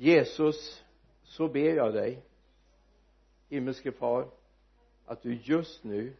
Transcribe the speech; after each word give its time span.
Jesus 0.00 0.84
så 1.22 1.48
ber 1.48 1.74
jag 1.74 1.94
dig 1.94 2.22
himmelske 3.48 3.92
far 3.92 4.28
att 5.06 5.22
du 5.22 5.34
just 5.42 5.84
nu 5.84 6.16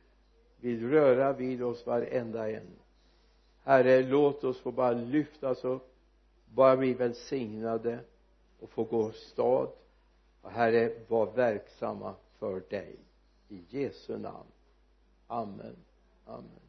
vill 0.61 0.91
röra 0.91 1.33
vid 1.33 1.62
oss 1.62 1.86
varenda 1.86 2.50
en. 2.50 2.70
Herre 3.62 4.02
låt 4.02 4.44
oss 4.44 4.60
få 4.60 4.72
bara 4.72 4.92
lyftas 4.92 5.64
upp 5.64 5.94
bara 6.54 6.76
bli 6.76 6.94
välsignade 6.94 8.04
och 8.61 8.70
få 8.70 8.84
gå 8.84 9.12
stad. 9.12 9.68
Och 10.42 10.50
herre 10.50 10.92
var 11.08 11.26
verksamma 11.26 12.14
för 12.38 12.60
dig. 12.60 12.96
I 13.48 13.64
Jesu 13.68 14.18
namn. 14.18 14.48
Amen. 15.26 15.76
Amen. 16.26 16.60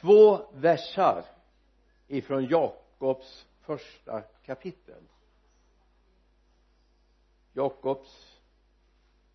Två 0.00 0.40
versar 0.52 1.24
ifrån 2.08 2.44
Jakobs 2.44 3.45
första 3.66 4.22
kapitel 4.44 5.02
Jakobs 7.52 8.40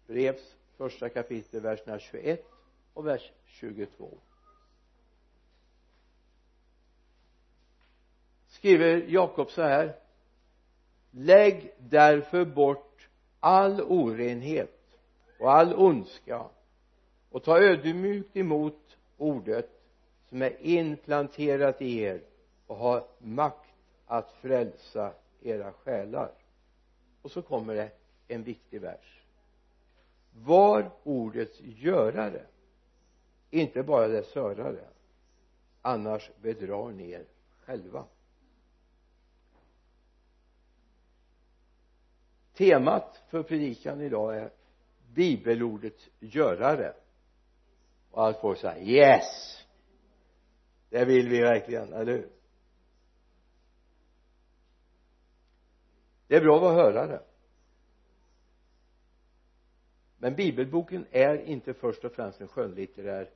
brevs 0.08 0.55
första 0.78 1.10
kapitel 1.10 1.62
verserna 1.62 2.00
21 2.00 2.46
och 2.94 3.08
vers 3.08 3.32
22 3.46 4.18
skriver 8.48 9.05
Jakob 9.08 9.52
så 9.52 9.62
här 9.62 9.96
lägg 11.12 11.74
därför 11.80 12.46
bort 12.46 13.10
all 13.40 13.82
orenhet 13.82 15.00
och 15.40 15.52
all 15.52 15.74
ondska 15.76 16.46
och 17.30 17.44
ta 17.44 17.60
ödmjukt 17.60 18.38
emot 18.38 18.98
ordet 19.18 19.70
som 20.30 20.41
är 20.41 20.58
implanterat 20.60 21.82
i 21.82 22.00
er 22.00 22.22
och 22.68 22.76
har 22.76 23.08
makt 23.18 23.61
att 24.12 24.32
frälsa 24.32 25.14
era 25.42 25.72
själar. 25.72 26.32
Och 27.22 27.32
så 27.32 27.42
kommer 27.42 27.76
det 27.76 27.92
en 28.27 28.44
viktig 28.44 28.82
vers. 28.82 29.22
Var 30.34 30.91
ordets 31.04 31.60
görare 31.62 32.46
inte 33.50 33.84
bara 33.84 34.08
dess 34.08 34.35
hörare 34.35 34.88
annars 35.82 36.32
bedrar 36.41 36.91
ni 36.91 37.12
er 37.12 37.26
själva. 37.66 38.05
Temat 42.54 43.22
för 43.30 43.44
predikan 43.44 44.02
idag 44.02 44.38
är 44.38 44.52
bibelordets 45.13 46.10
görare. 46.20 46.94
Och 48.12 48.24
allt 48.24 48.40
folk 48.41 48.60
säger 48.60 48.85
yes! 48.85 49.57
Det 50.90 51.05
vill 51.05 51.30
vi 51.30 51.41
verkligen, 51.41 51.94
eller 51.94 52.12
hur? 52.12 52.41
Det 56.32 56.37
är 56.37 56.41
bra 56.41 56.55
att 56.55 56.62
vara 56.62 56.74
hörare. 56.74 57.21
Men 60.18 60.35
bibelboken 60.35 61.05
är 61.12 61.38
inte 61.38 61.73
först 61.73 62.05
och 62.05 62.12
främst 62.12 62.41
en 62.41 62.48
skönlitterär 62.48 63.29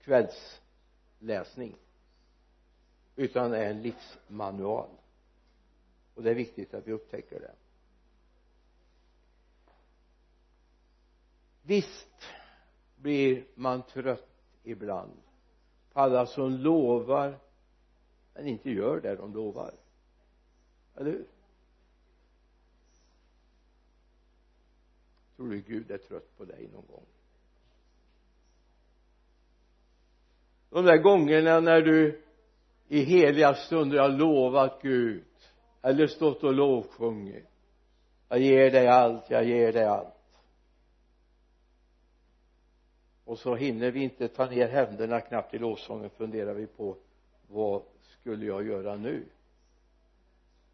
kvällsläsning 0.00 1.76
utan 3.16 3.52
är 3.52 3.64
en 3.64 3.82
livsmanual. 3.82 4.88
Och 6.14 6.22
det 6.22 6.30
är 6.30 6.34
viktigt 6.34 6.74
att 6.74 6.86
vi 6.86 6.92
upptäcker 6.92 7.40
det. 7.40 7.54
Visst 11.62 12.22
blir 12.96 13.44
man 13.54 13.82
trött 13.82 14.42
ibland. 14.62 15.12
På 15.92 16.00
alla 16.00 16.26
som 16.26 16.50
lovar 16.50 17.38
men 18.34 18.46
inte 18.46 18.70
gör 18.70 19.00
det 19.00 19.16
de 19.16 19.34
lovar. 19.34 19.74
Eller 20.94 21.10
hur? 21.10 21.33
Tror 25.36 25.50
du 25.50 25.60
Gud 25.60 25.90
är 25.90 25.98
trött 25.98 26.36
på 26.36 26.44
dig 26.44 26.68
någon 26.72 26.86
gång? 26.86 27.06
De 30.70 30.84
där 30.84 30.96
gångerna 30.96 31.60
när 31.60 31.80
du 31.80 32.22
i 32.88 33.00
heliga 33.04 33.54
stunder 33.54 33.98
har 33.98 34.08
lovat 34.08 34.82
Gud 34.82 35.24
eller 35.82 36.06
stått 36.06 36.44
och 36.44 36.54
lovsjungit. 36.54 37.48
Jag 38.28 38.40
ger 38.40 38.70
dig 38.70 38.88
allt, 38.88 39.30
jag 39.30 39.44
ger 39.44 39.72
dig 39.72 39.84
allt. 39.84 40.14
Och 43.24 43.38
så 43.38 43.54
hinner 43.54 43.90
vi 43.90 44.02
inte 44.02 44.28
ta 44.28 44.46
ner 44.46 44.68
händerna 44.68 45.20
knappt 45.20 45.54
i 45.54 45.58
lovsången 45.58 46.10
funderar 46.10 46.54
vi 46.54 46.66
på 46.66 46.96
vad 47.48 47.82
skulle 48.00 48.46
jag 48.46 48.66
göra 48.66 48.96
nu? 48.96 49.24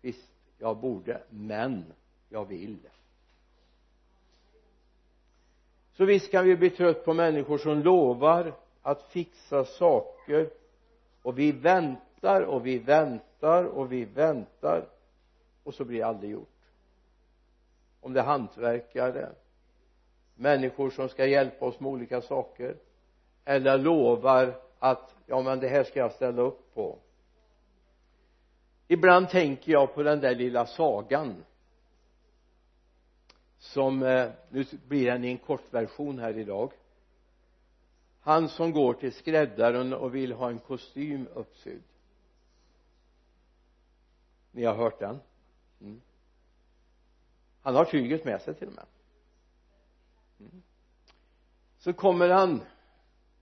Visst 0.00 0.30
jag 0.58 0.76
borde 0.76 1.22
men 1.30 1.92
jag 2.28 2.44
vill 2.44 2.78
så 6.00 6.04
visst 6.06 6.30
kan 6.30 6.44
vi 6.44 6.56
bli 6.56 6.70
trött 6.70 7.04
på 7.04 7.14
människor 7.14 7.58
som 7.58 7.82
lovar 7.82 8.52
att 8.82 9.02
fixa 9.02 9.64
saker. 9.64 10.50
Och 11.22 11.38
vi 11.38 11.52
väntar 11.52 12.42
och 12.42 12.66
vi 12.66 12.78
väntar 12.78 13.64
och 13.64 13.92
vi 13.92 14.04
väntar. 14.04 14.88
Och 15.64 15.74
så 15.74 15.84
blir 15.84 15.98
det 15.98 16.06
aldrig 16.06 16.30
gjort. 16.32 16.58
Om 18.00 18.12
det 18.12 18.20
är 18.20 18.24
hantverkare 18.24 19.28
människor 20.34 20.90
som 20.90 21.08
ska 21.08 21.26
hjälpa 21.26 21.66
oss 21.66 21.80
med 21.80 21.90
olika 21.90 22.20
saker. 22.20 22.76
Eller 23.44 23.78
lovar 23.78 24.54
att 24.78 25.14
ja 25.26 25.42
men 25.42 25.60
det 25.60 25.68
här 25.68 25.84
ska 25.84 26.00
jag 26.00 26.12
ställa 26.12 26.42
upp 26.42 26.74
på. 26.74 26.98
Ibland 28.88 29.28
tänker 29.28 29.72
jag 29.72 29.94
på 29.94 30.02
den 30.02 30.20
där 30.20 30.34
lilla 30.34 30.66
sagan 30.66 31.44
som 33.60 34.02
eh, 34.02 34.30
nu 34.50 34.64
blir 34.88 35.06
den 35.06 35.24
i 35.24 35.28
en 35.28 35.38
kortversion 35.38 36.18
här 36.18 36.38
idag. 36.38 36.72
Han 38.20 38.48
som 38.48 38.72
går 38.72 38.94
till 38.94 39.12
skräddaren 39.12 39.92
och 39.92 40.14
vill 40.14 40.32
ha 40.32 40.50
en 40.50 40.58
kostym 40.58 41.28
uppsydd. 41.34 41.82
Ni 44.52 44.64
har 44.64 44.74
hört 44.74 44.98
den? 44.98 45.20
Mm. 45.80 46.00
han 47.62 47.74
har 47.74 47.84
tyget 47.84 48.24
med 48.24 48.42
sig 48.42 48.54
till 48.54 48.68
och 48.68 48.74
med. 48.74 48.86
Mm. 50.40 50.62
så 51.78 51.92
kommer 51.92 52.28
han 52.28 52.60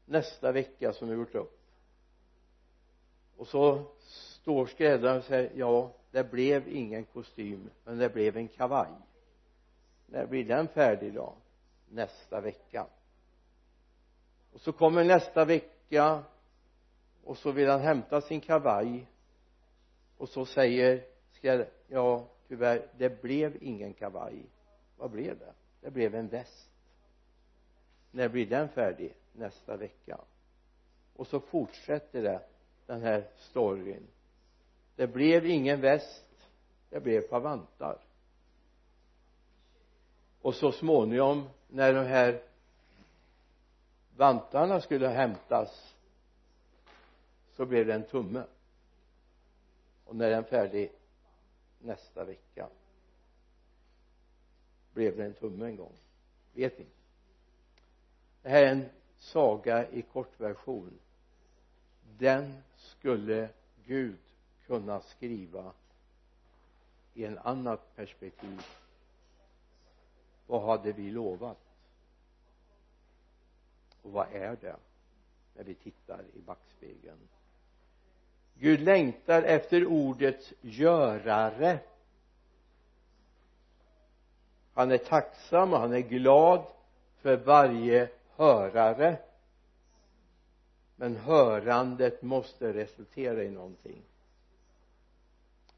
nästa 0.05 0.53
vecka 0.53 0.93
som 0.93 1.09
vi 1.09 1.15
gjort 1.15 1.35
upp. 1.35 1.61
Och 3.37 3.47
så 3.47 3.85
står 3.99 4.67
skräddaren 4.67 5.19
och 5.19 5.25
säger 5.25 5.53
ja 5.55 5.93
det 6.11 6.31
blev 6.31 6.69
ingen 6.69 7.05
kostym 7.05 7.71
men 7.85 7.99
det 7.99 8.09
blev 8.09 8.37
en 8.37 8.49
kavaj 8.49 8.91
när 10.11 10.27
blir 10.27 10.45
den 10.45 10.69
färdig 10.69 11.15
då? 11.15 11.35
Nästa 11.89 12.41
vecka. 12.41 12.87
Och 14.53 14.61
så 14.61 14.73
kommer 14.73 15.05
nästa 15.05 15.45
vecka 15.45 16.25
och 17.25 17.39
så 17.39 17.53
vill 17.53 17.69
han 17.69 17.81
hämta 17.81 18.21
sin 18.21 18.41
kavaj. 18.41 19.07
Och 20.17 20.29
så 20.29 20.45
säger 20.45 21.05
skräll 21.33 21.67
ja 21.89 22.29
tyvärr 22.49 22.89
det 22.99 23.23
blev 23.23 23.63
ingen 23.63 23.95
kavaj. 23.95 24.47
Vad 24.97 25.11
blev 25.11 25.39
det? 25.39 25.53
Det 25.81 25.91
blev 25.91 26.15
en 26.15 26.29
väst. 26.29 26.71
När 28.11 28.29
blir 28.29 28.47
den 28.47 28.69
färdig? 28.69 29.15
Nästa 29.33 29.77
vecka. 29.77 30.21
Och 31.17 31.27
så 31.27 31.41
fortsätter 31.41 32.23
det 32.23 32.41
den 32.87 33.03
här 33.03 33.25
storyn. 33.37 34.07
Det 34.97 35.07
blev 35.07 35.47
ingen 35.47 35.81
väst 35.81 36.29
det 36.91 37.01
blev 37.01 37.25
ett 37.25 37.31
par 37.31 37.41
vantar 37.41 37.99
och 40.43 40.55
så 40.55 40.73
småningom 40.73 41.49
när 41.69 41.95
de 41.95 42.05
här 42.05 42.43
vantarna 44.17 44.81
skulle 44.81 45.09
hämtas 45.09 45.95
så 47.57 47.67
blev 47.67 47.87
det 47.87 47.95
en 47.95 48.07
tumme. 48.07 48.45
Och 50.05 50.17
när 50.17 50.31
den 50.31 50.45
färdig 50.45 50.93
nästa 51.79 52.25
vecka 52.25 52.69
blev 54.93 55.17
det 55.17 55.25
en 55.25 55.35
tumme 55.35 55.67
en 55.67 55.77
gång. 55.77 55.93
Vet 56.55 56.79
inte 56.79 56.99
det 58.43 58.49
här 58.49 58.63
är 58.63 58.73
en 58.73 58.89
saga 59.19 59.91
i 59.91 60.03
kortversion 60.03 60.99
den 62.19 62.63
skulle 62.77 63.49
Gud 63.87 64.19
kunna 64.67 65.01
skriva 65.01 65.73
i 67.15 67.25
en 67.25 67.39
annat 67.39 67.97
perspektiv 67.97 68.63
vad 70.49 70.63
hade 70.63 70.93
vi 70.93 71.11
lovat? 71.11 71.59
Och 74.03 74.13
vad 74.13 74.27
är 74.33 74.57
det? 74.61 74.77
När 75.55 75.65
vi 75.65 75.75
tittar 75.75 76.25
i 76.35 76.41
backspegeln. 76.41 77.29
Gud 78.55 78.81
längtar 78.81 79.43
efter 79.43 79.87
ordets 79.87 80.53
görare. 80.61 81.79
Han 84.75 84.91
är 84.91 84.99
tacksam 84.99 85.73
och 85.73 85.79
han 85.79 85.93
är 85.93 86.01
glad 86.01 86.65
för 87.21 87.37
varje 87.37 88.09
hörare. 88.37 89.17
Men 90.97 91.17
hörandet 91.17 92.23
måste 92.23 92.73
resultera 92.73 93.43
i 93.43 93.51
någonting. 93.51 94.03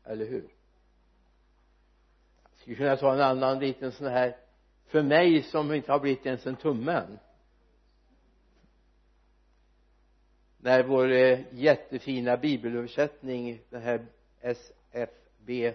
Eller 0.05 0.27
hur? 0.27 0.49
Jag 2.43 2.61
skulle 2.61 2.77
kunna 2.77 2.97
ta 2.97 3.15
en 3.15 3.21
annan 3.21 3.59
liten 3.59 3.93
sån 3.93 4.07
här 4.07 4.37
för 4.91 5.03
mig 5.03 5.43
som 5.43 5.73
inte 5.73 5.93
har 5.93 6.01
blivit 6.01 6.27
ens 6.27 6.47
en 6.47 6.57
tumme 6.57 6.93
än 6.93 7.19
när 10.59 10.83
vår 10.83 11.13
eh, 11.13 11.41
jättefina 11.53 12.37
bibelöversättning 12.37 13.61
den 13.71 13.83
här 13.83 14.07
SFB 14.41 15.75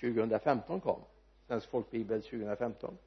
2015 0.00 0.80
kom 0.80 1.00
svensk 1.46 1.70
folkbibel 1.70 2.22
2015 2.22 2.98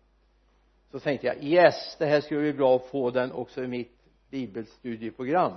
så 0.91 0.99
tänkte 0.99 1.27
jag 1.27 1.43
yes 1.43 1.95
det 1.99 2.05
här 2.05 2.21
skulle 2.21 2.41
bli 2.41 2.53
bra 2.53 2.75
att 2.75 2.85
få 2.85 3.11
den 3.11 3.31
också 3.31 3.63
i 3.63 3.67
mitt 3.67 4.01
bibelstudieprogram. 4.31 5.53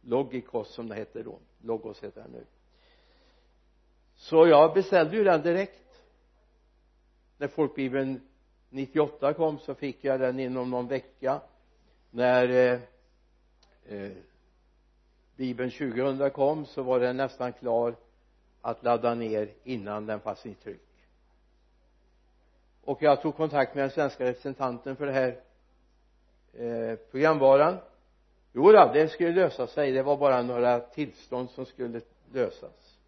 Logikos 0.00 0.74
som 0.74 0.88
det 0.88 0.94
heter 0.94 1.24
då. 1.24 1.38
Logos 1.62 2.04
heter 2.04 2.22
den 2.22 2.30
nu. 2.30 2.44
Så 4.16 4.46
jag 4.46 4.74
beställde 4.74 5.16
ju 5.16 5.24
den 5.24 5.42
direkt. 5.42 6.02
När 7.38 7.48
folkbibeln 7.48 8.20
98 8.70 9.34
kom 9.34 9.58
så 9.58 9.74
fick 9.74 10.04
jag 10.04 10.20
den 10.20 10.40
inom 10.40 10.70
någon 10.70 10.88
vecka. 10.88 11.40
När 12.10 12.48
eh, 12.48 12.80
eh, 13.86 14.12
bibeln 15.36 15.70
2000 15.70 16.30
kom 16.30 16.66
så 16.66 16.82
var 16.82 17.00
den 17.00 17.16
nästan 17.16 17.52
klar 17.52 17.94
att 18.60 18.82
ladda 18.82 19.14
ner 19.14 19.48
innan 19.64 20.06
den 20.06 20.20
fanns 20.20 20.46
i 20.46 20.54
tryck. 20.54 20.80
Och 22.84 23.02
jag 23.02 23.22
tog 23.22 23.36
kontakt 23.36 23.74
med 23.74 23.84
den 23.84 23.90
svenska 23.90 24.24
representanten 24.24 24.96
för 24.96 25.06
det 25.06 25.12
här 25.12 25.40
eh, 26.52 26.96
programvaran. 27.10 27.76
Jo 28.52 28.72
då, 28.72 28.90
det 28.94 29.08
skulle 29.08 29.32
lösa 29.32 29.66
sig. 29.66 29.92
Det 29.92 30.02
var 30.02 30.16
bara 30.16 30.42
några 30.42 30.80
tillstånd 30.80 31.50
som 31.50 31.66
skulle 31.66 32.00
lösas. 32.32 32.98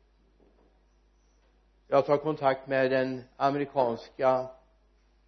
Jag 1.89 2.07
tar 2.07 2.17
kontakt 2.17 2.67
med 2.67 2.91
den 2.91 3.23
amerikanska 3.37 4.49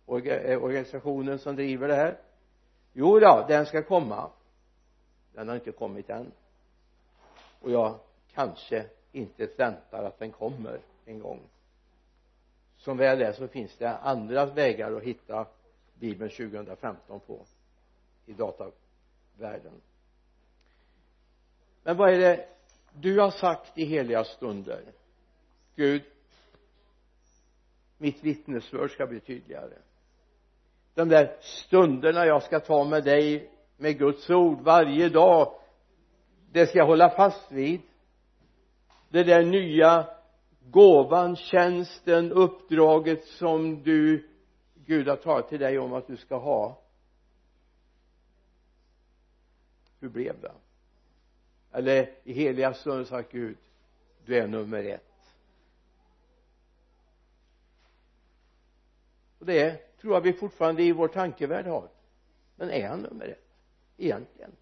Eh, 0.06 0.62
organisationen 0.62 1.38
som 1.38 1.56
driver 1.56 1.88
det 1.88 1.94
här. 1.94 2.18
Jo 2.92 3.18
då, 3.18 3.44
den 3.48 3.66
ska 3.66 3.82
komma. 3.82 4.30
Den 5.32 5.48
har 5.48 5.54
inte 5.54 5.72
kommit 5.72 6.10
än. 6.10 6.32
Och 7.60 7.70
jag 7.70 7.98
kanske 8.34 8.86
inte 9.12 9.46
väntar 9.46 10.04
att 10.04 10.18
den 10.18 10.32
kommer 10.32 10.80
en 11.04 11.18
gång. 11.18 11.40
Som 12.76 12.96
väl 12.96 13.22
är 13.22 13.32
så 13.32 13.48
finns 13.48 13.76
det 13.76 13.96
andra 13.96 14.46
vägar 14.46 14.92
att 14.92 15.02
hitta 15.02 15.46
bibeln 15.94 16.30
2015 16.30 17.20
på 17.20 17.40
i 18.26 18.32
datavärlden. 18.32 19.80
Men 21.82 21.96
vad 21.96 22.14
är 22.14 22.18
det 22.18 22.48
du 22.92 23.20
har 23.20 23.30
sagt 23.30 23.78
i 23.78 23.84
heliga 23.84 24.24
stunder? 24.24 24.82
Gud 25.74 26.02
mitt 27.98 28.24
vittnesbörd 28.24 28.90
ska 28.90 29.06
bli 29.06 29.20
tydligare 29.20 29.74
de 30.94 31.08
där 31.08 31.36
stunderna 31.40 32.26
jag 32.26 32.42
ska 32.42 32.60
ta 32.60 32.84
med 32.84 33.04
dig 33.04 33.50
med 33.76 33.98
Guds 33.98 34.30
ord 34.30 34.60
varje 34.60 35.08
dag 35.08 35.52
det 36.54 36.66
ska 36.66 36.78
jag 36.78 36.86
hålla 36.86 37.10
fast 37.10 37.52
vid. 37.52 37.80
Det 39.08 39.24
där 39.24 39.44
nya 39.44 40.06
gåvan, 40.70 41.36
tjänsten, 41.36 42.32
uppdraget 42.32 43.24
som 43.24 43.82
du 43.82 44.28
Gud 44.74 45.08
har 45.08 45.16
talat 45.16 45.48
till 45.48 45.60
dig 45.60 45.78
om 45.78 45.92
att 45.92 46.06
du 46.06 46.16
ska 46.16 46.36
ha. 46.36 46.80
Hur 50.00 50.08
blev 50.08 50.40
det? 50.40 50.52
Eller 51.72 52.10
i 52.24 52.32
heliga 52.32 52.74
stunder 52.74 53.04
sagt 53.04 53.32
Gud 53.32 53.56
du 54.24 54.38
är 54.38 54.46
nummer 54.46 54.84
ett. 54.84 55.34
Och 59.38 59.46
det 59.46 59.93
tror 60.04 60.14
jag 60.14 60.20
vi 60.20 60.32
fortfarande 60.32 60.82
i 60.82 60.92
vår 60.92 61.08
tankevärld 61.08 61.66
har. 61.66 61.88
Men 62.56 62.70
är 62.70 62.88
han 62.88 63.00
nummer 63.00 63.28
ett? 63.28 63.56
Egentligen. 63.96 64.52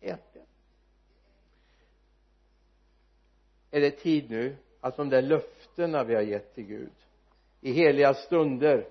Egentligen. 0.00 0.46
Är 3.70 3.80
det 3.80 3.90
tid 3.90 4.30
nu 4.30 4.56
att 4.80 4.96
de 4.96 5.08
där 5.08 5.22
löftena 5.22 6.04
vi 6.04 6.14
har 6.14 6.22
gett 6.22 6.54
till 6.54 6.64
Gud 6.64 6.92
i 7.60 7.72
heliga 7.72 8.14
stunder 8.14 8.88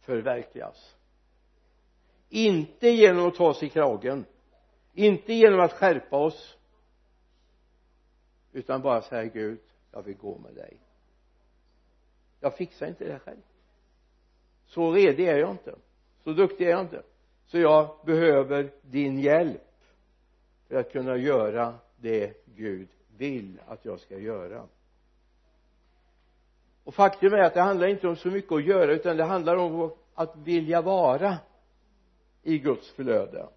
förverkligas? 0.00 0.96
Inte 2.28 2.88
genom 2.88 3.26
att 3.26 3.34
ta 3.34 3.48
oss 3.48 3.62
i 3.62 3.68
kragen. 3.68 4.24
Inte 4.94 5.32
genom 5.32 5.60
att 5.60 5.72
skärpa 5.72 6.16
oss. 6.16 6.56
Utan 8.52 8.82
bara 8.82 9.02
säga 9.02 9.24
Gud 9.24 9.60
jag 9.92 10.02
vill 10.02 10.16
gå 10.16 10.38
med 10.38 10.54
dig 10.54 10.89
jag 12.40 12.56
fixar 12.56 12.86
inte 12.86 13.04
det 13.04 13.18
själv. 13.18 13.40
Så 14.66 14.92
redig 14.92 15.28
är 15.28 15.36
jag 15.38 15.50
inte. 15.50 15.74
Så 16.24 16.32
duktig 16.32 16.66
är 16.66 16.70
jag 16.70 16.80
inte. 16.80 17.02
Så 17.46 17.58
jag 17.58 17.96
behöver 18.06 18.70
din 18.82 19.20
hjälp 19.20 19.62
för 20.68 20.76
att 20.76 20.92
kunna 20.92 21.16
göra 21.16 21.74
det 21.96 22.44
Gud 22.44 22.88
vill 23.16 23.60
att 23.66 23.84
jag 23.84 24.00
ska 24.00 24.18
göra. 24.18 24.66
Och 26.84 26.94
faktum 26.94 27.32
är 27.32 27.38
att 27.38 27.54
det 27.54 27.60
handlar 27.60 27.86
inte 27.86 28.08
om 28.08 28.16
så 28.16 28.28
mycket 28.28 28.52
att 28.52 28.64
göra 28.64 28.92
utan 28.92 29.16
det 29.16 29.24
handlar 29.24 29.56
om 29.56 29.92
att 30.14 30.36
vilja 30.36 30.82
vara 30.82 31.38
i 32.42 32.58
Guds 32.58 32.90
flöde. 32.90 33.48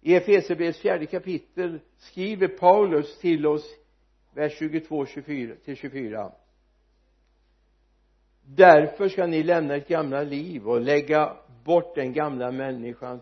I 0.00 0.14
Efesierbrevets 0.14 0.78
fjärde 0.78 1.06
kapitel 1.06 1.80
skriver 1.96 2.48
Paulus 2.48 3.18
till 3.18 3.46
oss 3.46 3.76
vers 4.34 4.58
22 4.58 5.06
24, 5.06 5.54
till 5.64 5.76
24 5.76 6.32
därför 8.46 9.08
ska 9.08 9.26
ni 9.26 9.42
lämna 9.42 9.74
ert 9.74 9.88
gamla 9.88 10.22
liv 10.22 10.68
och 10.68 10.80
lägga 10.80 11.36
bort 11.64 11.94
den 11.94 12.12
gamla 12.12 12.52
människan 12.52 13.20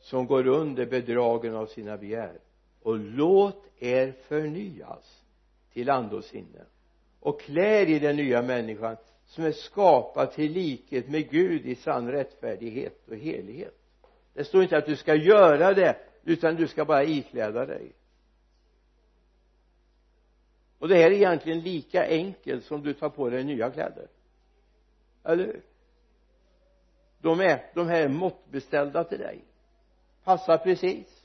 som 0.00 0.26
går 0.26 0.46
under 0.46 0.86
bedragen 0.86 1.54
av 1.54 1.66
sina 1.66 1.96
begär. 1.96 2.40
Och 2.82 2.98
låt 2.98 3.64
er 3.78 4.14
förnyas 4.28 5.24
till 5.72 5.90
ande 5.90 6.16
och 6.16 6.24
sinne. 6.24 6.64
Och 7.20 7.40
klä 7.40 7.86
i 7.86 7.98
den 7.98 8.16
nya 8.16 8.42
människan 8.42 8.96
som 9.26 9.44
är 9.44 9.52
skapad 9.52 10.32
till 10.32 10.52
likhet 10.52 11.08
med 11.08 11.30
Gud 11.30 11.66
i 11.66 11.74
sann 11.74 12.10
rättfärdighet 12.10 13.08
och 13.08 13.16
helighet. 13.16 13.74
Det 14.34 14.44
står 14.44 14.62
inte 14.62 14.76
att 14.76 14.86
du 14.86 14.96
ska 14.96 15.14
göra 15.14 15.74
det 15.74 15.96
utan 16.24 16.56
du 16.56 16.68
ska 16.68 16.84
bara 16.84 17.04
ikläda 17.04 17.66
dig. 17.66 17.92
Och 20.78 20.88
det 20.88 20.94
här 20.94 21.10
är 21.10 21.14
egentligen 21.14 21.60
lika 21.60 22.06
enkelt 22.06 22.64
som 22.64 22.82
du 22.82 22.94
tar 22.94 23.08
på 23.08 23.30
dig 23.30 23.44
nya 23.44 23.70
kläder 23.70 24.08
eller 25.28 25.44
hur? 25.44 25.62
De 27.20 27.40
är 27.40 27.70
de 27.74 27.88
här 27.88 28.08
måttbeställda 28.08 29.04
till 29.04 29.18
dig. 29.18 29.44
Passar 30.24 30.58
precis. 30.58 31.24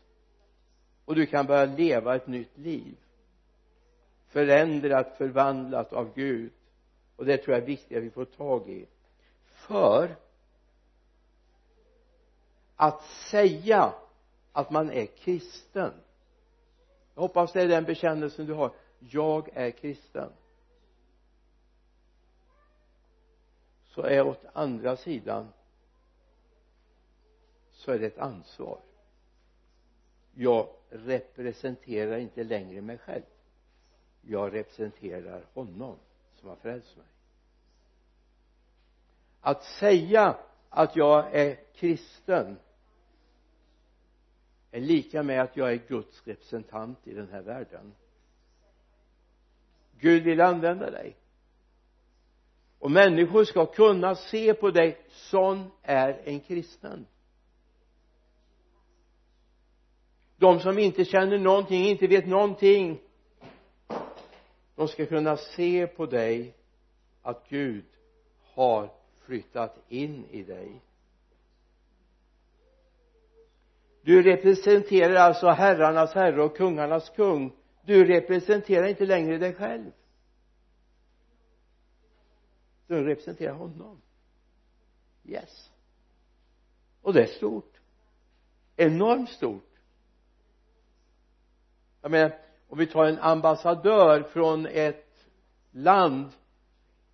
Och 1.05 1.15
du 1.15 1.25
kan 1.25 1.45
börja 1.45 1.65
leva 1.65 2.15
ett 2.15 2.27
nytt 2.27 2.57
liv. 2.57 2.97
Förändrat, 4.27 5.17
förvandlat 5.17 5.93
av 5.93 6.13
Gud. 6.15 6.51
Och 7.15 7.25
det 7.25 7.37
tror 7.37 7.53
jag 7.55 7.63
är 7.63 7.67
viktigt 7.67 7.97
att 7.97 8.03
vi 8.03 8.09
får 8.09 8.25
tag 8.25 8.69
i. 8.69 8.87
För 9.45 10.15
att 12.75 13.01
säga 13.03 13.93
att 14.51 14.71
man 14.71 14.91
är 14.91 15.05
kristen. 15.05 15.93
Jag 17.15 17.21
hoppas 17.21 17.53
det 17.53 17.61
är 17.61 17.67
den 17.67 17.83
bekännelsen 17.83 18.45
du 18.45 18.53
har. 18.53 18.71
Jag 18.99 19.49
är 19.53 19.71
kristen. 19.71 20.29
Så 23.93 24.01
är 24.01 24.27
åt 24.27 24.45
andra 24.53 24.97
sidan 24.97 25.53
så 27.71 27.91
är 27.91 27.99
det 27.99 28.07
ett 28.07 28.17
ansvar. 28.17 28.79
Jag 30.33 30.69
representerar 30.89 32.17
inte 32.17 32.43
längre 32.43 32.81
mig 32.81 32.97
själv. 32.97 33.23
Jag 34.21 34.53
representerar 34.53 35.45
honom 35.53 35.97
som 36.35 36.49
har 36.49 36.55
frälst 36.55 36.97
mig. 36.97 37.05
Att 39.41 39.63
säga 39.63 40.37
att 40.69 40.95
jag 40.95 41.35
är 41.35 41.55
kristen 41.73 42.57
är 44.71 44.81
lika 44.81 45.23
med 45.23 45.41
att 45.41 45.57
jag 45.57 45.71
är 45.71 45.81
Guds 45.87 46.27
representant 46.27 47.07
i 47.07 47.13
den 47.13 47.29
här 47.29 47.41
världen. 47.41 47.93
Gud 49.99 50.23
vill 50.23 50.41
använda 50.41 50.91
dig 50.91 51.15
och 52.83 52.91
människor 52.91 53.43
ska 53.43 53.65
kunna 53.65 54.15
se 54.15 54.53
på 54.53 54.71
dig 54.71 54.97
sån 55.09 55.71
är 55.83 56.21
en 56.23 56.39
kristen. 56.39 57.05
De 60.37 60.59
som 60.59 60.79
inte 60.79 61.05
känner 61.05 61.37
någonting, 61.37 61.85
inte 61.85 62.07
vet 62.07 62.27
någonting 62.27 62.99
de 64.75 64.87
ska 64.87 65.05
kunna 65.05 65.37
se 65.37 65.87
på 65.87 66.05
dig 66.05 66.55
att 67.21 67.49
Gud 67.49 67.85
har 68.53 68.89
flyttat 69.25 69.79
in 69.89 70.25
i 70.31 70.43
dig. 70.43 70.81
Du 74.01 74.23
representerar 74.23 75.15
alltså 75.15 75.47
herrarnas 75.47 76.13
herre 76.13 76.43
och 76.43 76.57
kungarnas 76.57 77.09
kung. 77.09 77.51
Du 77.85 78.05
representerar 78.05 78.87
inte 78.87 79.05
längre 79.05 79.37
dig 79.37 79.53
själv 79.53 79.91
du 82.95 83.03
representerar 83.03 83.53
honom. 83.53 84.01
Yes. 85.23 85.71
Och 87.01 87.13
det 87.13 87.21
är 87.21 87.27
stort. 87.27 87.79
Enormt 88.75 89.29
stort. 89.29 89.69
Jag 92.01 92.11
menar 92.11 92.37
om 92.67 92.77
vi 92.77 92.87
tar 92.87 93.05
en 93.05 93.19
ambassadör 93.19 94.23
från 94.23 94.65
ett 94.65 95.27
land 95.71 96.31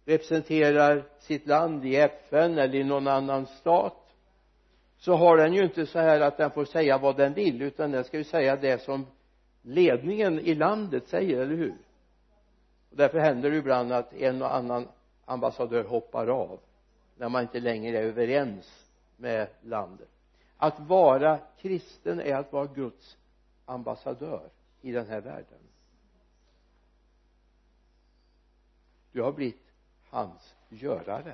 representerar 0.05 1.03
sitt 1.19 1.48
land 1.48 1.86
i 1.86 1.95
FN 1.95 2.57
eller 2.57 2.75
i 2.75 2.83
någon 2.83 3.07
annan 3.07 3.45
stat 3.45 4.15
så 4.98 5.13
har 5.13 5.38
den 5.38 5.53
ju 5.53 5.63
inte 5.63 5.86
så 5.86 6.00
här 6.00 6.21
att 6.21 6.38
den 6.38 6.51
får 6.51 6.65
säga 6.65 6.98
vad 6.98 7.17
den 7.17 7.33
vill 7.33 7.62
utan 7.62 7.91
den 7.91 8.03
ska 8.03 8.17
ju 8.17 8.24
säga 8.24 8.55
det 8.55 8.81
som 8.81 9.05
ledningen 9.62 10.39
i 10.39 10.55
landet 10.55 11.07
säger, 11.07 11.41
eller 11.41 11.55
hur? 11.55 11.77
Och 12.89 12.98
därför 12.98 13.19
händer 13.19 13.51
det 13.51 13.57
ibland 13.57 13.91
att 13.91 14.13
en 14.13 14.41
och 14.41 14.55
annan 14.55 14.88
ambassadör 15.29 15.83
hoppar 15.83 16.27
av 16.27 16.59
när 17.17 17.29
man 17.29 17.41
inte 17.41 17.59
längre 17.59 17.98
är 17.98 18.03
överens 18.03 18.89
med 19.17 19.48
landet. 19.62 20.09
Att 20.57 20.79
vara 20.79 21.39
kristen 21.57 22.19
är 22.21 22.36
att 22.36 22.53
vara 22.53 22.65
Guds 22.65 23.17
ambassadör 23.65 24.50
i 24.81 24.91
den 24.91 25.07
här 25.07 25.21
världen. 25.21 25.59
Du 29.12 29.21
har 29.21 29.31
blivit 29.31 29.71
hans 30.09 30.55
görare 30.69 31.33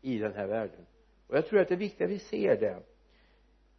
i 0.00 0.18
den 0.18 0.34
här 0.34 0.46
världen. 0.46 0.86
Och 1.28 1.36
jag 1.36 1.46
tror 1.46 1.60
att 1.60 1.68
det 1.68 1.74
är 1.74 1.78
viktigt 1.78 2.00
att 2.04 2.10
vi 2.10 2.18
ser 2.18 2.60
det 2.60 2.82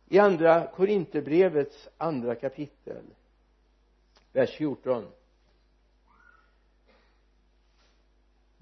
i 0.07 0.19
andra 0.19 0.67
korinterbrevets 0.67 1.89
andra 1.97 2.35
kapitel 2.35 3.03
vers 4.31 4.55
14 4.57 5.07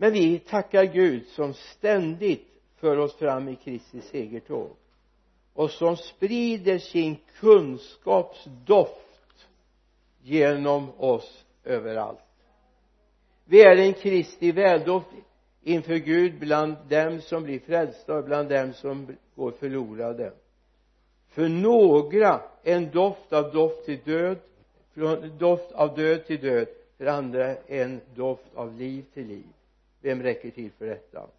men 0.01 0.13
vi 0.13 0.39
tackar 0.39 0.83
Gud 0.83 1.27
som 1.27 1.53
ständigt 1.53 2.47
för 2.75 2.97
oss 2.97 3.15
fram 3.15 3.49
i 3.49 3.55
Kristi 3.55 4.01
segertåg 4.01 4.69
och 5.53 5.71
som 5.71 5.97
sprider 5.97 6.77
sin 6.77 7.17
kunskapsdoft 7.39 9.47
genom 10.21 10.89
oss 10.97 11.45
överallt. 11.63 12.19
Vi 13.45 13.61
är 13.61 13.77
en 13.77 13.93
Kristi 13.93 14.51
väldoft 14.51 15.07
inför 15.63 15.95
Gud 15.95 16.39
bland 16.39 16.75
dem 16.89 17.21
som 17.21 17.43
blir 17.43 17.59
frälsta 17.59 18.17
och 18.17 18.23
bland 18.23 18.49
dem 18.49 18.73
som 18.73 19.17
går 19.35 19.51
förlorade. 19.51 20.33
För 21.29 21.49
några 21.49 22.41
en 22.63 22.91
doft 22.91 23.33
av 23.33 23.53
doft 23.53 23.85
till 23.85 23.99
död 24.05 24.37
från 24.93 25.37
doft 25.37 25.71
av 25.71 25.95
död 25.95 26.25
till 26.25 26.41
död 26.41 26.67
för 26.97 27.05
andra 27.05 27.55
en 27.55 28.01
doft 28.15 28.55
av 28.55 28.77
liv 28.77 29.05
till 29.13 29.27
liv 29.27 29.45
vem 30.01 30.23
räcker 30.23 30.51
till 30.51 30.71
för 30.71 30.85
detta? 30.85 31.29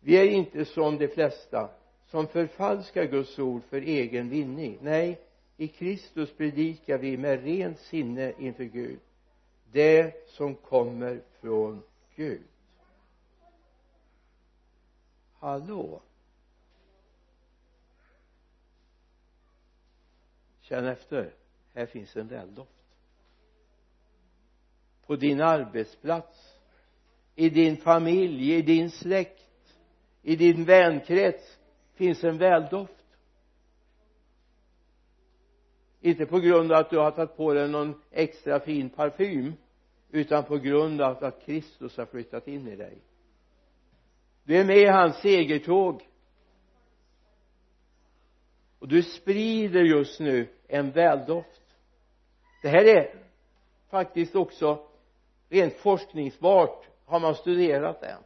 Vi 0.00 0.16
är 0.16 0.24
inte 0.24 0.64
som 0.64 0.98
de 0.98 1.08
flesta 1.08 1.70
som 2.06 2.26
förfalskar 2.26 3.04
Guds 3.04 3.38
ord 3.38 3.62
för 3.64 3.80
egen 3.80 4.28
vinning. 4.28 4.78
Nej 4.82 5.20
i 5.56 5.68
Kristus 5.68 6.32
predikar 6.32 6.98
vi 6.98 7.16
med 7.16 7.44
rent 7.44 7.78
sinne 7.78 8.32
inför 8.38 8.64
Gud 8.64 8.98
det 9.72 10.28
som 10.28 10.54
kommer 10.54 11.22
från 11.40 11.82
Gud. 12.14 12.42
Hallå? 15.32 16.02
Känn 20.60 20.84
efter. 20.84 21.34
Här 21.74 21.86
finns 21.86 22.16
en 22.16 22.28
väldoft. 22.28 22.70
På 25.06 25.16
din 25.16 25.40
arbetsplats 25.40 26.57
i 27.38 27.48
din 27.48 27.76
familj, 27.76 28.54
i 28.54 28.62
din 28.62 28.90
släkt 28.90 29.48
i 30.22 30.36
din 30.36 30.64
vänkrets 30.64 31.58
finns 31.94 32.24
en 32.24 32.38
väldoft. 32.38 33.04
Inte 36.00 36.26
på 36.26 36.38
grund 36.38 36.72
av 36.72 36.78
att 36.78 36.90
du 36.90 36.98
har 36.98 37.10
tagit 37.10 37.36
på 37.36 37.54
dig 37.54 37.68
någon 37.68 38.02
extra 38.10 38.60
fin 38.60 38.90
parfym 38.90 39.54
utan 40.10 40.44
på 40.44 40.58
grund 40.58 41.00
av 41.00 41.24
att 41.24 41.44
Kristus 41.44 41.96
har 41.96 42.06
flyttat 42.06 42.48
in 42.48 42.68
i 42.68 42.76
dig. 42.76 42.98
Du 44.44 44.56
är 44.56 44.64
med 44.64 44.78
i 44.78 44.86
hans 44.86 45.16
segertåg. 45.16 46.08
Och 48.78 48.88
du 48.88 49.02
sprider 49.02 49.84
just 49.84 50.20
nu 50.20 50.48
en 50.66 50.90
väldoft. 50.90 51.62
Det 52.62 52.68
här 52.68 52.84
är 52.84 53.14
faktiskt 53.90 54.36
också 54.36 54.86
rent 55.48 55.74
forskningsbart 55.74 56.88
har 57.08 57.20
man 57.20 57.34
studerat 57.34 58.00
det? 58.00 58.18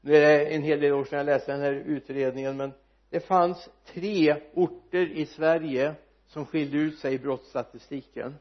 Nu 0.00 0.16
är 0.16 0.20
det 0.20 0.54
en 0.54 0.62
hel 0.62 0.80
del 0.80 0.92
år 0.92 1.04
sedan 1.04 1.18
jag 1.18 1.26
läste 1.26 1.52
den 1.52 1.60
här 1.60 1.72
utredningen 1.72 2.56
men 2.56 2.72
det 3.10 3.20
fanns 3.20 3.68
tre 3.86 4.42
orter 4.54 5.06
i 5.06 5.26
Sverige 5.26 5.94
som 6.26 6.46
skilde 6.46 6.78
ut 6.78 6.98
sig 6.98 7.14
i 7.14 7.18
brottsstatistiken. 7.18 8.34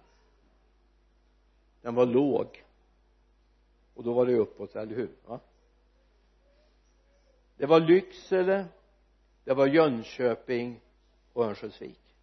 Den 1.82 1.96
var 1.96 2.06
låg. 2.06 2.64
Och 3.94 4.04
då 4.04 4.14
var 4.14 4.26
det 4.26 4.36
uppåt, 4.36 4.76
eller 4.76 4.96
hur? 4.96 5.10
Va 5.26 5.40
det 7.58 7.66
var 7.66 7.80
Lycksele 7.80 8.66
det 9.44 9.54
var 9.54 9.68
Jönköping 9.68 10.82
och 11.34 11.46
Örnsköldsvik. 11.46 12.16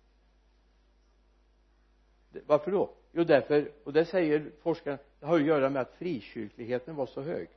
Varför 2.46 2.70
då? 2.70 2.94
Jo 3.14 3.24
därför 3.24 3.72
och 3.84 3.92
det 3.92 4.04
säger 4.04 4.50
forskarna, 4.62 4.98
det 5.20 5.26
har 5.26 5.40
att 5.40 5.46
göra 5.46 5.70
med 5.70 5.82
att 5.82 5.94
frikyrkligheten 5.94 6.96
var 6.96 7.06
så 7.06 7.20
hög. 7.20 7.48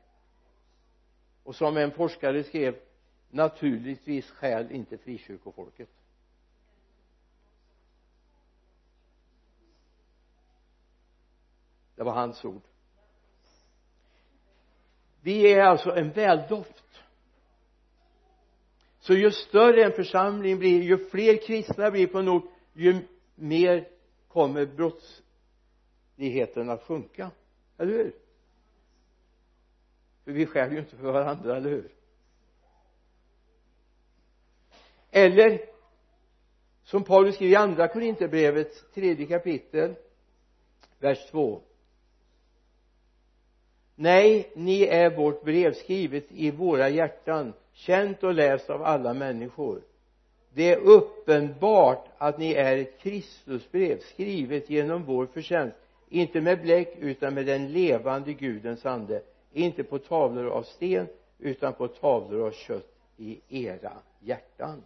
Och 1.44 1.56
som 1.56 1.78
en 1.78 1.92
forskare 1.92 2.44
skrev 2.44 2.76
naturligtvis 3.30 4.32
skäl 4.32 4.72
inte 4.72 4.98
frikyrkofolket. 4.98 5.90
Det 11.96 12.04
var 12.04 12.14
hans 12.14 12.46
ord. 12.46 12.62
Vi 15.22 15.54
är 15.54 15.62
alltså 15.62 15.90
en 15.90 16.12
väldoft. 16.12 17.04
Så 19.00 19.14
ju 19.14 19.32
större 19.32 19.84
en 19.84 19.92
församling 19.92 20.60
blir 20.60 20.82
ju 20.82 20.98
fler 20.98 21.48
kristna 21.48 21.92
blir 21.92 22.08
på 22.08 22.20
en 22.20 22.30
ort 22.30 22.52
ju 22.74 23.08
mer 23.36 23.88
kommer 24.28 24.66
brotts 24.66 25.24
brottsligheten 26.18 26.70
att 26.70 26.84
sjunka 26.84 27.32
eller 27.78 27.94
hur? 27.94 28.16
För 30.24 30.32
vi 30.32 30.46
skär 30.46 30.72
ju 30.72 30.80
inte 30.80 30.96
för 30.96 31.12
varandra, 31.12 31.58
eller 31.58 31.70
hur? 31.70 31.92
Eller 35.12 35.62
som 36.84 37.04
Paulus 37.04 37.36
skriver 37.36 37.54
i 37.54 37.56
andra 37.56 37.88
Korinthierbrevet, 37.88 38.94
tredje 38.94 39.26
kapitel 39.26 39.96
vers 41.00 41.32
2 41.32 41.62
nej 43.96 44.52
ni 44.56 44.84
är 44.84 45.16
vårt 45.16 45.44
brev 45.44 45.74
skrivet 45.74 46.32
i 46.32 46.52
våra 46.52 46.90
hjärtan 46.90 47.54
känt 47.74 48.24
och 48.24 48.34
läst 48.34 48.70
av 48.70 48.84
alla 48.84 49.14
människor. 49.14 49.82
Det 50.54 50.72
är 50.72 50.78
uppenbart 50.78 52.06
att 52.18 52.38
ni 52.38 52.54
är 52.54 52.78
ett 52.78 53.00
Kristusbrev 53.00 54.00
skrivet 54.00 54.70
genom 54.70 55.04
vår 55.04 55.26
förtjänst 55.26 55.87
inte 56.10 56.42
med 56.42 56.62
bläck 56.62 56.96
utan 57.00 57.34
med 57.34 57.46
den 57.46 57.72
levande 57.72 58.34
Gudens 58.34 58.86
ande. 58.86 59.22
Inte 59.54 59.84
på 59.84 60.00
tavlor 60.00 60.48
av 60.48 60.64
sten 60.64 61.08
utan 61.40 61.74
på 61.74 61.88
tavlor 61.88 62.48
av 62.48 62.52
kött 62.52 62.96
i 63.18 63.42
era 63.50 63.94
hjärtan. 64.20 64.84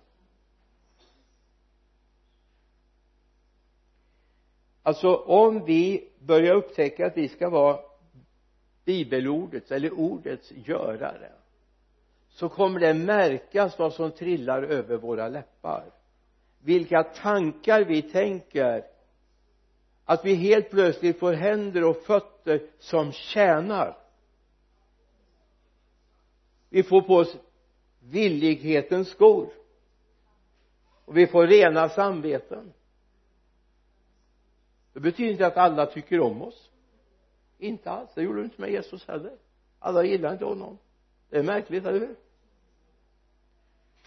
Alltså 4.83 5.15
om 5.15 5.65
vi 5.65 6.09
börjar 6.19 6.55
upptäcka 6.55 7.05
att 7.05 7.17
vi 7.17 7.27
ska 7.27 7.49
vara 7.49 7.79
bibelordets 8.85 9.71
eller 9.71 9.93
ordets 9.93 10.51
görare 10.51 11.31
så 12.29 12.49
kommer 12.49 12.79
det 12.79 12.93
märkas 12.93 13.79
vad 13.79 13.93
som 13.93 14.11
trillar 14.11 14.63
över 14.63 14.97
våra 14.97 15.27
läppar. 15.27 15.85
Vilka 16.59 17.03
tankar 17.03 17.83
vi 17.85 18.01
tänker 18.01 18.85
att 20.11 20.25
vi 20.25 20.35
helt 20.35 20.69
plötsligt 20.69 21.19
får 21.19 21.33
händer 21.33 21.83
och 21.83 21.97
fötter 21.97 22.61
som 22.79 23.11
tjänar. 23.11 23.97
Vi 26.69 26.83
får 26.83 27.01
på 27.01 27.15
oss 27.15 27.37
villighetens 27.99 29.09
skor. 29.09 29.49
Och 31.05 31.17
vi 31.17 31.27
får 31.27 31.47
rena 31.47 31.89
samveten. 31.89 32.73
Det 34.93 34.99
betyder 34.99 35.31
inte 35.31 35.47
att 35.47 35.57
alla 35.57 35.85
tycker 35.85 36.19
om 36.19 36.41
oss. 36.41 36.69
Inte 37.57 37.91
alls. 37.91 38.09
Det 38.15 38.21
gjorde 38.21 38.41
inte 38.41 38.61
med 38.61 38.71
Jesus 38.71 39.07
heller. 39.07 39.37
Alla 39.79 40.03
gillar 40.03 40.31
inte 40.33 40.45
honom. 40.45 40.77
Det 41.29 41.37
är 41.37 41.43
märkligt, 41.43 41.85
eller 41.85 41.99
hur? 41.99 42.15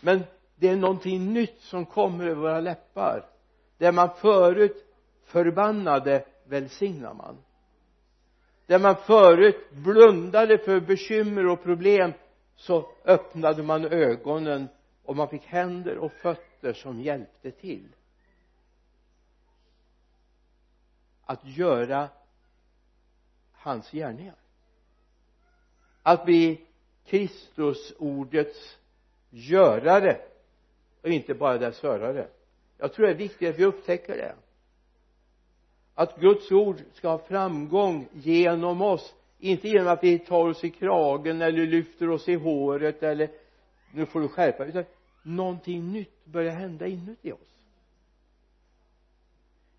Men 0.00 0.20
det 0.56 0.68
är 0.68 0.76
någonting 0.76 1.32
nytt 1.32 1.60
som 1.60 1.86
kommer 1.86 2.24
över 2.24 2.42
våra 2.42 2.60
läppar. 2.60 3.26
Där 3.78 3.92
man 3.92 4.16
förut 4.16 4.83
förbannade 5.24 6.24
välsignar 6.44 7.14
man. 7.14 7.38
Där 8.66 8.78
man 8.78 8.96
förut 8.96 9.70
blundade 9.70 10.58
för 10.58 10.80
bekymmer 10.80 11.46
och 11.46 11.62
problem 11.62 12.12
så 12.56 12.88
öppnade 13.04 13.62
man 13.62 13.84
ögonen 13.84 14.68
och 15.02 15.16
man 15.16 15.28
fick 15.28 15.42
händer 15.42 15.98
och 15.98 16.12
fötter 16.12 16.72
som 16.72 17.00
hjälpte 17.00 17.50
till 17.50 17.88
att 21.24 21.44
göra 21.44 22.08
hans 23.52 23.90
gärningar. 23.90 24.36
Att 26.02 26.24
bli 26.24 26.66
Kristusordets 27.04 28.78
görare 29.30 30.20
och 31.02 31.08
inte 31.08 31.34
bara 31.34 31.58
dess 31.58 31.82
hörare 31.82 32.28
jag 32.78 32.92
tror 32.92 33.06
det 33.06 33.12
är 33.12 33.16
viktigt 33.16 33.48
att 33.48 33.58
vi 33.58 33.64
upptäcker 33.64 34.16
det 34.16 34.34
att 35.94 36.20
Guds 36.20 36.52
ord 36.52 36.82
ska 36.92 37.08
ha 37.08 37.18
framgång 37.18 38.08
genom 38.12 38.82
oss. 38.82 39.14
Inte 39.38 39.68
genom 39.68 39.88
att 39.88 40.04
vi 40.04 40.18
tar 40.18 40.48
oss 40.48 40.64
i 40.64 40.70
kragen 40.70 41.42
eller 41.42 41.66
lyfter 41.66 42.10
oss 42.10 42.28
i 42.28 42.34
håret 42.34 43.02
eller 43.02 43.30
nu 43.92 44.06
får 44.06 44.20
du 44.20 44.28
skärpa 44.28 44.58
dig 44.58 44.68
utan 44.68 44.84
någonting 45.22 45.92
nytt 45.92 46.24
börjar 46.24 46.54
hända 46.54 46.86
inuti 46.86 47.32
oss. 47.32 47.54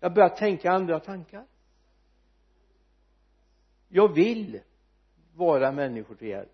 Jag 0.00 0.14
börjar 0.14 0.28
tänka 0.28 0.72
andra 0.72 1.00
tankar. 1.00 1.44
Jag 3.88 4.14
vill 4.14 4.60
vara 5.34 5.72
människor 5.72 6.14
till 6.14 6.28
hjälp. 6.28 6.52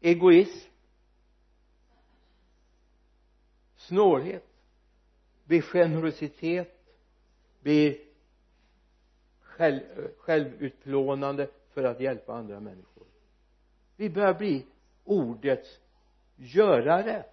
Egoism. 0.00 0.70
Snålhet. 3.76 4.46
Begenerositet 5.44 6.75
blir 7.66 7.96
själv, 9.40 9.80
självutplånande 10.18 11.48
för 11.74 11.84
att 11.84 12.00
hjälpa 12.00 12.34
andra 12.34 12.60
människor. 12.60 13.04
Vi 13.96 14.10
börjar 14.10 14.34
bli 14.34 14.66
ordets 15.04 15.80
görare. 16.36 17.24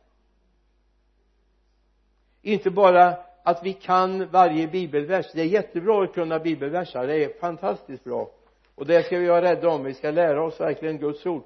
Inte 2.41 2.71
bara 2.71 3.17
att 3.43 3.65
vi 3.65 3.73
kan 3.73 4.27
varje 4.27 4.67
bibelvers. 4.67 5.31
Det 5.33 5.41
är 5.41 5.45
jättebra 5.45 6.03
att 6.03 6.13
kunna 6.13 6.39
bibelversar 6.39 7.07
det 7.07 7.23
är 7.23 7.39
fantastiskt 7.39 8.03
bra. 8.03 8.31
Och 8.75 8.85
det 8.85 9.03
ska 9.03 9.17
vi 9.17 9.27
vara 9.27 9.41
rädda 9.41 9.69
om. 9.69 9.83
Vi 9.83 9.93
ska 9.93 10.11
lära 10.11 10.43
oss 10.43 10.59
verkligen 10.59 10.97
Guds 10.97 11.25
ord. 11.25 11.43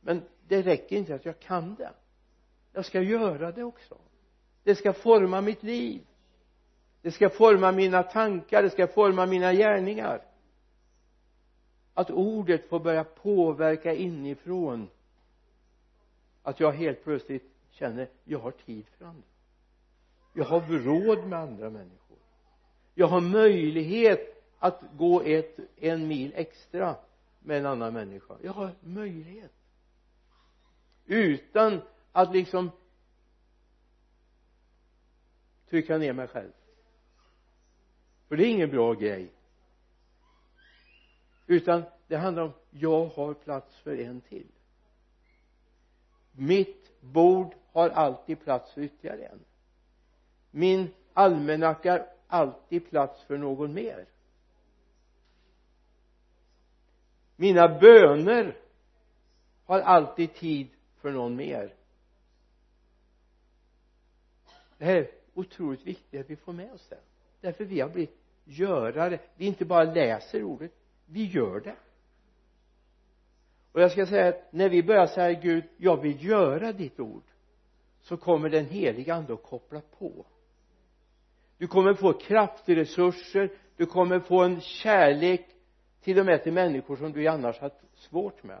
Men 0.00 0.22
det 0.48 0.62
räcker 0.62 0.96
inte 0.96 1.14
att 1.14 1.24
jag 1.24 1.40
kan 1.40 1.74
det. 1.74 1.90
Jag 2.72 2.84
ska 2.84 3.00
göra 3.00 3.52
det 3.52 3.64
också. 3.64 3.98
Det 4.62 4.74
ska 4.74 4.92
forma 4.92 5.40
mitt 5.40 5.62
liv 5.62 6.02
det 7.04 7.12
ska 7.12 7.28
forma 7.28 7.72
mina 7.72 8.02
tankar 8.02 8.62
det 8.62 8.70
ska 8.70 8.86
forma 8.86 9.26
mina 9.26 9.52
gärningar. 9.52 10.22
Att 11.94 12.10
ordet 12.10 12.68
får 12.68 12.80
börja 12.80 13.04
påverka 13.04 13.94
inifrån. 13.94 14.88
Att 16.42 16.60
jag 16.60 16.72
helt 16.72 17.04
plötsligt 17.04 17.42
känner 17.70 18.08
jag 18.24 18.38
har 18.38 18.50
tid 18.50 18.84
för 18.98 19.04
andra. 19.04 19.22
Jag 20.34 20.44
har 20.44 20.60
råd 20.60 21.26
med 21.26 21.38
andra 21.38 21.70
människor. 21.70 22.18
Jag 22.94 23.06
har 23.06 23.20
möjlighet 23.20 24.44
att 24.58 24.80
gå 24.96 25.22
ett, 25.22 25.58
en 25.76 26.08
mil 26.08 26.32
extra 26.36 26.96
med 27.40 27.58
en 27.58 27.66
annan 27.66 27.92
människa. 27.94 28.34
Jag 28.42 28.52
har 28.52 28.70
möjlighet. 28.80 29.52
Utan 31.06 31.80
att 32.12 32.32
liksom 32.32 32.70
trycka 35.70 35.98
ner 35.98 36.12
mig 36.12 36.28
själv 36.28 36.50
för 38.34 38.38
det 38.38 38.46
är 38.46 38.50
ingen 38.50 38.70
bra 38.70 38.94
grej. 38.94 39.32
Utan 41.46 41.82
det 42.06 42.16
handlar 42.16 42.42
om 42.42 42.52
jag 42.70 43.06
har 43.06 43.34
plats 43.34 43.76
för 43.76 44.00
en 44.00 44.20
till. 44.20 44.46
Mitt 46.32 47.00
bord 47.00 47.54
har 47.72 47.88
alltid 47.88 48.40
plats 48.40 48.72
för 48.72 48.80
ytterligare 48.80 49.24
en. 49.26 49.44
Min 50.50 50.94
almanacka 51.12 51.92
har 51.92 52.06
alltid 52.26 52.90
plats 52.90 53.22
för 53.22 53.38
någon 53.38 53.74
mer. 53.74 54.06
Mina 57.36 57.68
böner 57.80 58.56
har 59.64 59.80
alltid 59.80 60.34
tid 60.34 60.68
för 60.96 61.10
någon 61.10 61.36
mer. 61.36 61.74
Det 64.78 64.84
här 64.84 64.96
är 64.96 65.10
otroligt 65.34 65.86
viktigt 65.86 66.20
att 66.20 66.30
vi 66.30 66.36
får 66.36 66.52
med 66.52 66.72
oss 66.72 66.88
det. 66.88 67.00
Därför 67.40 67.64
vi 67.64 67.80
har 67.80 67.88
blivit 67.88 68.23
göra 68.44 69.10
det, 69.10 69.18
vi 69.36 69.46
inte 69.46 69.64
bara 69.64 69.84
läser 69.84 70.42
ordet 70.42 70.72
vi 71.06 71.24
gör 71.24 71.60
det. 71.60 71.76
Och 73.72 73.80
jag 73.80 73.92
ska 73.92 74.06
säga 74.06 74.28
att 74.28 74.52
när 74.52 74.68
vi 74.68 74.82
börjar 74.82 75.06
säga 75.06 75.40
Gud 75.40 75.64
jag 75.76 76.02
vill 76.02 76.24
göra 76.24 76.72
ditt 76.72 77.00
ord 77.00 77.24
så 78.00 78.16
kommer 78.16 78.48
den 78.48 78.66
heliga 78.66 79.14
ande 79.14 79.34
att 79.34 79.42
koppla 79.42 79.80
på. 79.98 80.26
Du 81.58 81.66
kommer 81.66 81.94
få 81.94 82.12
kraftresurser 82.12 83.50
du 83.76 83.86
kommer 83.86 84.20
få 84.20 84.42
en 84.42 84.60
kärlek 84.60 85.46
till 86.00 86.18
och 86.18 86.26
med 86.26 86.42
till 86.42 86.52
människor 86.52 86.96
som 86.96 87.12
du 87.12 87.26
annars 87.26 87.58
haft 87.58 87.76
svårt 87.94 88.42
med. 88.42 88.60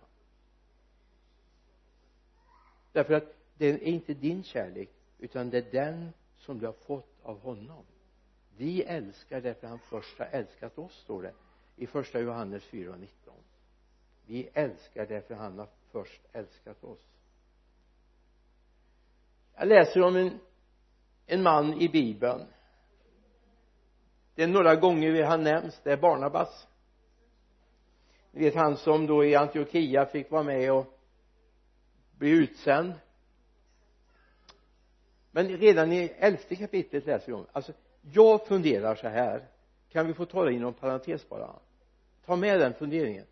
Därför 2.92 3.14
att 3.14 3.36
det 3.58 3.66
är 3.66 3.78
inte 3.78 4.14
din 4.14 4.42
kärlek 4.42 4.90
utan 5.18 5.50
det 5.50 5.58
är 5.58 5.72
den 5.72 6.12
som 6.36 6.58
du 6.58 6.66
har 6.66 6.72
fått 6.72 7.18
av 7.22 7.40
honom 7.40 7.84
vi 8.56 8.82
älskar 8.82 9.40
därför 9.40 9.66
han 9.66 9.78
först 9.78 10.18
har 10.18 10.26
älskat 10.26 10.78
oss 10.78 10.92
står 10.92 11.22
det 11.22 11.34
i 11.76 11.86
första 11.86 12.20
Johannes 12.20 12.64
419 12.64 13.34
vi 14.26 14.48
älskar 14.54 15.06
därför 15.06 15.34
han 15.34 15.58
har 15.58 15.68
först 15.92 16.22
älskat 16.32 16.84
oss. 16.84 16.98
Jag 19.56 19.68
läser 19.68 20.02
om 20.02 20.16
en 20.16 20.40
en 21.26 21.42
man 21.42 21.80
i 21.80 21.88
bibeln. 21.88 22.46
Det 24.34 24.42
är 24.42 24.48
några 24.48 24.76
gånger 24.76 25.24
han 25.24 25.42
nämns 25.42 25.80
det 25.84 25.92
är 25.92 25.96
Barnabas. 25.96 26.68
Ni 28.30 28.40
vet 28.40 28.54
han 28.54 28.76
som 28.76 29.06
då 29.06 29.24
i 29.24 29.34
Antiochia 29.34 30.06
fick 30.06 30.30
vara 30.30 30.42
med 30.42 30.72
och 30.72 30.98
bli 32.18 32.30
utsänd. 32.30 32.92
Men 35.30 35.48
redan 35.48 35.92
i 35.92 36.12
elfte 36.18 36.56
kapitlet 36.56 37.06
läser 37.06 37.26
vi 37.26 37.32
om 37.32 37.46
alltså 37.52 37.72
jag 38.12 38.46
funderar 38.46 38.94
så 38.94 39.08
här. 39.08 39.48
Kan 39.88 40.06
vi 40.06 40.14
få 40.14 40.24
ta 40.24 40.44
det 40.44 40.52
inom 40.52 40.74
parentes 40.74 41.28
bara? 41.28 41.50
Ta 42.24 42.36
med 42.36 42.60
den 42.60 42.74
funderingen. 42.74 43.26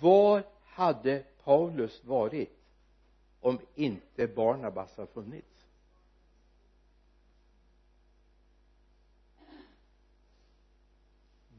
Var 0.00 0.42
hade 0.64 1.22
Paulus 1.44 2.04
varit 2.04 2.58
om 3.40 3.58
inte 3.74 4.26
Barnabas 4.26 4.96
har 4.96 5.06
funnits? 5.06 5.66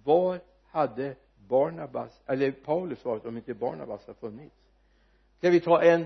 Var 0.03 0.39
hade 0.65 1.15
Barnabas 1.47 2.21
eller 2.25 2.51
Paulus 2.51 3.05
varit 3.05 3.25
om 3.25 3.37
inte 3.37 3.53
Barnabas 3.53 4.07
har 4.07 4.13
funnits? 4.13 4.55
Ska 5.37 5.49
vi 5.49 5.59
ta 5.59 5.81
en 5.81 6.05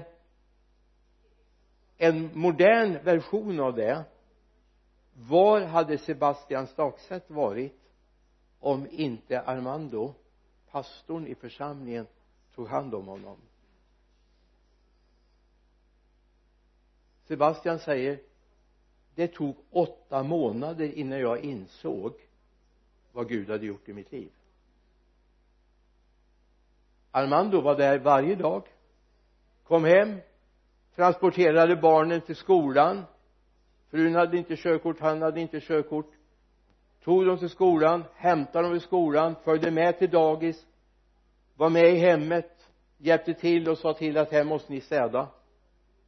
en 1.97 2.29
modern 2.33 3.03
version 3.03 3.59
av 3.59 3.75
det? 3.75 4.03
Var 5.19 5.61
hade 5.61 5.97
Sebastian 5.97 6.67
Stakset 6.67 7.29
varit 7.29 7.79
om 8.59 8.87
inte 8.91 9.41
Armando 9.41 10.13
pastorn 10.71 11.27
i 11.27 11.35
församlingen 11.35 12.07
tog 12.55 12.67
hand 12.67 12.95
om 12.95 13.07
honom? 13.07 13.37
Sebastian 17.23 17.79
säger 17.79 18.19
det 19.15 19.27
tog 19.27 19.55
åtta 19.71 20.23
månader 20.23 20.97
innan 20.97 21.19
jag 21.19 21.39
insåg 21.39 22.13
vad 23.11 23.29
Gud 23.29 23.49
hade 23.49 23.65
gjort 23.65 23.89
i 23.89 23.93
mitt 23.93 24.11
liv. 24.11 24.31
Armando 27.11 27.61
var 27.61 27.75
där 27.75 27.99
varje 27.99 28.35
dag 28.35 28.63
kom 29.63 29.85
hem 29.85 30.17
transporterade 30.95 31.75
barnen 31.75 32.21
till 32.21 32.35
skolan 32.35 33.03
frun 33.89 34.15
hade 34.15 34.37
inte 34.37 34.55
körkort, 34.55 34.99
han 34.99 35.21
hade 35.21 35.41
inte 35.41 35.59
körkort. 35.59 36.11
Tog 37.03 37.25
dem 37.25 37.37
till 37.37 37.49
skolan, 37.49 38.03
hämtade 38.15 38.63
dem 38.63 38.73
vid 38.73 38.81
skolan, 38.81 39.35
följde 39.43 39.71
med 39.71 39.99
till 39.99 40.09
dagis 40.09 40.65
var 41.55 41.69
med 41.69 41.93
i 41.93 41.97
hemmet 41.97 42.71
hjälpte 42.97 43.33
till 43.33 43.69
och 43.69 43.77
sa 43.77 43.93
till 43.93 44.17
att 44.17 44.31
här 44.31 44.43
måste 44.43 44.73
ni 44.73 44.81
städa. 44.81 45.27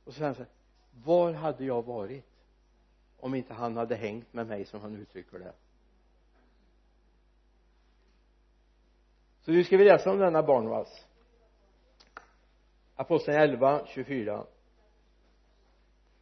Och 0.04 0.14
så 0.14 0.18
säger 0.18 0.26
han 0.26 0.36
så 0.36 0.42
här 0.42 0.52
var 1.04 1.34
hade 1.34 1.66
jag 1.66 1.86
varit 1.86 2.26
om 3.20 3.36
inte 3.36 3.54
han 3.54 3.78
hade 3.78 3.96
hängt 3.96 4.34
med 4.34 4.48
mig 4.48 4.66
som 4.66 4.82
han 4.82 4.96
uttrycker 4.96 5.40
det? 5.40 5.54
Så 9.42 9.52
nu 9.52 9.64
ska 9.64 9.78
vi 9.78 9.86
läsa 9.86 10.12
om 10.12 10.18
denna 10.18 10.44
barnvals 10.44 11.06
aposteln 12.96 13.38
11, 13.38 13.86
24 13.88 14.46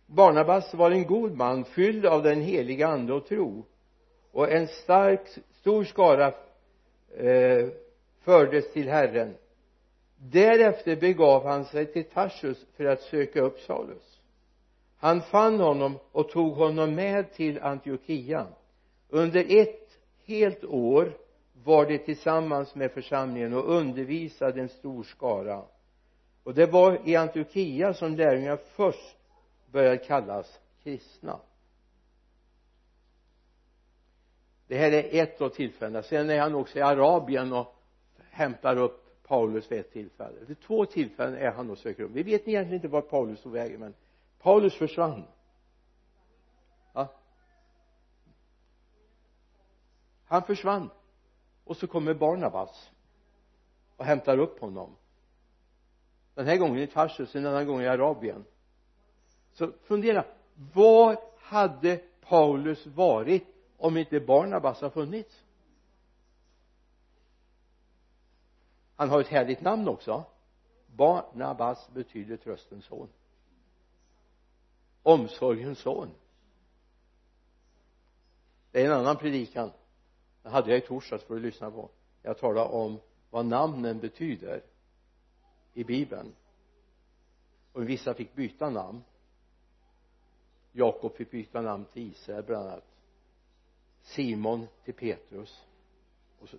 Barnabas 0.08 0.74
var 0.74 0.92
en 0.92 1.08
god 1.08 1.38
man 1.38 1.66
fylld 1.66 2.06
av 2.06 2.24
den 2.24 2.42
heliga 2.42 2.88
ande 2.88 3.14
och 3.14 3.26
tro 3.28 3.66
och 4.32 4.52
en 4.52 4.68
stark 4.68 5.22
stor 5.52 5.84
skara 5.84 6.28
eh, 7.18 7.68
fördes 8.20 8.74
till 8.74 8.90
Herren. 8.90 9.36
Därefter 10.18 10.96
begav 10.96 11.46
han 11.46 11.66
sig 11.66 11.86
till 11.86 12.04
Tarsus 12.04 12.66
för 12.78 12.86
att 12.86 13.02
söka 13.02 13.42
upp 13.42 13.60
Saulus. 13.60 14.20
Han 14.98 15.22
fann 15.22 15.60
honom 15.60 16.00
och 16.12 16.30
tog 16.30 16.54
honom 16.54 16.96
med 16.96 17.34
till 17.34 17.60
Antiochia. 17.60 18.48
Under 19.10 19.60
ett 19.62 19.90
helt 20.26 20.64
år 20.64 21.18
var 21.64 21.86
de 21.86 21.98
tillsammans 21.98 22.76
med 22.76 22.92
församlingen 22.92 23.54
och 23.54 23.72
undervisade 23.76 24.62
en 24.62 24.70
stor 24.70 25.04
skara. 25.04 25.62
Och 26.44 26.54
det 26.54 26.66
var 26.66 27.00
i 27.06 27.16
Antiochia 27.16 27.94
som 27.94 28.16
lärjungarna 28.16 28.58
först 28.76 29.17
började 29.72 29.98
kallas 29.98 30.60
kristna. 30.84 31.40
Det 34.68 34.78
här 34.78 34.92
är 34.92 35.24
ett 35.24 35.42
av 35.42 35.50
tillfällena. 35.50 36.04
Sen 36.04 36.30
är 36.30 36.40
han 36.40 36.56
också 36.56 36.80
i 36.80 36.82
Arabien 36.82 37.54
och 37.54 37.76
hämtar 38.30 38.78
upp 38.78 39.24
Paulus 39.24 39.72
vid 39.72 39.80
ett 39.80 39.92
tillfälle. 39.92 40.46
Vid 40.48 40.60
två 40.60 40.86
tillfällen 40.86 41.36
är 41.36 41.52
han 41.52 41.70
och 41.70 41.78
söker 41.78 42.04
upp. 42.04 42.12
Vi 42.12 42.24
vet 42.24 42.48
egentligen 42.48 42.76
inte 42.76 42.88
var 42.88 43.02
Paulus 43.02 43.42
tog 43.42 43.52
vägen 43.52 43.80
men 43.80 43.94
Paulus 44.40 44.76
försvann. 44.76 45.24
Ja. 46.94 47.14
han 50.26 50.44
försvann. 50.44 50.90
Och 51.64 51.78
så 51.78 51.88
kommer 51.88 52.14
Barnabas 52.14 52.92
och 53.96 54.06
hämtar 54.06 54.38
upp 54.38 54.60
honom. 54.60 54.96
Den 56.34 56.46
här 56.46 56.58
gången 56.58 56.78
i 56.78 56.88
Tarsus 56.88 57.36
en 57.36 57.46
annan 57.46 57.68
gång 57.68 57.82
i 57.82 57.88
Arabien 57.88 58.46
så 59.58 59.72
fundera 59.84 60.26
var 60.74 61.20
hade 61.38 61.98
Paulus 62.22 62.86
varit 62.86 63.48
om 63.78 63.98
inte 63.98 64.20
Barnabas 64.20 64.82
har 64.82 64.90
funnits? 64.90 65.44
Han 68.96 69.10
har 69.10 69.22
ett 69.22 69.28
härligt 69.28 69.62
namn 69.62 69.88
också. 69.88 70.24
Barnabas 70.88 71.90
betyder 71.94 72.38
tröstens 72.38 72.86
son. 72.86 73.10
Omsorgens 75.04 75.80
son. 75.80 76.10
Det 78.72 78.82
är 78.82 78.86
en 78.86 79.00
annan 79.00 79.18
predikan. 79.18 79.72
Den 80.44 80.52
hade 80.52 80.70
jag 80.70 80.78
i 80.78 80.88
torsdags 80.88 81.24
för 81.24 81.36
att 81.36 81.42
lyssna 81.42 81.72
på. 81.72 81.90
Jag 82.22 82.38
talade 82.38 82.70
om 82.70 83.00
vad 83.30 83.46
namnen 83.46 84.00
betyder 84.00 84.62
i 85.74 85.84
bibeln. 85.84 86.36
Och 87.74 87.90
vissa 87.90 88.14
fick 88.14 88.36
byta 88.36 88.70
namn. 88.70 89.04
Jakob 90.78 91.16
fick 91.16 91.32
byta 91.32 91.62
namn 91.62 91.86
till 91.86 92.12
Israel 92.12 92.44
bland 92.44 92.68
annat. 92.68 92.84
Simon 94.02 94.68
till 94.84 94.94
Petrus. 94.94 95.66
Och 96.40 96.50
så 96.50 96.58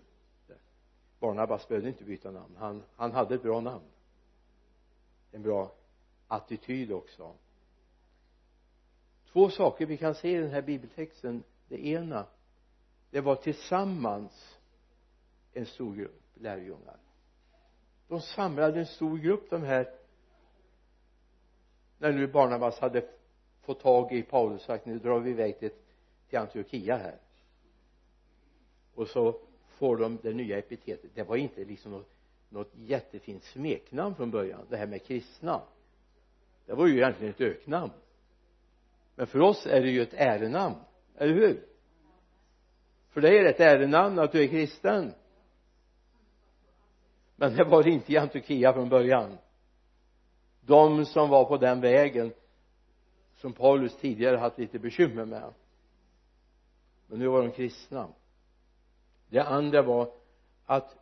Barnabas 1.18 1.68
behövde 1.68 1.88
inte 1.88 2.04
byta 2.04 2.31
namn. 2.31 2.57
Han, 2.59 2.83
han 2.96 3.12
hade 3.12 3.35
ett 3.35 3.42
bra 3.42 3.61
namn. 3.61 3.85
En 5.33 5.42
bra 5.42 5.72
attityd 6.28 6.92
också. 6.92 7.35
Två 9.33 9.50
saker 9.50 9.87
vi 9.87 9.96
kan 9.96 10.14
se 10.14 10.37
i 10.37 10.40
den 10.40 10.50
här 10.50 10.62
bibeltexten. 10.62 11.42
Det 11.68 11.87
ena 11.87 12.26
det 13.11 13.20
var 13.20 13.37
tillsammans 13.37 14.59
en 15.52 15.66
stor 15.66 15.94
grupp 15.94 16.22
lärjungar. 16.35 16.96
De 18.09 18.20
samlade 18.20 18.81
en 18.81 18.87
stor 18.87 19.18
grupp 19.18 19.50
de 19.50 19.62
här 19.62 19.94
när 21.98 22.12
nu 22.12 22.26
Barnabas 22.26 22.78
hade 22.78 23.17
få 23.68 23.74
tag 23.74 24.12
i 24.12 24.22
Paulus 24.22 24.61
och 24.61 24.66
sagt 24.66 24.87
nu 24.87 24.98
drar 24.98 25.20
vi 25.20 25.31
iväg 25.31 25.59
till, 25.59 25.70
till 26.28 26.38
Antiochia 26.38 26.96
här. 26.96 27.18
Och 28.94 29.09
så 29.09 29.40
får 29.66 29.96
de 29.96 30.18
det 30.22 30.35
nya 30.35 30.59
epitetet. 30.59 31.11
Det 31.14 31.22
var 31.22 31.37
inte 31.37 31.64
liksom 31.64 31.92
något, 31.92 32.09
något 32.48 32.70
jättefint 32.74 33.44
smeknamn 33.44 34.14
från 34.14 34.31
början 34.31 34.66
det 34.70 34.76
här 34.76 34.87
med 34.87 35.04
kristna. 35.04 35.62
Det 36.66 36.74
var 36.74 36.87
ju 36.87 36.96
egentligen 36.96 37.35
ett 37.35 37.40
öknamn. 37.40 37.92
Men 39.14 39.26
för 39.26 39.40
oss 39.40 39.66
är 39.66 39.81
det 39.81 39.90
ju 39.90 40.02
ett 40.02 40.14
ärenamn 40.14 40.76
eller 41.16 41.35
hur? 41.35 41.66
För 43.09 43.20
dig 43.20 43.38
är 43.38 43.44
det 43.44 43.50
ett 43.50 43.61
ärenamn 43.61 44.18
att 44.18 44.33
du 44.33 44.42
är 44.42 44.48
kristen. 44.48 45.12
Men 47.37 47.57
det 47.57 47.64
var 47.64 47.83
det 47.83 47.90
inte 47.90 48.12
i 48.12 48.16
Antiochia 48.16 48.72
från 48.72 48.88
början. 48.88 49.38
De 50.61 51.04
som 51.04 51.28
var 51.28 51.44
på 51.44 51.57
den 51.57 51.81
vägen 51.81 52.33
som 53.38 53.53
Paulus 53.53 53.96
tidigare 53.96 54.37
haft 54.37 54.59
lite 54.59 54.79
bekymmer 54.79 55.24
med. 55.24 55.53
Men 57.07 57.18
nu 57.18 57.27
var 57.29 57.42
de 57.42 57.51
kristna. 57.51 58.09
Det 59.29 59.40
andra 59.40 59.83
var 59.83 60.12
att 60.66 60.96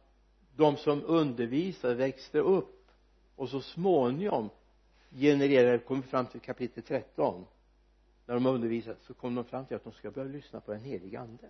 de 0.57 0.77
som 0.77 1.03
undervisade 1.07 1.94
växte 1.94 2.38
upp 2.38 2.88
och 3.37 3.49
så 3.49 3.61
småningom 3.61 4.51
genererade, 5.11 5.79
kom 5.79 6.03
fram 6.03 6.27
till 6.27 6.40
kapitel 6.40 6.83
13 6.83 7.46
när 8.27 8.35
de 8.35 8.46
undervisade 8.46 8.96
så 9.03 9.14
kom 9.14 9.35
de 9.35 9.44
fram 9.44 9.66
till 9.66 9.77
att 9.77 9.85
de 9.85 9.92
ska 9.92 10.11
börja 10.11 10.29
lyssna 10.29 10.61
på 10.61 10.72
den 10.72 10.81
helige 10.81 11.20
ande. 11.20 11.49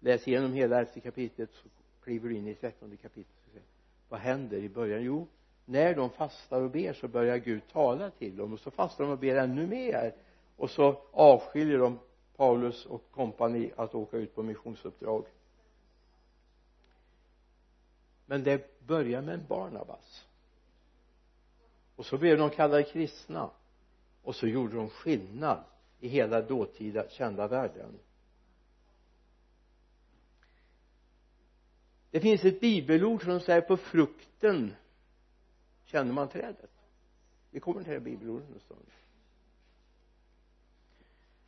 Läs 0.00 0.28
igenom 0.28 0.52
hela 0.52 0.80
elfte 0.80 1.00
kapitlet 1.00 1.50
så 1.52 1.68
kliver 2.02 2.28
du 2.28 2.36
in 2.36 2.48
i 2.48 2.54
trettonde 2.54 2.96
kapitlet 2.96 3.36
och 3.46 3.60
vad 4.08 4.20
händer 4.20 4.58
i 4.58 4.68
början? 4.68 5.02
Jo 5.02 5.26
när 5.72 5.94
de 5.94 6.10
fastar 6.10 6.60
och 6.60 6.70
ber 6.70 6.92
så 6.92 7.08
börjar 7.08 7.36
Gud 7.36 7.62
tala 7.72 8.10
till 8.10 8.36
dem 8.36 8.52
och 8.52 8.60
så 8.60 8.70
fastar 8.70 9.04
de 9.04 9.10
och 9.10 9.18
ber 9.18 9.36
ännu 9.36 9.66
mer. 9.66 10.14
Och 10.56 10.70
så 10.70 11.02
avskiljer 11.12 11.78
de 11.78 11.98
Paulus 12.36 12.86
och 12.86 13.10
kompani 13.10 13.72
att 13.76 13.94
åka 13.94 14.16
ut 14.16 14.34
på 14.34 14.42
missionsuppdrag. 14.42 15.24
Men 18.26 18.42
det 18.42 18.80
börjar 18.86 19.22
med 19.22 19.34
en 19.34 19.46
Barnabas. 19.48 20.26
Och 21.96 22.06
så 22.06 22.18
blev 22.18 22.38
de 22.38 22.50
kallade 22.50 22.82
kristna. 22.82 23.50
Och 24.22 24.34
så 24.34 24.46
gjorde 24.46 24.76
de 24.76 24.90
skillnad 24.90 25.64
i 26.00 26.08
hela 26.08 26.40
dåtida 26.40 27.08
kända 27.08 27.48
världen. 27.48 27.98
Det 32.10 32.20
finns 32.20 32.44
ett 32.44 32.60
bibelord 32.60 33.24
som 33.24 33.40
säger 33.40 33.60
på 33.60 33.76
frukten 33.76 34.74
känner 35.92 36.12
man 36.12 36.28
trädet 36.28 36.70
vi 37.52 37.60
kommer 37.60 37.82
till 37.82 37.92
det 37.92 38.00
bibelordet 38.00 38.48
en 38.54 38.60
stund. 38.60 38.86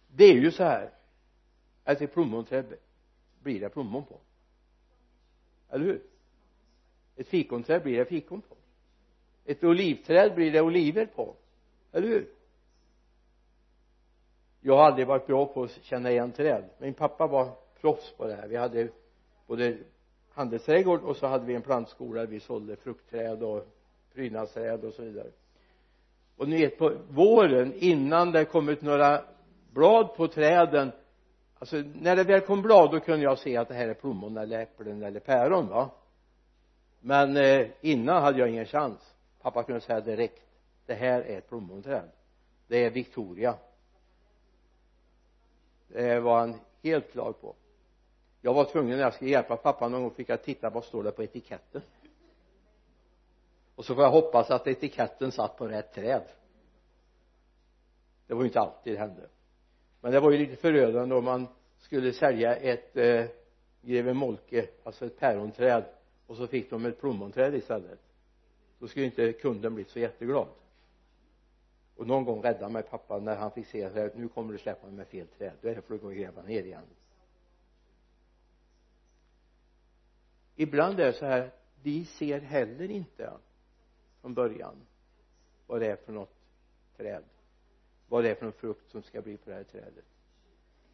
Det 0.08 0.24
är 0.24 0.34
ju 0.34 0.50
så 0.50 0.64
här 0.64 0.90
att 1.84 2.00
ett 2.00 2.12
plommonträd 2.12 2.74
blir 3.42 3.60
det 3.60 3.68
plommon 3.68 4.04
på. 4.04 4.20
Eller 5.70 5.84
hur? 5.84 6.02
Ett 7.16 7.28
fikonträd 7.28 7.82
blir 7.82 7.98
det 7.98 8.04
fikon 8.04 8.40
på. 8.40 8.56
Ett 9.44 9.64
olivträd 9.64 10.34
blir 10.34 10.52
det 10.52 10.60
oliver 10.60 11.06
på. 11.06 11.34
Eller 11.92 12.08
hur? 12.08 12.28
Jag 14.60 14.76
har 14.76 14.84
aldrig 14.84 15.06
varit 15.06 15.26
bra 15.26 15.46
på 15.46 15.62
att 15.62 15.70
känna 15.82 16.10
igen 16.10 16.32
träd. 16.32 16.64
Min 16.78 16.94
pappa 16.94 17.26
var 17.26 17.56
proffs 17.80 18.12
på 18.16 18.26
det 18.26 18.34
här. 18.34 18.48
Vi 18.48 18.56
hade 18.56 18.88
både 19.46 19.78
handelsträdgård 20.30 21.02
och 21.02 21.16
så 21.16 21.26
hade 21.26 21.46
vi 21.46 21.54
en 21.54 21.62
plantskola. 21.62 22.20
Där 22.20 22.26
vi 22.26 22.40
sålde 22.40 22.76
fruktträd 22.76 23.42
och 23.42 23.68
prydnadsträd 24.14 24.84
och 24.84 24.94
så 24.94 25.02
vidare. 25.02 25.28
Och 26.36 26.48
ni 26.48 26.58
vet 26.58 26.78
på 26.78 26.92
våren 27.10 27.74
innan 27.76 28.32
det 28.32 28.44
kommit 28.44 28.82
några 28.82 29.24
blad 29.72 30.14
på 30.16 30.28
träden 30.28 30.92
alltså 31.58 31.76
när 31.76 32.16
det 32.16 32.24
väl 32.24 32.40
kom 32.40 32.62
blad 32.62 32.90
då 32.90 33.00
kunde 33.00 33.24
jag 33.24 33.38
se 33.38 33.56
att 33.56 33.68
det 33.68 33.74
här 33.74 33.88
är 33.88 33.94
plommon 33.94 34.36
eller 34.36 34.60
äpplen 34.60 35.02
eller 35.02 35.20
päron 35.20 35.68
va? 35.68 35.90
Men 37.00 37.36
eh, 37.36 37.66
innan 37.80 38.22
hade 38.22 38.38
jag 38.38 38.48
ingen 38.48 38.66
chans. 38.66 39.14
Pappa 39.42 39.62
kunde 39.62 39.80
säga 39.80 40.00
direkt 40.00 40.42
det 40.86 40.94
här 40.94 41.20
är 41.20 41.38
ett 41.38 41.48
plommonträd 41.48 42.08
det 42.66 42.84
är 42.84 42.90
Victoria. 42.90 43.54
Det 45.88 46.20
var 46.20 46.38
han 46.38 46.60
helt 46.82 47.12
klar 47.12 47.32
på. 47.32 47.54
Jag 48.40 48.54
var 48.54 48.64
tvungen 48.64 48.96
när 48.96 49.04
jag 49.04 49.14
skulle 49.14 49.30
hjälpa 49.30 49.56
pappa 49.56 49.88
någon 49.88 50.02
gång 50.02 50.10
fick 50.10 50.28
jag 50.28 50.42
titta 50.42 50.70
vad 50.70 50.84
står 50.84 51.02
det 51.02 51.10
på 51.10 51.22
etiketten? 51.22 51.82
Och 53.74 53.84
så 53.84 53.94
får 53.94 54.04
jag 54.04 54.10
hoppas 54.10 54.50
att 54.50 54.66
etiketten 54.66 55.32
satt 55.32 55.56
på 55.56 55.68
rätt 55.68 55.94
träd. 55.94 56.22
Det 58.26 58.34
var 58.34 58.40
ju 58.40 58.46
inte 58.46 58.60
alltid 58.60 58.94
det 58.94 58.98
hände. 58.98 59.28
Men 60.00 60.12
det 60.12 60.20
var 60.20 60.30
ju 60.30 60.38
lite 60.38 60.56
förödande 60.56 61.14
om 61.14 61.24
man 61.24 61.46
skulle 61.78 62.12
sälja 62.12 62.56
ett 62.56 62.96
eh, 62.96 63.24
greve 63.82 64.14
Molke 64.14 64.68
alltså 64.84 65.06
ett 65.06 65.18
päronträd 65.18 65.84
och 66.26 66.36
så 66.36 66.46
fick 66.46 66.70
de 66.70 66.86
ett 66.86 67.00
plommonträd 67.00 67.54
istället. 67.54 68.00
Då 68.78 68.88
skulle 68.88 69.04
inte 69.06 69.32
kunden 69.32 69.74
bli 69.74 69.84
så 69.84 69.98
jätteglad. 69.98 70.48
Och 71.96 72.06
någon 72.06 72.24
gång 72.24 72.42
räddade 72.42 72.72
mig 72.72 72.82
pappa 72.82 73.18
när 73.18 73.36
han 73.36 73.50
fick 73.50 73.66
se 73.66 73.84
att 73.84 74.16
nu 74.16 74.28
kommer 74.28 74.52
du 74.52 74.58
släppa 74.58 74.86
mig 74.86 74.96
med 74.96 75.06
fel 75.06 75.26
träd. 75.26 75.52
Då 75.60 75.68
är 75.68 75.74
det 75.74 75.82
för 75.82 75.94
att 75.94 76.00
gå 76.00 76.06
och 76.06 76.14
gräva 76.14 76.42
ner 76.42 76.62
igen. 76.62 76.84
Ibland 80.56 81.00
är 81.00 81.06
det 81.06 81.12
så 81.12 81.26
här 81.26 81.50
vi 81.82 82.04
ser 82.04 82.40
heller 82.40 82.90
inte 82.90 83.32
från 84.24 84.34
början. 84.34 84.86
Vad 85.66 85.80
det 85.80 85.86
är 85.86 85.96
för 85.96 86.12
något 86.12 86.34
träd. 86.96 87.24
Vad 88.08 88.24
det 88.24 88.30
är 88.30 88.34
för 88.34 88.46
en 88.46 88.52
frukt 88.52 88.90
som 88.90 89.02
ska 89.02 89.22
bli 89.22 89.36
på 89.36 89.50
det 89.50 89.56
här 89.56 89.64
trädet. 89.64 90.04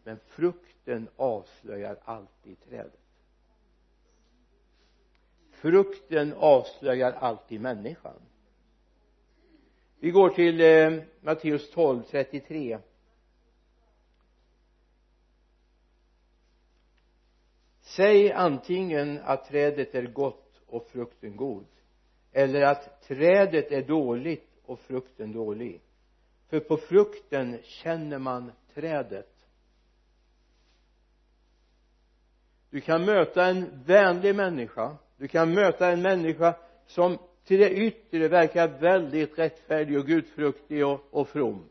Men 0.05 0.19
frukten 0.19 1.09
avslöjar 1.17 1.99
alltid 2.05 2.61
trädet. 2.61 3.01
Frukten 5.51 6.35
avslöjar 6.37 7.13
alltid 7.13 7.61
människan. 7.61 8.23
Vi 9.99 10.11
går 10.11 10.29
till 10.31 10.61
eh, 10.61 11.03
Matteus 11.21 11.71
12, 11.71 12.03
33 12.03 12.79
säg 17.81 18.33
antingen 18.33 19.21
att 19.25 19.45
trädet 19.45 19.95
är 19.95 20.07
gott 20.07 20.61
och 20.67 20.87
frukten 20.87 21.37
god 21.37 21.67
eller 22.33 22.63
att 22.63 23.03
trädet 23.03 23.73
är 23.73 23.83
dåligt 23.83 24.61
och 24.65 24.81
frukten 24.81 25.33
dålig. 25.33 25.81
För 26.49 26.61
på 26.61 26.77
frukten 26.77 27.59
känner 27.63 28.19
man 28.19 28.53
trädet. 28.75 29.47
Du 32.71 32.81
kan 32.81 33.05
möta 33.05 33.47
en 33.47 33.83
vänlig 33.85 34.35
människa. 34.35 34.97
Du 35.17 35.29
kan 35.29 35.55
möta 35.55 35.91
en 35.91 36.03
människa 36.03 36.57
som 36.87 37.19
till 37.45 37.61
det 37.61 37.71
yttre 37.71 38.29
verkar 38.29 38.69
väldigt 38.69 39.39
rättfärdig 39.39 39.99
och 39.99 40.07
gudfruktig 40.07 40.87
och, 40.87 41.01
och 41.11 41.29
from. 41.29 41.65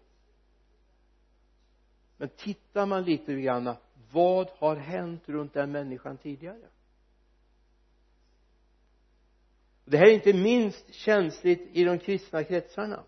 Men 2.18 2.30
tittar 2.30 2.86
man 2.86 3.04
lite 3.04 3.36
grann 3.42 3.76
vad 4.12 4.48
har 4.50 4.76
hänt 4.76 5.30
runt 5.30 5.54
den 5.54 5.72
människan 5.72 6.18
tidigare? 6.18 6.68
Det 9.90 9.98
här 9.98 10.06
är 10.06 10.12
inte 10.12 10.34
minst 10.34 10.94
känsligt 10.94 11.70
i 11.72 11.84
de 11.84 12.00
kristna 12.00 12.44
kretsarna. 12.44 13.04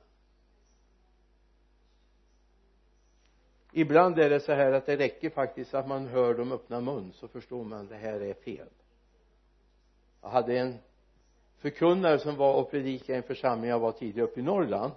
Ibland 3.71 4.19
är 4.19 4.29
det 4.29 4.39
så 4.39 4.53
här 4.53 4.71
att 4.71 4.85
det 4.85 4.97
räcker 4.97 5.29
faktiskt 5.29 5.73
att 5.73 5.87
man 5.87 6.07
hör 6.07 6.33
dem 6.33 6.51
öppna 6.51 6.81
mun 6.81 7.13
så 7.13 7.27
förstår 7.27 7.63
man 7.63 7.81
att 7.81 7.89
det 7.89 7.95
här 7.95 8.21
är 8.21 8.33
fel. 8.33 8.67
Jag 10.21 10.29
hade 10.29 10.59
en 10.59 10.77
förkunnare 11.57 12.19
som 12.19 12.35
var 12.35 12.61
och 12.61 12.71
predikade 12.71 13.13
i 13.13 13.17
en 13.17 13.23
församling 13.23 13.69
jag 13.69 13.79
var 13.79 13.91
tidigare 13.91 14.27
uppe 14.27 14.39
i 14.39 14.43
Norrland. 14.43 14.91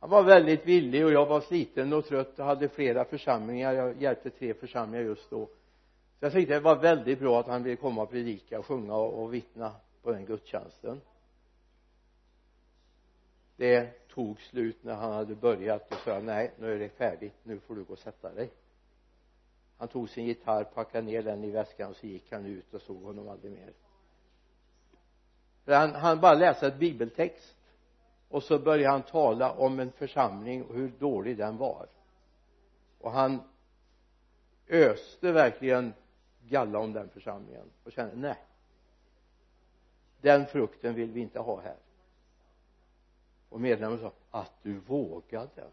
Han 0.00 0.10
var 0.10 0.22
väldigt 0.22 0.66
villig 0.66 1.04
och 1.04 1.12
jag 1.12 1.26
var 1.26 1.40
sliten 1.40 1.92
och 1.92 2.06
trött 2.06 2.38
och 2.38 2.44
hade 2.44 2.68
flera 2.68 3.04
församlingar. 3.04 3.72
Jag 3.72 4.02
hjälpte 4.02 4.30
tre 4.30 4.54
församlingar 4.54 5.04
just 5.04 5.30
då. 5.30 5.46
Så 5.46 6.24
jag 6.24 6.32
tyckte 6.32 6.54
det 6.54 6.60
var 6.60 6.76
väldigt 6.76 7.18
bra 7.18 7.40
att 7.40 7.46
han 7.46 7.62
ville 7.62 7.76
komma 7.76 8.02
och 8.02 8.10
predika 8.10 8.58
och 8.58 8.66
sjunga 8.66 8.94
och, 8.94 9.22
och 9.22 9.34
vittna 9.34 9.72
på 10.02 10.12
den 10.12 10.24
gudstjänsten. 10.26 11.00
Det 13.56 14.08
tog 14.08 14.40
slut 14.40 14.84
när 14.84 14.94
han 14.94 15.12
hade 15.12 15.34
börjat 15.34 15.92
och 15.92 15.98
sa 15.98 16.20
nej 16.20 16.54
nu 16.58 16.74
är 16.74 16.78
det 16.78 16.88
färdigt. 16.88 17.34
Nu 17.42 17.60
får 17.60 17.74
du 17.74 17.84
gå 17.84 17.92
och 17.92 17.98
sätta 17.98 18.32
dig. 18.32 18.50
Han 19.76 19.88
tog 19.88 20.10
sin 20.10 20.24
gitarr 20.24 20.64
packade 20.64 21.06
ner 21.06 21.22
den 21.22 21.44
i 21.44 21.50
väskan 21.50 21.90
och 21.90 21.96
så 21.96 22.06
gick 22.06 22.32
han 22.32 22.46
ut 22.46 22.74
och 22.74 22.82
såg 22.82 23.02
honom 23.02 23.28
aldrig 23.28 23.52
mer. 23.52 23.72
För 25.64 25.72
han, 25.72 25.94
han 25.94 26.20
bara 26.20 26.34
läste 26.34 26.66
ett 26.66 26.78
bibeltext 26.78 27.56
och 28.28 28.42
så 28.42 28.58
började 28.58 28.92
han 28.92 29.02
tala 29.02 29.52
om 29.52 29.80
en 29.80 29.92
församling 29.92 30.64
och 30.64 30.74
hur 30.74 30.92
dålig 30.98 31.36
den 31.36 31.56
var. 31.56 31.86
Och 32.98 33.10
han 33.10 33.42
öste 34.68 35.32
verkligen 35.32 35.92
galla 36.40 36.78
om 36.78 36.92
den 36.92 37.08
församlingen 37.08 37.70
och 37.84 37.92
kände 37.92 38.16
nej 38.16 38.38
den 40.20 40.46
frukten 40.46 40.94
vill 40.94 41.10
vi 41.10 41.20
inte 41.20 41.38
ha 41.38 41.60
här. 41.60 41.76
Och 43.48 43.60
medlemmen 43.60 43.98
sa 43.98 44.12
att 44.30 44.52
du 44.62 44.78
vågade. 44.78 45.66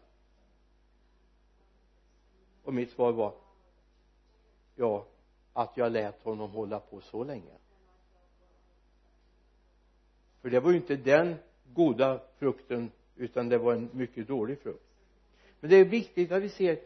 Och 2.64 2.74
mitt 2.74 2.90
svar 2.90 3.12
var 3.12 3.34
ja 4.76 5.06
att 5.52 5.76
jag 5.76 5.92
lät 5.92 6.22
honom 6.22 6.50
hålla 6.50 6.80
på 6.80 7.00
så 7.00 7.24
länge. 7.24 7.54
För 10.40 10.50
det 10.50 10.60
var 10.60 10.70
ju 10.70 10.76
inte 10.76 10.96
den 10.96 11.36
goda 11.74 12.20
frukten 12.36 12.90
utan 13.16 13.48
det 13.48 13.58
var 13.58 13.74
en 13.74 13.88
mycket 13.92 14.28
dålig 14.28 14.58
frukt. 14.58 14.84
Men 15.60 15.70
det 15.70 15.76
är 15.76 15.84
viktigt 15.84 16.32
att 16.32 16.42
vi 16.42 16.48
ser 16.48 16.78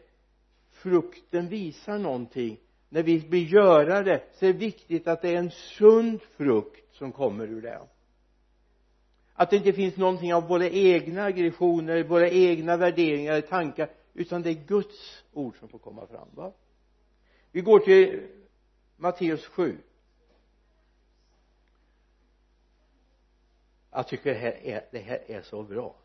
frukten 0.69 1.47
visar 1.47 1.97
någonting 1.97 2.59
när 2.93 3.03
vi 3.03 3.19
blir 3.19 3.45
görare 3.45 4.23
så 4.33 4.45
är 4.45 4.53
det 4.53 4.59
viktigt 4.59 5.07
att 5.07 5.21
det 5.21 5.29
är 5.29 5.35
en 5.35 5.51
sund 5.51 6.21
frukt 6.21 6.95
som 6.95 7.11
kommer 7.11 7.47
ur 7.47 7.61
det. 7.61 7.81
Att 9.33 9.49
det 9.49 9.55
inte 9.55 9.73
finns 9.73 9.97
någonting 9.97 10.33
av 10.33 10.47
våra 10.47 10.69
egna 10.69 11.23
aggressioner, 11.23 12.03
våra 12.03 12.29
egna 12.29 12.77
värderingar, 12.77 13.41
tankar 13.41 13.89
utan 14.13 14.41
det 14.41 14.49
är 14.49 14.67
Guds 14.67 15.23
ord 15.33 15.57
som 15.59 15.69
får 15.69 15.79
komma 15.79 16.07
fram 16.07 16.27
va? 16.31 16.53
Vi 17.51 17.61
går 17.61 17.79
till 17.79 18.27
Matteus 18.97 19.45
7 19.45 19.77
jag 23.91 24.07
tycker 24.07 24.33
det 24.33 24.39
här 24.39 24.59
är, 24.63 24.87
det 24.91 24.99
här 24.99 25.23
är 25.27 25.41
så 25.41 25.63
bra. 25.63 25.95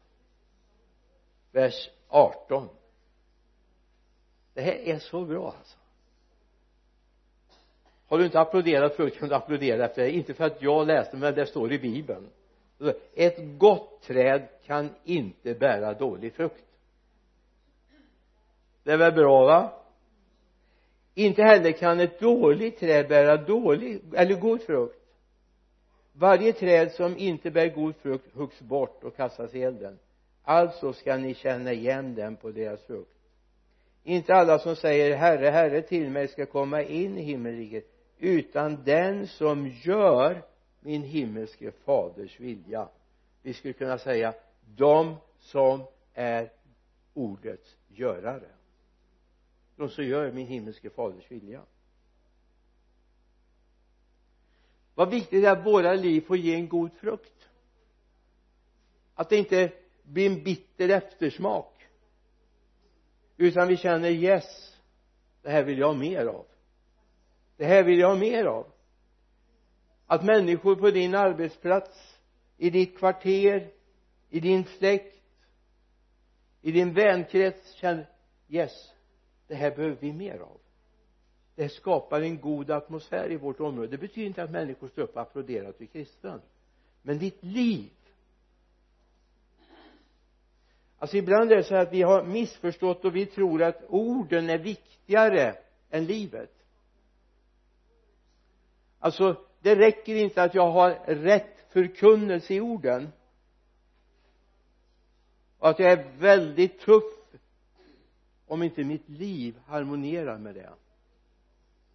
Vers 1.52 1.90
18 2.08 2.68
det 4.54 4.62
här 4.62 4.74
är 4.74 4.98
så 4.98 5.24
bra 5.24 5.54
alltså 5.58 5.77
har 8.08 8.18
du 8.18 8.24
inte 8.24 8.40
applåderat 8.40 8.94
förut 8.94 9.18
kan 9.18 9.28
du 9.28 9.34
applådera 9.34 9.84
efter 9.84 10.02
det. 10.02 10.10
Inte 10.10 10.34
för 10.34 10.44
att 10.44 10.62
jag 10.62 10.86
läste 10.86 11.16
men 11.16 11.34
det 11.34 11.46
står 11.46 11.72
i 11.72 11.78
bibeln. 11.78 12.28
Ett 13.14 13.36
gott 13.58 14.02
träd 14.02 14.48
kan 14.66 14.90
inte 15.04 15.54
bära 15.54 15.94
dålig 15.94 16.32
frukt. 16.32 16.64
Det 18.82 18.92
är 18.92 18.96
väl 18.96 19.12
bra 19.12 19.44
va? 19.44 19.72
Inte 21.14 21.42
heller 21.42 21.72
kan 21.72 22.00
ett 22.00 22.20
dåligt 22.20 22.78
träd 22.78 23.08
bära 23.08 23.36
dålig 23.36 24.00
eller 24.14 24.34
god 24.34 24.62
frukt. 24.62 24.98
Varje 26.12 26.52
träd 26.52 26.92
som 26.92 27.16
inte 27.16 27.50
bär 27.50 27.68
god 27.68 27.96
frukt 27.96 28.34
huggs 28.34 28.60
bort 28.60 29.04
och 29.04 29.16
kastas 29.16 29.54
i 29.54 29.62
elden. 29.62 29.98
Alltså 30.42 30.92
ska 30.92 31.16
ni 31.16 31.34
känna 31.34 31.72
igen 31.72 32.14
dem 32.14 32.36
på 32.36 32.50
deras 32.50 32.82
frukt. 32.82 33.14
Inte 34.04 34.34
alla 34.34 34.58
som 34.58 34.76
säger 34.76 35.16
herre 35.16 35.50
herre 35.50 35.82
till 35.82 36.10
mig 36.10 36.28
ska 36.28 36.46
komma 36.46 36.82
in 36.82 37.18
i 37.18 37.22
himmelriket 37.22 37.97
utan 38.18 38.84
den 38.84 39.26
som 39.26 39.68
gör 39.68 40.42
min 40.80 41.02
himmelske 41.02 41.72
faders 41.72 42.40
vilja. 42.40 42.88
Vi 43.42 43.54
skulle 43.54 43.74
kunna 43.74 43.98
säga 43.98 44.34
de 44.76 45.16
som 45.38 45.82
är 46.14 46.52
ordets 47.14 47.76
görare. 47.88 48.48
De 49.76 49.88
som 49.88 50.04
gör 50.04 50.32
min 50.32 50.46
himmelske 50.46 50.90
faders 50.90 51.30
vilja. 51.30 51.62
Vad 54.94 55.10
viktigt 55.10 55.44
är 55.44 55.50
att 55.50 55.66
våra 55.66 55.94
liv 55.94 56.20
får 56.20 56.36
ge 56.36 56.54
en 56.54 56.68
god 56.68 56.92
frukt. 56.92 57.48
Att 59.14 59.28
det 59.28 59.36
inte 59.36 59.72
blir 60.02 60.30
en 60.30 60.44
bitter 60.44 60.88
eftersmak. 60.88 61.88
Utan 63.36 63.68
vi 63.68 63.76
känner 63.76 64.10
yes 64.10 64.78
det 65.42 65.50
här 65.50 65.64
vill 65.64 65.78
jag 65.78 65.86
ha 65.86 65.94
mer 65.94 66.26
av 66.26 66.46
det 67.58 67.66
här 67.66 67.84
vill 67.84 67.98
jag 67.98 68.08
ha 68.08 68.16
mer 68.16 68.44
av. 68.44 68.66
Att 70.06 70.24
människor 70.24 70.76
på 70.76 70.90
din 70.90 71.14
arbetsplats 71.14 72.18
i 72.56 72.70
ditt 72.70 72.98
kvarter 72.98 73.70
i 74.30 74.40
din 74.40 74.64
släkt 74.64 75.14
i 76.60 76.72
din 76.72 76.94
vänkrets 76.94 77.72
känner 77.72 78.06
yes 78.48 78.92
det 79.46 79.54
här 79.54 79.76
behöver 79.76 79.96
vi 80.00 80.12
mer 80.12 80.38
av. 80.38 80.60
Det 81.54 81.68
skapar 81.68 82.20
en 82.20 82.40
god 82.40 82.70
atmosfär 82.70 83.32
i 83.32 83.36
vårt 83.36 83.60
område. 83.60 83.88
Det 83.88 83.98
betyder 83.98 84.26
inte 84.26 84.42
att 84.42 84.50
människor 84.50 84.88
står 84.88 85.02
upp 85.02 85.16
och 85.16 85.22
applåderar 85.22 85.68
att 85.68 85.78
du 85.78 85.84
är 85.84 85.88
kristen 85.88 86.40
men 87.02 87.18
ditt 87.18 87.44
liv. 87.44 87.90
Alltså 90.98 91.16
ibland 91.16 91.52
är 91.52 91.56
det 91.56 91.64
så 91.64 91.74
att 91.74 91.92
vi 91.92 92.02
har 92.02 92.24
missförstått 92.24 93.04
och 93.04 93.16
vi 93.16 93.26
tror 93.26 93.62
att 93.62 93.82
orden 93.88 94.50
är 94.50 94.58
viktigare 94.58 95.54
än 95.90 96.04
livet 96.04 96.57
alltså 98.98 99.44
det 99.60 99.76
räcker 99.76 100.14
inte 100.14 100.42
att 100.42 100.54
jag 100.54 100.70
har 100.70 100.90
rätt 101.06 101.66
förkunnelse 101.68 102.54
i 102.54 102.60
orden. 102.60 103.12
Och 105.58 105.68
att 105.68 105.78
jag 105.78 105.92
är 105.92 106.10
väldigt 106.18 106.80
tuff 106.80 107.04
om 108.46 108.62
inte 108.62 108.84
mitt 108.84 109.08
liv 109.08 109.58
harmonierar 109.66 110.38
med 110.38 110.54
det. 110.54 110.70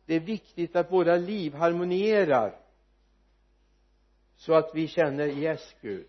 Det 0.05 0.15
är 0.15 0.19
viktigt 0.19 0.75
att 0.75 0.91
våra 0.91 1.15
liv 1.15 1.53
harmonierar 1.53 2.59
så 4.35 4.53
att 4.53 4.71
vi 4.73 4.87
känner 4.87 5.27
yes 5.27 5.75
Gud. 5.81 6.07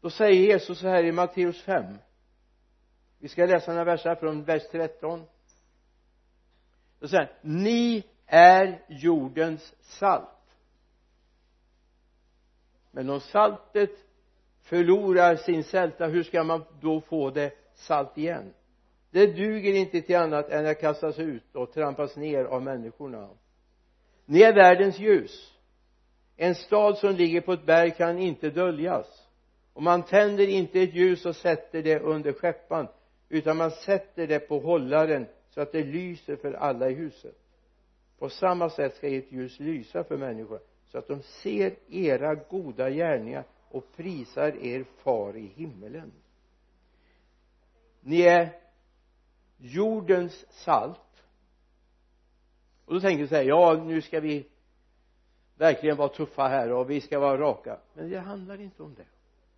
Då 0.00 0.10
säger 0.10 0.40
Jesus 0.40 0.78
så 0.78 0.88
här 0.88 1.04
i 1.04 1.12
Matteus 1.12 1.62
5 1.62 1.98
vi 3.22 3.28
ska 3.28 3.46
läsa 3.46 3.72
några 3.72 3.84
verser 3.84 4.14
från 4.14 4.44
vers 4.44 4.62
13 4.70 5.24
då 6.98 7.08
säger 7.08 7.24
han 7.24 7.62
ni 7.62 8.04
är 8.34 8.78
jordens 8.88 9.74
salt. 9.80 10.28
Men 12.90 13.10
om 13.10 13.20
saltet 13.20 13.90
förlorar 14.62 15.36
sin 15.36 15.64
sälta 15.64 16.06
hur 16.06 16.22
ska 16.22 16.44
man 16.44 16.64
då 16.80 17.00
få 17.00 17.30
det 17.30 17.52
salt 17.74 18.18
igen? 18.18 18.54
Det 19.10 19.26
duger 19.26 19.72
inte 19.74 20.02
till 20.02 20.16
annat 20.16 20.48
än 20.48 20.66
att 20.66 20.80
kastas 20.80 21.18
ut 21.18 21.56
och 21.56 21.72
trampas 21.72 22.16
ner 22.16 22.44
av 22.44 22.62
människorna. 22.62 23.28
Ni 24.24 24.42
är 24.42 24.54
världens 24.54 24.98
ljus. 24.98 25.52
En 26.36 26.54
stad 26.54 26.98
som 26.98 27.14
ligger 27.14 27.40
på 27.40 27.52
ett 27.52 27.66
berg 27.66 27.90
kan 27.90 28.18
inte 28.18 28.50
döljas. 28.50 29.28
Och 29.72 29.82
man 29.82 30.02
tänder 30.02 30.46
inte 30.46 30.80
ett 30.80 30.94
ljus 30.94 31.26
och 31.26 31.36
sätter 31.36 31.82
det 31.82 32.00
under 32.00 32.32
skäppan, 32.32 32.88
utan 33.28 33.56
man 33.56 33.70
sätter 33.70 34.26
det 34.26 34.38
på 34.38 34.58
hållaren 34.58 35.26
så 35.50 35.60
att 35.60 35.72
det 35.72 35.84
lyser 35.84 36.36
för 36.36 36.52
alla 36.52 36.90
i 36.90 36.94
huset 36.94 37.41
på 38.22 38.28
samma 38.28 38.70
sätt 38.70 38.96
ska 38.96 39.08
ert 39.08 39.32
ljus 39.32 39.60
lysa 39.60 40.04
för 40.04 40.16
människor 40.16 40.60
så 40.86 40.98
att 40.98 41.08
de 41.08 41.22
ser 41.22 41.76
era 41.88 42.34
goda 42.34 42.90
gärningar 42.90 43.44
och 43.68 43.92
prisar 43.96 44.56
er 44.56 44.84
far 44.84 45.36
i 45.36 45.46
himmelen. 45.46 46.12
Ni 48.00 48.22
är 48.22 48.60
jordens 49.56 50.46
salt. 50.50 51.24
Och 52.84 52.94
då 52.94 53.00
tänker 53.00 53.22
du 53.22 53.28
så 53.28 53.34
här 53.34 53.42
ja 53.42 53.84
nu 53.86 54.02
ska 54.02 54.20
vi 54.20 54.46
verkligen 55.56 55.96
vara 55.96 56.08
tuffa 56.08 56.48
här 56.48 56.72
och 56.72 56.90
vi 56.90 57.00
ska 57.00 57.18
vara 57.18 57.38
raka. 57.38 57.78
Men 57.94 58.10
det 58.10 58.18
handlar 58.18 58.60
inte 58.60 58.82
om 58.82 58.94
det. 58.94 59.06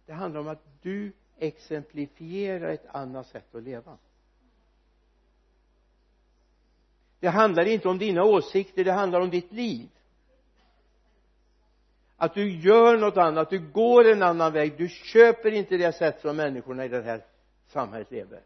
Det 0.07 0.13
handlar 0.13 0.41
om 0.41 0.49
att 0.49 0.65
du 0.83 1.13
exemplifierar 1.39 2.69
ett 2.69 2.87
annat 2.87 3.27
sätt 3.27 3.55
att 3.55 3.63
leva. 3.63 3.99
Det 7.25 7.31
handlar 7.31 7.67
inte 7.67 7.89
om 7.89 7.99
dina 7.99 8.25
åsikter 8.25 8.85
det 8.85 8.93
handlar 8.93 9.21
om 9.21 9.31
ditt 9.31 9.53
liv. 9.53 9.89
Att 12.17 12.35
du 12.35 12.51
gör 12.51 12.97
något 12.97 13.17
annat, 13.17 13.51
du 13.51 13.59
går 13.59 14.13
en 14.13 14.23
annan 14.23 14.53
väg, 14.53 14.75
du 14.79 14.89
köper 14.89 15.51
inte 15.53 15.77
det 15.77 15.93
sätt 15.93 16.21
som 16.21 16.37
människorna 16.37 16.85
i 16.85 16.89
det 16.89 17.03
här 17.03 17.25
samhället 17.67 18.11
lever. 18.11 18.41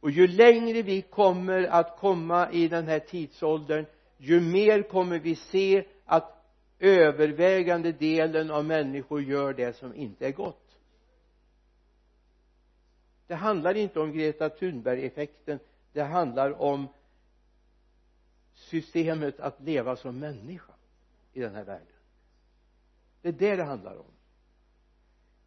Och 0.00 0.10
ju 0.10 0.26
längre 0.26 0.82
vi 0.82 1.02
kommer 1.02 1.62
att 1.62 1.98
komma 1.98 2.50
i 2.52 2.68
den 2.68 2.86
här 2.86 2.98
tidsåldern 2.98 3.86
ju 4.16 4.40
mer 4.40 4.82
kommer 4.82 5.18
vi 5.18 5.34
se 5.34 5.84
att 6.04 6.44
övervägande 6.78 7.92
delen 7.92 8.50
av 8.50 8.64
människor 8.64 9.22
gör 9.22 9.52
det 9.52 9.76
som 9.76 9.94
inte 9.94 10.26
är 10.26 10.32
gott. 10.32 10.76
Det 13.26 13.34
handlar 13.34 13.74
inte 13.76 14.00
om 14.00 14.12
Greta 14.12 14.48
Thunberg-effekten 14.48 15.58
det 15.92 16.02
handlar 16.02 16.62
om 16.62 16.88
systemet 18.62 19.40
att 19.40 19.60
leva 19.60 19.96
som 19.96 20.18
människa 20.18 20.72
i 21.32 21.40
den 21.40 21.54
här 21.54 21.64
världen. 21.64 21.86
Det 23.22 23.28
är 23.28 23.32
det 23.32 23.56
det 23.56 23.64
handlar 23.64 23.96
om. 23.96 24.12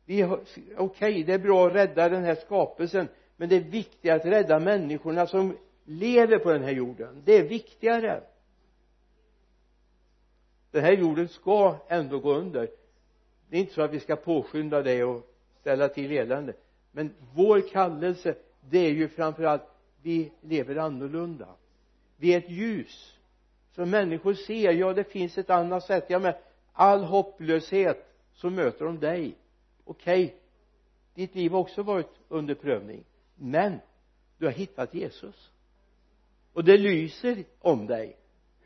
Vi 0.05 0.23
okej 0.23 0.75
okay, 0.77 1.23
det 1.23 1.33
är 1.33 1.39
bra 1.39 1.67
att 1.67 1.73
rädda 1.73 2.09
den 2.09 2.23
här 2.23 2.35
skapelsen 2.35 3.07
men 3.37 3.49
det 3.49 3.55
är 3.55 3.61
viktigare 3.61 4.19
att 4.19 4.25
rädda 4.25 4.59
människorna 4.59 5.27
som 5.27 5.57
lever 5.83 6.39
på 6.39 6.51
den 6.51 6.63
här 6.63 6.71
jorden. 6.71 7.21
Det 7.25 7.37
är 7.37 7.43
viktigare. 7.43 8.23
Den 10.71 10.83
här 10.83 10.91
jorden 10.93 11.27
ska 11.27 11.77
ändå 11.87 12.19
gå 12.19 12.33
under. 12.33 12.69
Det 13.49 13.57
är 13.57 13.61
inte 13.61 13.73
så 13.73 13.81
att 13.81 13.93
vi 13.93 13.99
ska 13.99 14.15
påskynda 14.15 14.81
det 14.81 15.03
och 15.03 15.35
ställa 15.59 15.87
till 15.87 16.11
elände. 16.11 16.53
Men 16.91 17.13
vår 17.33 17.69
kallelse 17.69 18.35
det 18.69 18.77
är 18.77 18.91
ju 18.91 19.07
framförallt 19.07 19.63
vi 20.01 20.31
lever 20.41 20.75
annorlunda 20.75 21.47
vi 22.17 22.33
är 22.33 22.37
ett 22.37 22.49
ljus. 22.49 23.17
Som 23.71 23.89
människor 23.89 24.33
ser 24.33 24.71
ja 24.71 24.93
det 24.93 25.03
finns 25.03 25.37
ett 25.37 25.49
annat 25.49 25.83
sätt. 25.83 26.05
Ja 26.07 26.19
men 26.19 26.33
all 26.73 27.03
hopplöshet 27.03 28.15
så 28.33 28.49
möter 28.49 28.85
de 28.85 28.99
dig. 28.99 29.35
Okej 29.83 30.25
okay. 30.25 30.37
ditt 31.13 31.35
liv 31.35 31.51
har 31.51 31.59
också 31.59 31.83
varit 31.83 32.11
under 32.27 32.55
prövning. 32.55 33.03
Men 33.35 33.79
du 34.37 34.45
har 34.45 34.53
hittat 34.53 34.93
Jesus. 34.93 35.51
Och 36.53 36.63
det 36.63 36.77
lyser 36.77 37.43
om 37.59 37.87
dig. 37.87 38.17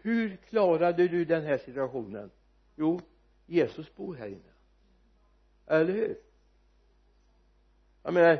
Hur 0.01 0.35
klarade 0.35 1.07
du 1.07 1.25
den 1.25 1.43
här 1.43 1.57
situationen? 1.57 2.31
Jo 2.75 2.99
Jesus 3.45 3.95
bor 3.95 4.15
här 4.15 4.27
inne. 4.27 4.39
Eller 5.67 5.93
hur? 5.93 6.17
Jag 8.03 8.13
menar 8.13 8.39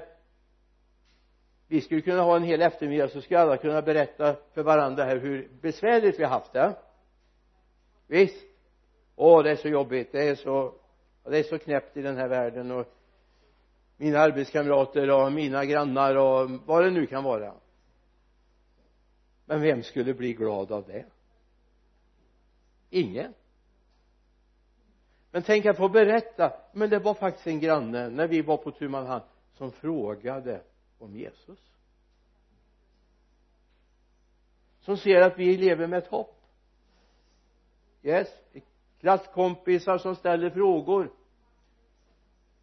vi 1.72 1.82
skulle 1.82 2.02
kunna 2.02 2.22
ha 2.22 2.36
en 2.36 2.44
hel 2.44 2.62
eftermiddag 2.62 3.08
så 3.08 3.22
skulle 3.22 3.40
alla 3.40 3.58
kunna 3.58 3.82
berätta 3.82 4.36
för 4.54 4.64
varandra 4.64 5.04
här 5.04 5.18
hur 5.18 5.50
besvärligt 5.62 6.20
vi 6.20 6.24
har 6.24 6.30
haft 6.30 6.54
det. 6.54 6.76
Visst. 8.08 8.46
Åh 9.16 9.44
det 9.44 9.52
är 9.52 9.56
så 9.56 9.68
jobbigt. 9.68 10.12
Det 10.12 10.30
är 10.30 10.36
så 10.36 10.74
det 11.24 11.38
är 11.38 11.44
så 11.44 11.58
knäppt 11.58 11.98
i 11.98 12.02
den 12.02 12.18
här 12.18 12.28
världen 12.28 12.72
och 12.72 12.94
mina 13.98 14.20
arbetskamrater 14.20 15.10
och 15.10 15.32
mina 15.32 15.66
grannar 15.66 16.16
och 16.16 16.50
vad 16.66 16.84
det 16.84 16.90
nu 16.90 17.06
kan 17.06 17.24
vara. 17.24 17.54
Men 19.46 19.62
vem 19.62 19.84
skulle 19.84 20.14
bli 20.14 20.34
glad 20.34 20.72
av 20.72 20.84
det? 20.88 21.06
Ingen. 22.90 23.34
Men 25.32 25.44
tänk 25.44 25.66
att 25.66 25.78
få 25.78 25.90
berätta. 25.90 26.54
Men 26.74 26.90
det 26.90 27.00
var 27.00 27.14
faktiskt 27.14 27.48
en 27.48 27.60
granne 27.60 28.10
när 28.10 28.28
vi 28.28 28.42
var 28.42 28.58
på 28.58 28.72
tu 28.72 28.88
man 28.88 29.06
hand 29.06 29.24
som 29.54 29.72
frågade 29.72 30.62
om 31.00 31.16
Jesus. 31.16 31.60
Som 34.80 34.98
ser 34.98 35.22
att 35.22 35.40
vi 35.40 35.58
lever 35.58 35.88
med 35.88 36.00
ett 36.00 36.08
hopp. 36.08 36.36
Yes 38.04 38.30
klasskompisar 39.00 39.98
som 39.98 40.16
ställer 40.16 40.50
frågor. 40.50 41.12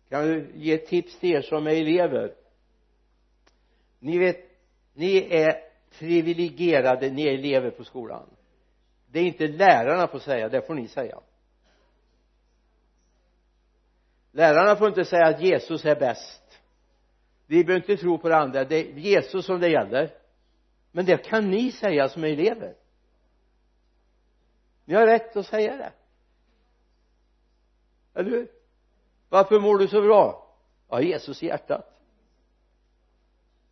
Kan 0.08 0.28
jag 0.28 0.46
ge 0.54 0.74
ett 0.74 0.86
tips 0.86 1.18
till 1.18 1.32
er 1.32 1.42
som 1.42 1.66
är 1.66 1.70
elever? 1.70 2.34
Ni 3.98 4.18
vet 4.18 4.36
ni 4.94 5.34
är 5.34 5.62
privilegierade 5.98 7.10
ni 7.10 7.26
är 7.26 7.34
elever 7.34 7.70
på 7.70 7.84
skolan. 7.84 8.30
Det 9.06 9.20
är 9.20 9.24
inte 9.24 9.46
lärarna 9.46 10.08
får 10.08 10.18
säga 10.18 10.48
det 10.48 10.62
får 10.66 10.74
ni 10.74 10.88
säga. 10.88 11.20
Lärarna 14.32 14.76
får 14.76 14.88
inte 14.88 15.04
säga 15.04 15.26
att 15.26 15.42
Jesus 15.42 15.84
är 15.84 15.96
bäst 15.96 16.42
vi 17.46 17.64
behöver 17.64 17.90
inte 17.90 18.02
tro 18.02 18.18
på 18.18 18.28
det 18.28 18.36
andra. 18.36 18.64
Det 18.64 18.76
är 18.76 18.92
Jesus 18.92 19.46
som 19.46 19.60
det 19.60 19.68
gäller. 19.68 20.14
Men 20.92 21.06
det 21.06 21.16
kan 21.16 21.50
ni 21.50 21.72
säga 21.72 22.08
som 22.08 22.24
elever 22.24 22.74
ni 24.84 24.94
har 24.94 25.06
rätt 25.06 25.36
att 25.36 25.46
säga 25.46 25.76
det. 25.76 25.92
Eller 28.14 28.30
hur? 28.30 28.48
Varför 29.28 29.60
mår 29.60 29.78
du 29.78 29.88
så 29.88 30.02
bra? 30.02 30.54
Ja 30.88 31.00
Jesus 31.00 31.42
i 31.42 31.46
hjärtat. 31.46 32.00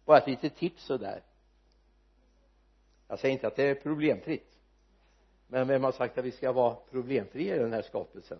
Bara 0.04 0.18
ett 0.18 0.26
litet 0.26 0.56
tips 0.56 0.84
sådär 0.84 1.22
jag 3.08 3.18
säger 3.18 3.32
inte 3.32 3.46
att 3.46 3.56
det 3.56 3.62
är 3.62 3.74
problemfritt. 3.74 4.58
Men 5.46 5.68
vem 5.68 5.84
har 5.84 5.92
sagt 5.92 6.18
att 6.18 6.24
vi 6.24 6.32
ska 6.32 6.52
vara 6.52 6.74
problemfria 6.90 7.56
i 7.56 7.58
den 7.58 7.72
här 7.72 7.82
skapelsen? 7.82 8.38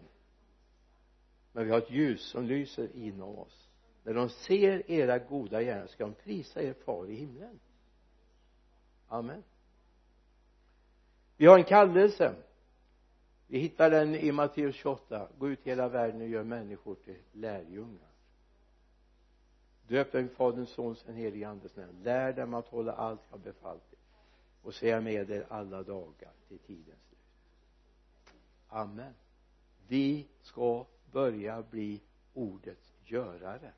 Men 1.53 1.65
vi 1.65 1.71
har 1.71 1.79
ett 1.79 1.91
ljus 1.91 2.23
som 2.23 2.45
lyser 2.45 2.97
inom 2.97 3.39
oss 3.39 3.64
när 4.05 4.15
de 4.15 4.29
ser 4.29 4.91
era 4.91 5.19
goda 5.19 5.63
gärningar 5.63 5.87
ska 5.87 6.05
de 6.05 6.15
prisa 6.15 6.63
er 6.63 6.73
far 6.73 7.07
i 7.07 7.15
himlen. 7.15 7.61
Amen. 9.09 9.43
Vi 11.37 11.47
har 11.47 11.59
en 11.59 11.65
kallelse. 11.65 12.35
Vi 13.47 13.59
hittar 13.59 13.91
den 13.91 14.15
i 14.15 14.33
Matteus 14.33 14.75
28 14.75 15.29
gå 15.39 15.49
ut 15.49 15.67
i 15.67 15.71
hela 15.71 15.89
världen 15.89 16.21
och 16.21 16.29
gör 16.29 16.45
människor 16.45 16.95
till 16.95 17.19
lärjungar. 17.33 18.09
Döp 19.89 20.13
dem 20.13 20.25
i 20.25 20.29
faderns 20.29 20.71
sons 20.71 21.05
och 21.05 21.15
helige 21.15 21.49
andes 21.49 21.77
namn. 21.77 22.03
Lär 22.03 22.33
dem 22.33 22.55
att 22.55 22.69
hålla 22.69 22.93
allt 22.93 23.21
jag 23.31 23.41
befallt 23.41 23.93
er 23.93 23.99
och 24.63 24.75
säga 24.75 25.01
med 25.01 25.31
er 25.31 25.47
alla 25.49 25.83
dagar 25.83 26.33
till 26.49 26.59
tidens 26.59 27.01
slut. 27.09 27.19
Amen. 28.69 29.15
Vi 29.89 30.27
ska 30.43 30.87
börja 31.13 31.63
bli 31.63 32.01
ordets 32.35 32.93
görare 33.05 33.73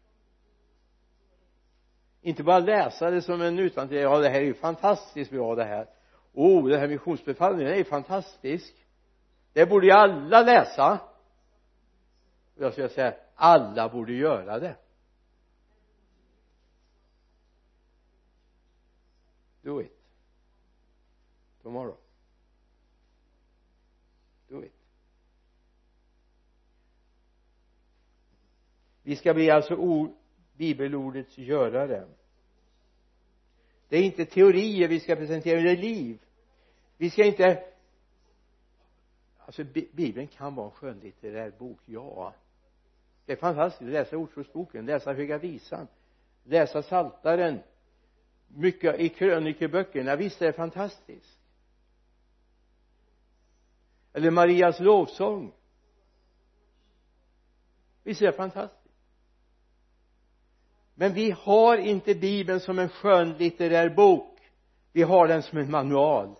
inte 2.27 2.43
bara 2.43 2.59
läsa 2.59 3.11
det 3.11 3.23
som 3.23 3.43
en 3.43 3.59
utantill 3.59 3.99
ja 3.99 4.19
det 4.19 4.29
här 4.29 4.41
är 4.41 4.45
ju 4.45 4.55
fantastiskt 4.55 5.31
bra 5.31 5.55
det 5.55 5.65
här. 5.65 5.89
Oh 6.33 6.69
det 6.69 6.79
här 6.79 6.89
missionsbefallningen 6.89 7.73
är 7.73 7.77
ju 7.77 7.85
fantastisk. 7.85 8.75
Det 9.53 9.67
borde 9.67 9.87
ju 9.87 9.93
alla 9.93 10.43
läsa. 10.43 11.01
Jag 12.55 12.73
skulle 12.73 12.89
säga 12.89 13.15
alla 13.35 13.89
borde 13.89 14.13
göra 14.13 14.59
det. 14.59 14.77
Do 19.63 19.81
it. 19.81 19.99
Tomorrow. 21.63 21.97
Do 24.49 24.65
it. 24.65 24.73
Vi 29.03 29.17
ska 29.17 29.35
bli 29.35 29.51
alltså 29.51 29.75
ord, 29.75 30.11
bibelordets 30.57 31.39
görare. 31.39 32.07
Det 33.89 33.97
är 33.97 34.03
inte 34.03 34.25
teorier 34.25 34.89
vi 34.89 35.01
ska 35.01 35.17
presentera 35.17 35.61
det 35.61 35.71
är 35.71 35.77
liv. 35.77 36.19
Vi 36.97 37.11
ska 37.11 37.25
inte 37.25 37.65
alltså 39.39 39.65
bibeln 39.93 40.27
kan 40.27 40.55
vara 40.55 40.67
en 40.67 40.73
skönlitterär 40.73 41.53
bok, 41.59 41.79
ja. 41.85 42.35
Det 43.27 43.33
är 43.33 43.37
fantastiskt 43.37 43.83
att 43.83 43.89
läsa 43.89 44.17
ordspråksboken, 44.17 44.87
läsa 44.87 45.13
höga 45.13 45.39
visan 45.39 45.87
läsa 46.47 46.83
saltaren 46.83 47.63
mycket 48.49 49.01
i 49.01 49.09
krönikeböckerna. 49.09 50.17
Visst 50.17 50.43
är 50.43 50.47
det 50.47 50.53
fantastiskt. 50.53 51.39
Eller 54.13 54.31
Marias 54.31 54.81
lovsång. 54.81 55.53
Visst 58.03 58.23
är 58.23 58.27
det 58.27 58.33
fantastiskt 58.33 58.86
men 60.99 61.13
vi 61.13 61.31
har 61.31 61.79
inte 61.79 62.15
bibeln 62.15 62.61
som 62.61 62.79
en 62.79 62.89
skön 62.89 63.33
litterär 63.39 63.89
bok. 63.89 64.39
Vi 64.93 65.03
har 65.03 65.29
den 65.29 65.43
som 65.43 65.59
en 65.59 65.71
manual. 65.71 66.35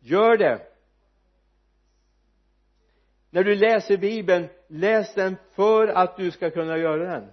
Gör 0.00 0.36
det. 0.36 0.60
När 3.30 3.44
du 3.44 3.54
läser 3.54 3.96
bibeln 3.96 4.48
läs 4.68 5.14
den 5.14 5.36
för 5.52 5.88
att 5.88 6.16
du 6.16 6.30
ska 6.30 6.50
kunna 6.50 6.78
göra 6.78 7.12
den. 7.12 7.30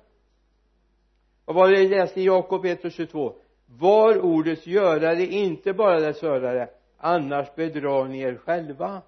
Vad 1.46 1.56
var 1.56 1.72
det 1.72 1.82
jag 1.82 1.90
läste 1.90 2.22
i 2.22 2.26
Jakob 2.26 2.66
1 2.66 2.86
och 2.86 2.92
22 2.92 3.36
var 3.66 4.20
ordets 4.20 4.68
görare 4.68 5.26
inte 5.26 5.74
bara 5.74 6.00
dess 6.00 6.22
hörare 6.22 6.70
annars 6.98 7.56
bedrar 7.56 8.06
ni 8.06 8.20
er 8.20 8.36
själva. 8.36 9.02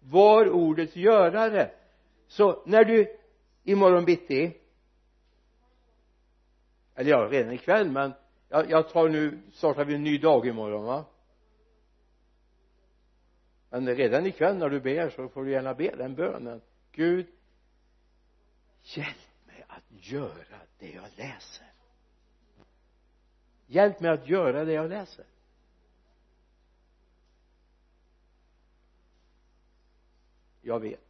Var 0.00 0.50
ordets 0.50 0.96
görare 0.96 1.70
så 2.30 2.62
när 2.66 2.84
du 2.84 3.16
imorgon 3.62 4.04
bitti 4.04 4.56
eller 6.94 7.10
ja 7.10 7.28
redan 7.30 7.52
ikväll 7.52 7.90
men 7.90 8.12
jag, 8.48 8.70
jag 8.70 8.88
tar 8.88 9.08
nu 9.08 9.40
startar 9.52 9.84
vi 9.84 9.94
en 9.94 10.02
ny 10.02 10.18
dag 10.18 10.46
imorgon 10.46 10.84
va? 10.84 11.04
Men 13.70 13.96
redan 13.96 14.26
ikväll 14.26 14.56
när 14.56 14.68
du 14.68 14.80
ber 14.80 15.10
så 15.10 15.28
får 15.28 15.44
du 15.44 15.50
gärna 15.50 15.74
be 15.74 15.96
den 15.96 16.14
bönen. 16.14 16.60
Gud 16.92 17.26
hjälp 18.82 19.46
mig 19.46 19.64
att 19.68 19.84
göra 19.90 20.60
det 20.78 20.90
jag 20.90 21.08
läser. 21.16 21.72
Hjälp 23.66 24.00
mig 24.00 24.10
att 24.10 24.28
göra 24.28 24.64
det 24.64 24.72
jag 24.72 24.88
läser. 24.88 25.24
Jag 30.60 30.80
vet 30.80 31.09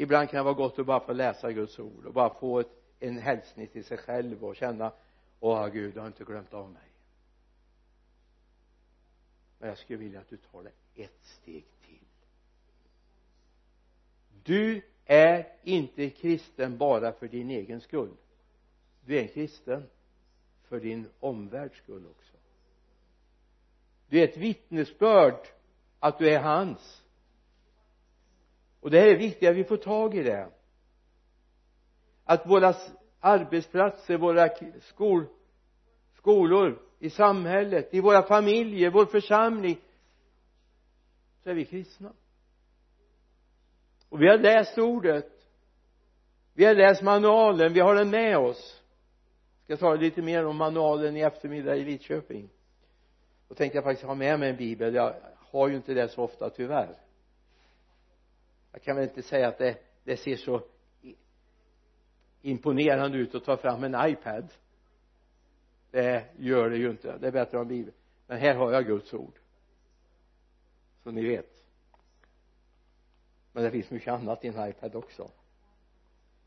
ibland 0.00 0.30
kan 0.30 0.38
det 0.38 0.42
vara 0.42 0.54
gott 0.54 0.78
att 0.78 0.86
bara 0.86 1.00
få 1.00 1.12
läsa 1.12 1.52
Guds 1.52 1.78
ord 1.78 2.06
och 2.06 2.12
bara 2.12 2.34
få 2.34 2.60
ett, 2.60 2.70
en 2.98 3.18
hälsning 3.18 3.66
till 3.66 3.84
sig 3.84 3.98
själv 3.98 4.44
och 4.44 4.56
känna 4.56 4.92
åh 5.40 5.68
Gud 5.68 5.94
du 5.94 6.00
har 6.00 6.06
inte 6.06 6.24
glömt 6.24 6.54
av 6.54 6.70
mig. 6.70 6.82
Men 9.58 9.68
jag 9.68 9.78
skulle 9.78 9.98
vilja 9.98 10.20
att 10.20 10.28
du 10.28 10.36
tar 10.36 10.62
det 10.62 11.02
ett 11.02 11.24
steg 11.24 11.64
till. 11.86 12.06
Du 14.44 14.82
är 15.04 15.52
inte 15.62 16.10
kristen 16.10 16.78
bara 16.78 17.12
för 17.12 17.28
din 17.28 17.50
egen 17.50 17.80
skull. 17.80 18.16
Du 19.04 19.18
är 19.18 19.22
en 19.22 19.28
kristen 19.28 19.86
för 20.62 20.80
din 20.80 21.08
omvärlds 21.20 21.76
skull 21.76 22.06
också. 22.06 22.36
Du 24.08 24.20
är 24.20 24.28
ett 24.28 24.36
vittnesbörd 24.36 25.46
att 25.98 26.18
du 26.18 26.30
är 26.30 26.40
hans 26.40 27.04
och 28.80 28.90
det 28.90 29.00
här 29.00 29.06
är 29.06 29.16
viktigt 29.16 29.48
att 29.48 29.56
vi 29.56 29.64
får 29.64 29.76
tag 29.76 30.14
i 30.14 30.22
det. 30.22 30.48
Att 32.24 32.46
våra 32.46 32.74
arbetsplatser, 33.20 34.18
våra 34.18 34.48
skol, 34.80 35.26
skolor 36.16 36.82
i 36.98 37.10
samhället, 37.10 37.94
i 37.94 38.00
våra 38.00 38.22
familjer, 38.22 38.90
vår 38.90 39.06
församling 39.06 39.80
så 41.42 41.50
är 41.50 41.54
vi 41.54 41.64
kristna. 41.64 42.12
Och 44.08 44.22
vi 44.22 44.28
har 44.28 44.38
läst 44.38 44.78
ordet. 44.78 45.32
Vi 46.54 46.64
har 46.64 46.74
läst 46.74 47.02
manualen, 47.02 47.72
vi 47.72 47.80
har 47.80 47.94
den 47.94 48.10
med 48.10 48.38
oss. 48.38 48.82
Jag 49.66 49.78
ska 49.78 49.86
tala 49.86 50.00
lite 50.00 50.22
mer 50.22 50.46
om 50.46 50.56
manualen 50.56 51.16
i 51.16 51.20
eftermiddag 51.20 51.76
i 51.76 51.84
Lidköping. 51.84 52.48
Då 53.48 53.54
tänkte 53.54 53.76
jag 53.76 53.84
faktiskt 53.84 54.06
ha 54.06 54.14
med 54.14 54.40
mig 54.40 54.50
en 54.50 54.56
bibel. 54.56 54.94
Jag 54.94 55.14
har 55.36 55.68
ju 55.68 55.76
inte 55.76 55.94
det 55.94 56.08
så 56.08 56.22
ofta 56.22 56.50
tyvärr 56.50 56.96
jag 58.72 58.82
kan 58.82 58.96
väl 58.96 59.08
inte 59.08 59.22
säga 59.22 59.48
att 59.48 59.58
det, 59.58 59.78
det 60.04 60.16
ser 60.16 60.36
så 60.36 60.62
imponerande 62.42 63.18
ut 63.18 63.34
att 63.34 63.44
ta 63.44 63.56
fram 63.56 63.84
en 63.84 64.10
iPad. 64.10 64.48
Det 65.90 66.24
gör 66.38 66.70
det 66.70 66.76
ju 66.76 66.90
inte. 66.90 67.18
Det 67.18 67.26
är 67.26 67.32
bättre 67.32 67.40
att 67.40 67.52
ha 67.52 67.60
en 67.60 67.68
bibel 67.68 67.94
men 68.30 68.38
här 68.38 68.54
har 68.54 68.72
jag 68.72 68.86
Guds 68.86 69.14
ord. 69.14 69.38
Så 71.02 71.10
ni 71.10 71.26
vet. 71.26 71.62
Men 73.52 73.64
det 73.64 73.70
finns 73.70 73.90
mycket 73.90 74.12
annat 74.12 74.44
i 74.44 74.48
en 74.48 74.68
iPad 74.68 74.94
också. 74.94 75.30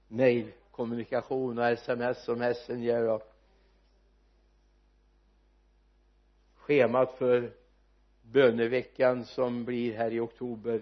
Mail 0.07 0.51
kommunikation 0.71 1.59
och 1.59 1.65
sms 1.65 2.29
och 2.29 2.37
messenger 2.37 3.09
och 3.09 3.33
schemat 6.55 7.17
för 7.17 7.53
böneveckan 8.21 9.25
som 9.25 9.65
blir 9.65 9.93
här 9.93 10.11
i 10.11 10.19
oktober 10.19 10.81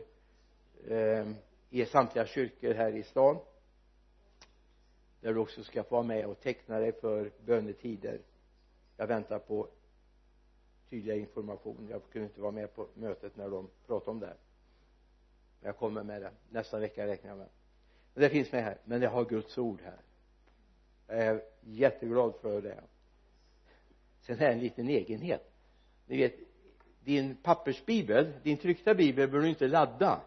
eh, 0.87 1.31
i 1.69 1.85
samtliga 1.85 2.25
kyrkor 2.25 2.73
här 2.73 2.95
i 2.95 3.03
stan 3.03 3.37
där 5.21 5.33
du 5.33 5.39
också 5.39 5.63
ska 5.63 5.83
få 5.83 5.95
vara 5.95 6.03
med 6.03 6.25
och 6.25 6.39
teckna 6.39 6.79
dig 6.79 6.91
för 6.91 7.31
bönetider. 7.45 8.21
Jag 8.97 9.07
väntar 9.07 9.39
på 9.39 9.67
tydligare 10.89 11.19
information. 11.19 11.87
Jag 11.89 12.01
kunde 12.11 12.27
inte 12.27 12.41
vara 12.41 12.51
med 12.51 12.75
på 12.75 12.87
mötet 12.93 13.35
när 13.35 13.49
de 13.49 13.69
pratade 13.87 14.11
om 14.11 14.19
det 14.19 14.25
här. 14.25 14.37
Men 15.59 15.67
jag 15.67 15.77
kommer 15.77 16.03
med 16.03 16.21
det. 16.21 16.31
Nästa 16.49 16.79
vecka 16.79 17.07
räknar 17.07 17.29
jag 17.29 17.37
med. 17.37 17.49
Men 18.13 18.23
det 18.23 18.29
finns 18.29 18.51
med 18.51 18.63
här. 18.63 18.77
Men 18.85 19.01
jag 19.01 19.09
har 19.09 19.25
Guds 19.25 19.57
ord 19.57 19.81
här. 19.81 20.01
Jag 21.07 21.17
är 21.17 21.41
jätteglad 21.61 22.33
för 22.41 22.61
det. 22.61 22.83
Sen 24.21 24.35
är 24.35 24.39
det 24.39 24.53
en 24.53 24.59
liten 24.59 24.89
egenhet. 24.89 25.51
Ni 26.05 26.17
vet 26.17 26.35
din 27.03 27.35
pappersbibel 27.35 28.33
din 28.43 28.57
tryckta 28.57 28.93
bibel 28.93 29.29
behöver 29.29 29.39
du 29.39 29.49
inte 29.49 29.67
ladda 29.67 30.21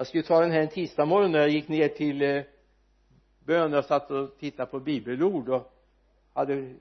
jag 0.00 0.06
skulle 0.06 0.22
ta 0.22 0.40
den 0.40 0.50
här 0.50 0.60
en 0.60 0.68
tisdag 0.68 1.04
morgon 1.04 1.32
när 1.32 1.38
jag 1.38 1.48
gick 1.48 1.68
ner 1.68 1.88
till 1.88 2.22
eh, 2.22 2.42
bön. 3.38 3.72
Jag 3.72 3.84
satt 3.84 4.10
och 4.10 4.38
tittade 4.38 4.70
på 4.70 4.80
bibelord 4.80 5.48
och 5.48 5.72
hade 6.32 6.74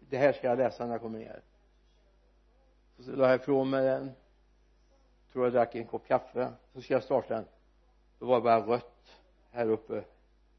det 0.00 0.18
här 0.18 0.32
ska 0.32 0.46
jag 0.46 0.58
läsa 0.58 0.84
när 0.84 0.92
jag 0.92 1.00
kommer 1.00 1.18
ner. 1.18 1.42
Så 2.98 3.10
la 3.10 3.28
jag 3.28 3.40
ifrån 3.40 3.70
mig 3.70 3.84
den. 3.84 4.10
Tror 5.32 5.44
jag 5.44 5.52
drack 5.52 5.74
en 5.74 5.86
kopp 5.86 6.06
kaffe. 6.06 6.52
Så 6.72 6.80
ska 6.80 6.94
jag 6.94 7.02
starta 7.02 7.34
den. 7.34 7.44
Då 8.18 8.26
var 8.26 8.36
det 8.36 8.42
bara 8.42 8.66
rött 8.66 9.20
här 9.50 9.70
uppe 9.70 10.04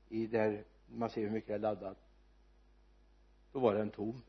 i 0.09 0.27
där 0.27 0.63
man 0.87 1.09
ser 1.09 1.21
hur 1.21 1.29
mycket 1.29 1.47
det 1.47 1.53
är 1.53 1.59
laddat 1.59 1.97
då 3.51 3.59
var 3.59 3.75
den 3.75 3.89
tom. 3.89 4.21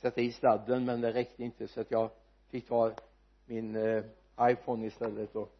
Sätta 0.00 0.20
i 0.20 0.32
sladden 0.32 0.84
men 0.84 1.00
det 1.00 1.12
räckte 1.12 1.44
inte 1.44 1.68
så 1.68 1.80
att 1.80 1.90
jag 1.90 2.10
fick 2.48 2.68
ta 2.68 2.92
min 3.46 3.76
eh, 3.76 4.04
iPhone 4.40 4.86
istället 4.86 5.36
och 5.36 5.52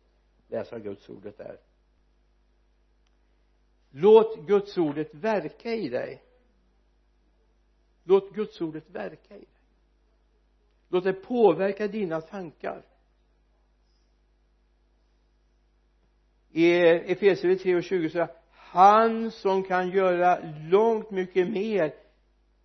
läsa 0.49 0.79
Guds 0.79 1.09
ordet 1.09 1.39
där. 1.39 1.59
Låt 3.91 4.47
Guds 4.47 4.79
ordet 4.79 5.15
verka 5.15 5.75
i 5.75 5.89
dig. 5.89 6.23
Låt 8.05 8.35
Guds 8.35 8.61
ordet 8.61 8.91
verka 8.91 9.35
i 9.35 9.39
dig. 9.39 9.49
Låt 10.89 11.05
det 11.05 11.13
påverka 11.13 11.89
dina 11.89 12.21
tankar. 12.21 12.83
I 16.51 16.75
Efesierbrevet 16.81 17.63
3 17.63 17.77
och 17.77 17.83
20 17.83 18.11
så 18.11 18.29
han 18.51 19.31
som 19.31 19.63
kan 19.63 19.91
göra 19.91 20.39
långt 20.71 21.11
mycket 21.11 21.51
mer 21.51 21.95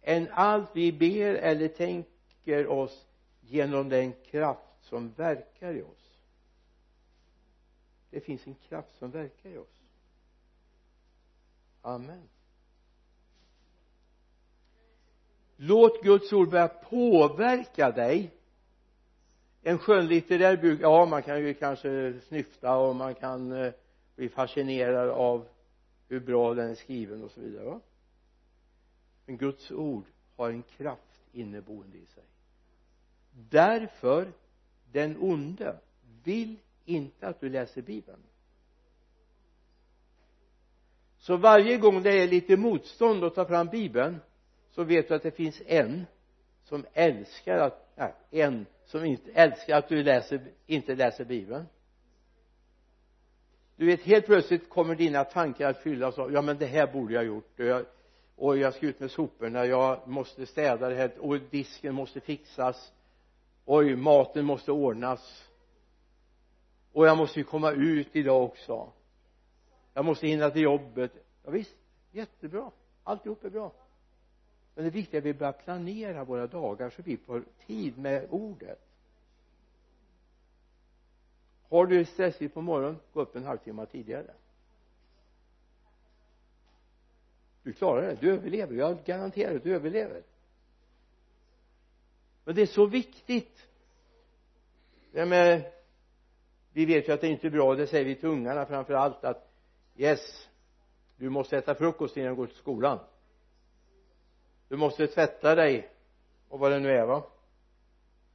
än 0.01 0.27
allt 0.31 0.69
vi 0.73 0.91
ber 0.91 1.33
eller 1.35 1.67
tänker 1.67 2.67
oss 2.67 3.07
genom 3.41 3.89
den 3.89 4.13
kraft 4.13 4.68
som 4.89 5.13
verkar 5.13 5.73
i 5.73 5.81
oss. 5.81 6.17
Det 8.09 8.21
finns 8.21 8.47
en 8.47 8.55
kraft 8.55 8.95
som 8.97 9.11
verkar 9.11 9.49
i 9.49 9.57
oss. 9.57 9.83
Amen. 11.81 12.29
Låt 15.55 16.03
Guds 16.03 16.33
ord 16.33 16.49
börja 16.49 16.67
påverka 16.67 17.91
dig. 17.91 18.31
En 19.61 19.77
skönlitterär 19.77 20.57
bok 20.57 20.79
ja 20.81 21.05
man 21.05 21.23
kan 21.23 21.39
ju 21.39 21.53
kanske 21.53 22.19
snyfta 22.21 22.77
och 22.77 22.95
man 22.95 23.15
kan 23.15 23.51
eh, 23.51 23.73
bli 24.15 24.29
fascinerad 24.29 25.09
av 25.09 25.47
hur 26.07 26.19
bra 26.19 26.53
den 26.53 26.69
är 26.69 26.75
skriven 26.75 27.23
och 27.23 27.31
så 27.31 27.41
vidare 27.41 27.65
va? 27.65 27.81
Men 29.25 29.37
Guds 29.37 29.71
ord 29.71 30.05
har 30.35 30.49
en 30.49 30.63
kraft 30.63 31.21
inneboende 31.31 31.97
i 31.97 32.05
sig. 32.05 32.23
Därför 33.31 34.31
den 34.91 35.17
onde 35.19 35.75
vill 36.23 36.55
inte 36.85 37.27
att 37.27 37.41
du 37.41 37.49
läser 37.49 37.81
bibeln. 37.81 38.19
Så 41.17 41.37
varje 41.37 41.77
gång 41.77 42.03
det 42.03 42.11
är 42.11 42.27
lite 42.27 42.57
motstånd 42.57 43.23
att 43.23 43.35
ta 43.35 43.45
fram 43.45 43.67
bibeln 43.67 44.19
så 44.71 44.83
vet 44.83 45.07
du 45.07 45.13
att 45.13 45.23
det 45.23 45.31
finns 45.31 45.61
en 45.65 46.05
som 46.63 46.85
älskar 46.93 47.57
att, 47.57 47.91
nej, 47.95 48.13
en 48.31 48.65
som 48.85 49.05
inte 49.05 49.31
älskar 49.31 49.77
att 49.77 49.89
du 49.89 50.03
läser, 50.03 50.41
inte 50.65 50.95
läser 50.95 51.25
bibeln. 51.25 51.65
Du 53.75 53.85
vet 53.85 54.01
helt 54.01 54.25
plötsligt 54.25 54.69
kommer 54.69 54.95
dina 54.95 55.23
tankar 55.23 55.69
att 55.69 55.83
fyllas 55.83 56.19
av 56.19 56.33
ja 56.33 56.41
men 56.41 56.57
det 56.57 56.65
här 56.65 56.87
borde 56.87 57.13
jag 57.13 57.25
gjort. 57.25 57.59
Och 57.59 57.65
jag, 57.65 57.85
och 58.35 58.57
jag 58.57 58.73
ska 58.73 58.85
ut 58.85 58.99
med 58.99 59.11
soporna 59.11 59.65
jag 59.65 60.07
måste 60.07 60.45
städa 60.45 60.89
det 60.89 60.95
här 60.95 61.11
och 61.19 61.39
disken 61.39 61.95
måste 61.95 62.19
fixas 62.19 62.93
oj 63.69 63.95
maten 63.95 64.45
måste 64.45 64.71
ordnas. 64.71 65.49
Och 66.91 67.07
jag 67.07 67.17
måste 67.17 67.39
ju 67.39 67.43
komma 67.43 67.71
ut 67.71 68.15
idag 68.15 68.43
också. 68.43 68.91
Jag 69.93 70.05
måste 70.05 70.27
hinna 70.27 70.49
till 70.49 70.61
jobbet. 70.61 71.11
Ja, 71.43 71.51
visst 71.51 71.75
jättebra. 72.11 72.71
Alltihop 73.03 73.43
är 73.43 73.49
bra. 73.49 73.71
Men 74.75 74.83
det 74.83 74.89
viktiga 74.89 75.17
är 75.17 75.21
att 75.21 75.25
vi 75.25 75.33
börjar 75.33 75.51
planera 75.51 76.23
våra 76.23 76.47
dagar 76.47 76.89
så 76.89 77.01
vi 77.01 77.17
får 77.17 77.43
tid 77.67 77.97
med 77.97 78.27
ordet. 78.29 78.79
Har 81.69 81.85
du 81.85 82.05
stressigt 82.05 82.53
på 82.53 82.61
morgonen? 82.61 82.99
Gå 83.13 83.21
upp 83.21 83.35
en 83.35 83.45
halvtimme 83.45 83.85
tidigare. 83.85 84.33
Du 87.63 87.73
klarar 87.73 88.01
det, 88.01 88.17
du 88.21 88.31
överlever, 88.31 88.75
jag 88.75 89.03
garanterar 89.05 89.55
att 89.55 89.63
du 89.63 89.75
överlever 89.75 90.23
men 92.49 92.55
det 92.55 92.61
är 92.61 92.65
så 92.65 92.85
viktigt. 92.85 93.67
Det 95.11 95.25
med 95.25 95.71
vi 96.73 96.85
vet 96.85 97.07
ju 97.07 97.13
att 97.13 97.21
det 97.21 97.27
inte 97.27 97.47
är 97.47 97.51
bra 97.51 97.75
det 97.75 97.87
säger 97.87 98.05
vi 98.05 98.15
till 98.15 98.29
ungarna 98.29 98.65
framför 98.65 98.93
allt 98.93 99.23
att 99.23 99.53
yes 99.95 100.49
du 101.17 101.29
måste 101.29 101.57
äta 101.57 101.75
frukost 101.75 102.17
innan 102.17 102.29
du 102.29 102.35
går 102.35 102.47
till 102.47 102.55
skolan. 102.55 102.99
Du 104.67 104.77
måste 104.77 105.07
tvätta 105.07 105.55
dig 105.55 105.89
och 106.47 106.59
vad 106.59 106.71
det 106.71 106.79
nu 106.79 106.89
är 106.89 107.05
va. 107.05 107.23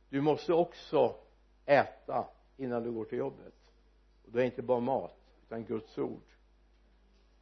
Du 0.09 0.21
måste 0.21 0.53
också 0.53 1.17
äta 1.67 2.29
innan 2.57 2.83
du 2.83 2.93
går 2.93 3.05
till 3.05 3.19
jobbet. 3.19 3.73
Och 4.25 4.33
då 4.33 4.39
är 4.39 4.43
det 4.43 4.47
inte 4.47 4.63
bara 4.63 4.81
mat 4.81 5.19
utan 5.47 5.65
Guds 5.65 5.99
ord. 5.99 6.27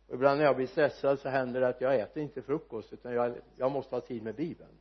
Och 0.08 0.14
ibland 0.14 0.38
när 0.38 0.44
jag 0.44 0.56
blir 0.56 0.66
stressad 0.66 1.18
så 1.18 1.28
händer 1.28 1.60
det 1.60 1.68
att 1.68 1.80
jag 1.80 2.00
äter 2.00 2.22
inte 2.22 2.42
frukost 2.42 2.92
utan 2.92 3.12
jag, 3.12 3.34
jag 3.56 3.72
måste 3.72 3.96
ha 3.96 4.00
tid 4.00 4.22
med 4.22 4.34
bibeln 4.34 4.78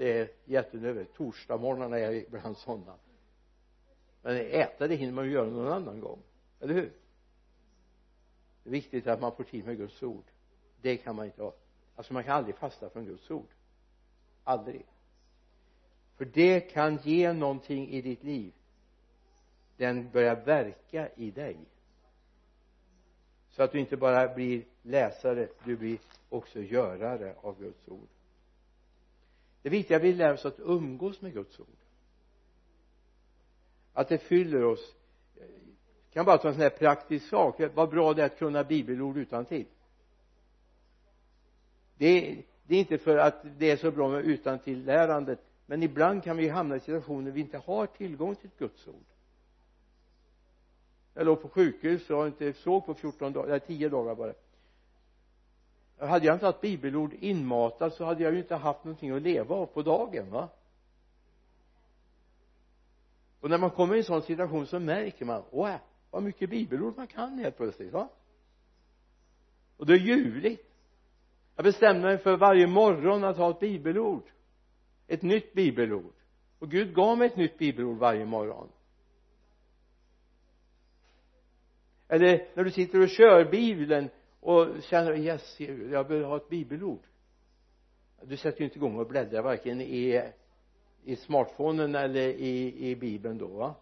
det 0.00 0.18
är 0.18 0.28
jättenödigt, 0.44 1.14
torsdagsmorgnarna 1.14 1.98
är 1.98 2.12
ibland 2.12 2.56
sådana 2.56 2.94
men 4.22 4.36
äta 4.36 4.88
det 4.88 4.94
hinner 4.94 5.12
man 5.12 5.24
ju 5.24 5.30
göra 5.30 5.50
någon 5.50 5.72
annan 5.72 6.00
gång. 6.00 6.22
Eller 6.60 6.74
hur? 6.74 6.92
Det 8.62 8.70
är 8.70 8.72
viktigt 8.72 9.06
att 9.06 9.20
man 9.20 9.36
får 9.36 9.44
tid 9.44 9.66
med 9.66 9.76
Guds 9.76 10.02
ord. 10.02 10.24
Det 10.80 10.96
kan 10.96 11.16
man 11.16 11.26
inte 11.26 11.42
ha. 11.42 11.52
Alltså 11.96 12.12
man 12.12 12.24
kan 12.24 12.36
aldrig 12.36 12.54
fasta 12.54 12.90
från 12.90 13.04
Guds 13.04 13.30
ord. 13.30 13.48
Aldrig. 14.44 14.86
För 16.16 16.24
det 16.24 16.60
kan 16.60 16.98
ge 17.02 17.32
någonting 17.32 17.88
i 17.88 18.02
ditt 18.02 18.22
liv. 18.22 18.52
Den 19.76 20.10
börjar 20.10 20.36
verka 20.36 21.08
i 21.16 21.30
dig. 21.30 21.56
Så 23.50 23.62
att 23.62 23.72
du 23.72 23.80
inte 23.80 23.96
bara 23.96 24.34
blir 24.34 24.64
läsare 24.82 25.48
du 25.64 25.76
blir 25.76 25.98
också 26.28 26.60
görare 26.60 27.34
av 27.42 27.60
Guds 27.60 27.88
ord 27.88 28.08
det 29.62 29.70
viktiga 29.70 29.96
är 29.96 30.00
att 30.00 30.04
vi 30.04 30.12
lär 30.12 30.32
oss 30.32 30.46
att 30.46 30.60
umgås 30.60 31.20
med 31.20 31.32
Guds 31.32 31.60
ord. 31.60 31.66
Att 33.92 34.08
det 34.08 34.18
fyller 34.18 34.64
oss. 34.64 34.94
Jag 35.36 36.12
kan 36.12 36.24
bara 36.24 36.38
ta 36.38 36.48
en 36.48 36.54
sån 36.54 36.62
här 36.62 36.70
praktisk 36.70 37.28
sak. 37.28 37.60
Vad 37.74 37.90
bra 37.90 38.14
det 38.14 38.22
är 38.22 38.26
att 38.26 38.38
kunna 38.38 38.64
bibelord 38.64 39.16
utan 39.16 39.44
tid. 39.44 39.66
Det 41.96 42.06
är, 42.06 42.42
det 42.66 42.74
är 42.74 42.78
inte 42.78 42.98
för 42.98 43.16
att 43.16 43.44
det 43.58 43.70
är 43.70 43.76
så 43.76 43.90
bra 43.90 44.08
med 44.08 44.24
utan 44.24 44.58
till 44.58 44.84
lärandet 44.84 45.40
men 45.70 45.82
ibland 45.82 46.24
kan 46.24 46.36
vi 46.36 46.48
hamna 46.48 46.76
i 46.76 46.80
situationer 46.80 47.24
där 47.24 47.32
vi 47.32 47.40
inte 47.40 47.58
har 47.58 47.86
tillgång 47.86 48.34
till 48.34 48.46
ett 48.46 48.58
Guds 48.58 48.88
ord. 48.88 49.04
Jag 51.14 51.26
låg 51.26 51.42
på 51.42 51.48
sjukhus 51.48 52.10
och 52.10 52.26
inte 52.26 52.52
såg 52.52 52.86
på 52.86 52.94
14 52.94 53.32
dagar, 53.32 53.48
nej, 53.48 53.60
10 53.60 53.88
dagar 53.88 54.14
bara 54.14 54.34
hade 56.00 56.26
jag 56.26 56.36
inte 56.36 56.46
haft 56.46 56.60
bibelord 56.60 57.14
inmatat 57.20 57.94
så 57.94 58.04
hade 58.04 58.22
jag 58.22 58.32
ju 58.32 58.38
inte 58.38 58.56
haft 58.56 58.84
någonting 58.84 59.10
att 59.10 59.22
leva 59.22 59.54
av 59.54 59.66
på 59.66 59.82
dagen 59.82 60.30
va? 60.30 60.48
Och 63.40 63.50
när 63.50 63.58
man 63.58 63.70
kommer 63.70 63.94
i 63.94 63.98
en 63.98 64.04
sån 64.04 64.22
situation 64.22 64.66
så 64.66 64.78
märker 64.78 65.24
man 65.24 65.42
åh 65.50 65.76
vad 66.10 66.22
mycket 66.22 66.50
bibelord 66.50 66.96
man 66.96 67.06
kan 67.06 67.38
helt 67.38 67.56
plötsligt 67.56 67.92
va? 67.92 68.08
Och 69.76 69.86
det 69.86 69.92
är 69.92 69.98
ljuvligt. 69.98 70.66
Jag 71.56 71.64
bestämde 71.64 72.02
mig 72.02 72.18
för 72.18 72.36
varje 72.36 72.66
morgon 72.66 73.24
att 73.24 73.36
ha 73.36 73.50
ett 73.50 73.60
bibelord. 73.60 74.24
Ett 75.06 75.22
nytt 75.22 75.52
bibelord. 75.52 76.12
Och 76.58 76.70
Gud 76.70 76.94
gav 76.94 77.18
mig 77.18 77.26
ett 77.26 77.36
nytt 77.36 77.58
bibelord 77.58 77.98
varje 77.98 78.24
morgon. 78.24 78.68
Eller 82.08 82.48
när 82.54 82.64
du 82.64 82.70
sitter 82.70 83.00
och 83.00 83.08
kör 83.08 83.50
bilen 83.50 84.10
och 84.40 84.82
känner 84.82 85.16
yes 85.16 85.60
jag 85.60 86.06
behöver 86.06 86.22
ha 86.22 86.36
ett 86.36 86.48
bibelord. 86.48 87.02
Du 88.22 88.36
sätter 88.36 88.58
ju 88.58 88.64
inte 88.64 88.78
igång 88.78 88.98
och 88.98 89.06
bläddrar 89.06 89.42
varken 89.42 89.80
i 89.80 90.22
i 91.04 91.16
smartphonen 91.16 91.94
eller 91.94 92.28
i, 92.28 92.88
i 92.90 92.96
bibeln 92.96 93.38
då 93.38 93.46
va? 93.46 93.74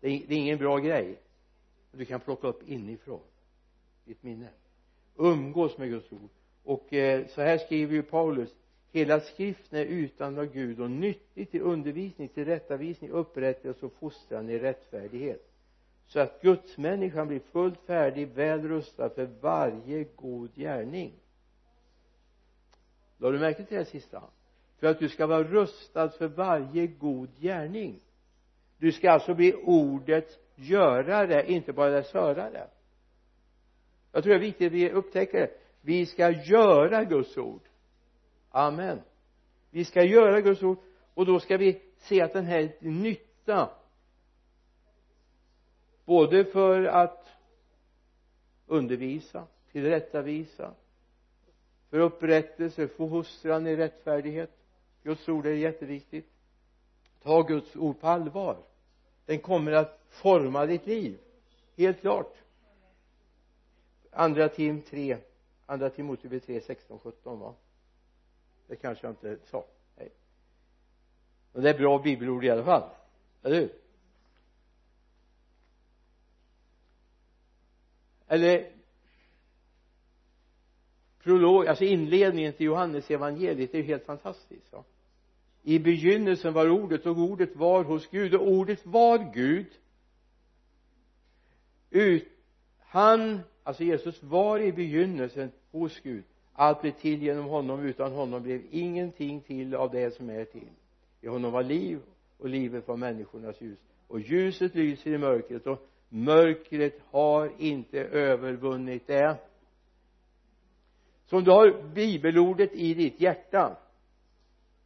Det 0.00 0.08
är, 0.08 0.22
det 0.28 0.34
är 0.34 0.38
ingen 0.38 0.58
bra 0.58 0.78
grej 0.78 1.20
du 1.92 2.04
kan 2.04 2.20
plocka 2.20 2.48
upp 2.48 2.68
inifrån 2.68 3.20
ditt 4.04 4.22
minne. 4.22 4.48
Umgås 5.16 5.78
med 5.78 5.88
Guds 5.88 6.12
ord. 6.12 6.30
Och 6.64 6.92
eh, 6.92 7.26
så 7.26 7.42
här 7.42 7.58
skriver 7.58 7.94
ju 7.94 8.02
Paulus 8.02 8.54
hela 8.92 9.20
skriften 9.20 9.78
är 9.78 9.84
utan 9.84 10.38
av 10.38 10.46
Gud 10.46 10.80
och 10.80 10.90
nyttig 10.90 11.50
till 11.50 11.60
undervisning, 11.60 12.28
till 12.28 12.44
rättavisning, 12.44 13.10
upprättelse 13.10 13.86
och 13.86 13.92
fostran 13.92 14.50
i 14.50 14.58
rättfärdighet 14.58 15.49
så 16.10 16.20
att 16.20 16.42
gudsmänniskan 16.42 17.28
blir 17.28 17.40
fullt 17.40 17.80
färdig, 17.86 18.28
väl 18.28 18.68
rustad 18.68 19.10
för 19.10 19.26
varje 19.40 20.04
god 20.04 20.54
gärning. 20.54 21.12
Lade 23.18 23.36
du 23.36 23.40
märke 23.40 23.64
till 23.64 23.76
det 23.76 23.84
sista? 23.84 24.22
För 24.78 24.86
att 24.86 24.98
du 24.98 25.08
ska 25.08 25.26
vara 25.26 25.42
rustad 25.42 26.08
för 26.10 26.28
varje 26.28 26.86
god 26.86 27.28
gärning. 27.38 28.00
Du 28.78 28.92
ska 28.92 29.10
alltså 29.10 29.34
bli 29.34 29.54
ordets 29.54 30.38
görare 30.54 31.52
inte 31.52 31.72
bara 31.72 31.90
dess 31.90 32.12
hörare. 32.12 32.68
Jag 34.12 34.22
tror 34.22 34.32
det 34.32 34.38
är 34.38 34.40
viktigt 34.40 34.66
att 34.66 34.72
vi 34.72 34.90
upptäcker 34.90 35.40
det. 35.40 35.50
Vi 35.80 36.06
ska 36.06 36.30
göra 36.30 37.04
Guds 37.04 37.36
ord. 37.36 37.62
Amen. 38.50 39.00
Vi 39.70 39.84
ska 39.84 40.04
göra 40.04 40.40
Guds 40.40 40.62
ord 40.62 40.78
och 41.14 41.26
då 41.26 41.40
ska 41.40 41.56
vi 41.56 41.82
se 41.96 42.22
att 42.22 42.32
den 42.32 42.46
här 42.46 42.76
nytta 42.80 43.70
både 46.10 46.44
för 46.44 46.84
att 46.84 47.28
undervisa 48.66 49.46
tillrättavisa 49.72 50.74
för 51.90 51.98
upprättelse, 51.98 52.88
för 52.88 53.08
fostran 53.08 53.66
i 53.66 53.76
rättfärdighet. 53.76 54.50
Guds 55.02 55.28
ord 55.28 55.46
är 55.46 55.50
jätteviktigt. 55.50 56.26
Ta 57.22 57.42
Guds 57.42 57.76
ord 57.76 58.00
på 58.00 58.06
allvar. 58.06 58.56
Den 59.26 59.38
kommer 59.38 59.72
att 59.72 60.00
forma 60.08 60.66
ditt 60.66 60.86
liv. 60.86 61.18
Helt 61.76 62.00
klart. 62.00 62.34
Andra 64.10 64.48
tim 64.48 64.82
3 64.82 65.18
andra 65.66 65.90
Timoteus 65.90 66.42
3 66.42 66.60
16 66.60 66.98
17 66.98 67.40
va? 67.40 67.54
Det 68.66 68.76
kanske 68.76 69.06
jag 69.06 69.12
inte 69.12 69.38
sa. 69.44 69.64
Nej. 69.96 70.12
Men 71.52 71.62
det 71.62 71.70
är 71.70 71.78
bra 71.78 71.98
bibelord 71.98 72.44
i 72.44 72.50
alla 72.50 72.64
fall. 72.64 72.90
Eller 73.42 73.56
hur? 73.56 73.79
Eller 78.30 78.70
prolog, 81.22 81.66
alltså 81.66 81.84
inledningen 81.84 82.52
till 82.52 82.66
Johannes 82.66 83.10
evangeliet 83.10 83.74
är 83.74 83.78
ju 83.78 83.84
helt 83.84 84.04
fantastiskt 84.04 84.68
ja. 84.72 84.84
i 85.62 85.78
begynnelsen 85.78 86.52
var 86.52 86.68
ordet 86.68 87.06
och 87.06 87.18
ordet 87.18 87.56
var 87.56 87.84
hos 87.84 88.10
Gud 88.10 88.34
och 88.34 88.48
ordet 88.48 88.86
var 88.86 89.32
Gud. 89.34 89.66
Ut 91.90 92.28
han 92.78 93.40
alltså 93.62 93.84
Jesus 93.84 94.22
var 94.22 94.60
i 94.60 94.72
begynnelsen 94.72 95.50
hos 95.70 96.00
Gud. 96.00 96.24
Allt 96.52 96.80
blev 96.80 96.92
till 96.92 97.22
genom 97.22 97.44
honom 97.44 97.80
utan 97.80 98.12
honom 98.12 98.42
blev 98.42 98.62
ingenting 98.70 99.40
till 99.40 99.74
av 99.74 99.90
det 99.90 100.14
som 100.14 100.30
är 100.30 100.44
till. 100.44 100.70
I 101.20 101.26
honom 101.26 101.52
var 101.52 101.62
liv 101.62 102.00
och 102.38 102.48
livet 102.48 102.88
var 102.88 102.96
människornas 102.96 103.60
ljus. 103.60 103.78
Och 104.08 104.20
ljuset 104.20 104.74
lyser 104.74 105.10
i 105.10 105.18
mörkret 105.18 105.66
och 105.66 105.89
mörkret 106.12 107.00
har 107.10 107.52
inte 107.58 108.00
övervunnit 108.00 109.06
det. 109.06 109.36
Så 111.26 111.36
om 111.36 111.44
du 111.44 111.50
har 111.50 111.92
bibelordet 111.94 112.72
i 112.72 112.94
ditt 112.94 113.20
hjärta 113.20 113.76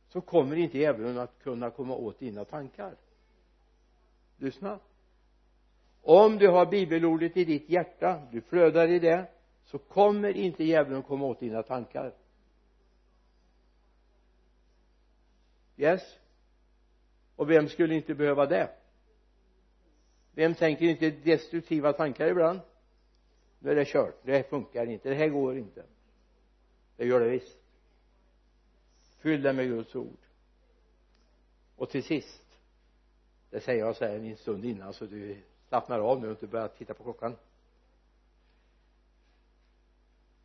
så 0.08 0.20
kommer 0.20 0.56
inte 0.56 0.78
djävulen 0.78 1.18
att 1.18 1.38
kunna 1.42 1.70
komma 1.70 1.94
åt 1.94 2.18
dina 2.18 2.44
tankar. 2.44 2.96
Lyssna. 4.36 4.78
Om 6.02 6.38
du 6.38 6.48
har 6.48 6.66
bibelordet 6.66 7.36
i 7.36 7.44
ditt 7.44 7.70
hjärta 7.70 8.22
du 8.32 8.40
flödar 8.40 8.88
i 8.88 8.98
det 8.98 9.26
så 9.64 9.78
kommer 9.78 10.36
inte 10.36 10.64
djävulen 10.64 11.02
komma 11.02 11.24
åt 11.24 11.40
dina 11.40 11.62
tankar. 11.62 12.12
Yes? 15.76 16.18
Och 17.36 17.50
vem 17.50 17.68
skulle 17.68 17.94
inte 17.94 18.14
behöva 18.14 18.46
det? 18.46 18.83
Vem 20.34 20.54
tänker 20.54 20.84
inte 20.84 21.10
destruktiva 21.10 21.92
tankar 21.92 22.26
ibland? 22.26 22.60
Nu 23.58 23.70
är 23.70 23.74
det 23.74 23.84
kört. 23.84 24.16
Det 24.22 24.32
här 24.32 24.42
funkar 24.42 24.86
inte. 24.86 25.08
Det 25.08 25.14
här 25.14 25.28
går 25.28 25.58
inte. 25.58 25.84
Det 26.96 27.06
gör 27.06 27.20
det 27.20 27.28
visst. 27.28 27.58
Fyll 29.18 29.42
det 29.42 29.52
med 29.52 29.68
Guds 29.68 29.94
ord. 29.94 30.18
Och 31.76 31.90
till 31.90 32.04
sist 32.04 32.44
det 33.50 33.60
säger 33.60 33.84
jag 33.84 33.96
så 33.96 34.04
här 34.04 34.14
en 34.14 34.36
stund 34.36 34.64
innan 34.64 34.92
så 34.92 35.06
du 35.06 35.36
slappnar 35.68 35.98
av 36.00 36.20
nu 36.20 36.26
och 36.26 36.30
inte 36.30 36.46
börjar 36.46 36.68
titta 36.68 36.94
på 36.94 37.02
klockan. 37.02 37.36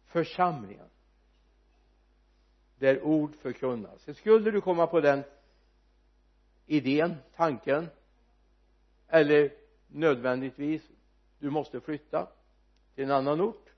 Församlingen 0.06 0.90
där 2.78 3.02
ord 3.02 3.36
förkunnas. 3.36 4.18
Skulle 4.18 4.52
du 4.52 4.62
komma 4.62 4.88
på 4.88 5.02
den 5.02 5.24
idén, 6.66 7.16
tanken 7.36 7.88
eller 9.08 9.52
nödvändigtvis 9.92 10.90
du 11.40 11.50
måste 11.50 11.82
flytta 11.82 12.28
till 12.96 13.04
en 13.04 13.12
annan 13.12 13.42
ort. 13.42 13.70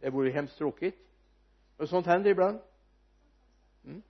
Det 0.00 0.10
vore 0.10 0.30
hemskt 0.30 0.58
tråkigt. 0.58 0.98
Och 1.76 1.88
sånt 1.88 2.06
händer 2.06 2.30
ibland. 2.30 2.58
Mm. 3.84 4.02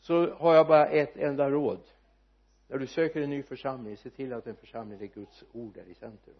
så 0.00 0.34
har 0.34 0.54
jag 0.54 0.66
bara 0.66 0.86
ett 0.86 1.16
enda 1.16 1.50
råd. 1.50 1.80
När 2.68 2.78
du 2.78 2.86
söker 2.86 3.22
en 3.22 3.30
ny 3.30 3.42
församling 3.42 3.96
se 3.96 4.10
till 4.10 4.32
att 4.32 4.46
en 4.46 4.56
församling 4.56 4.98
där 4.98 5.06
Guds 5.06 5.44
ord 5.52 5.76
är 5.76 5.84
i 5.84 5.94
centrum. 5.94 6.34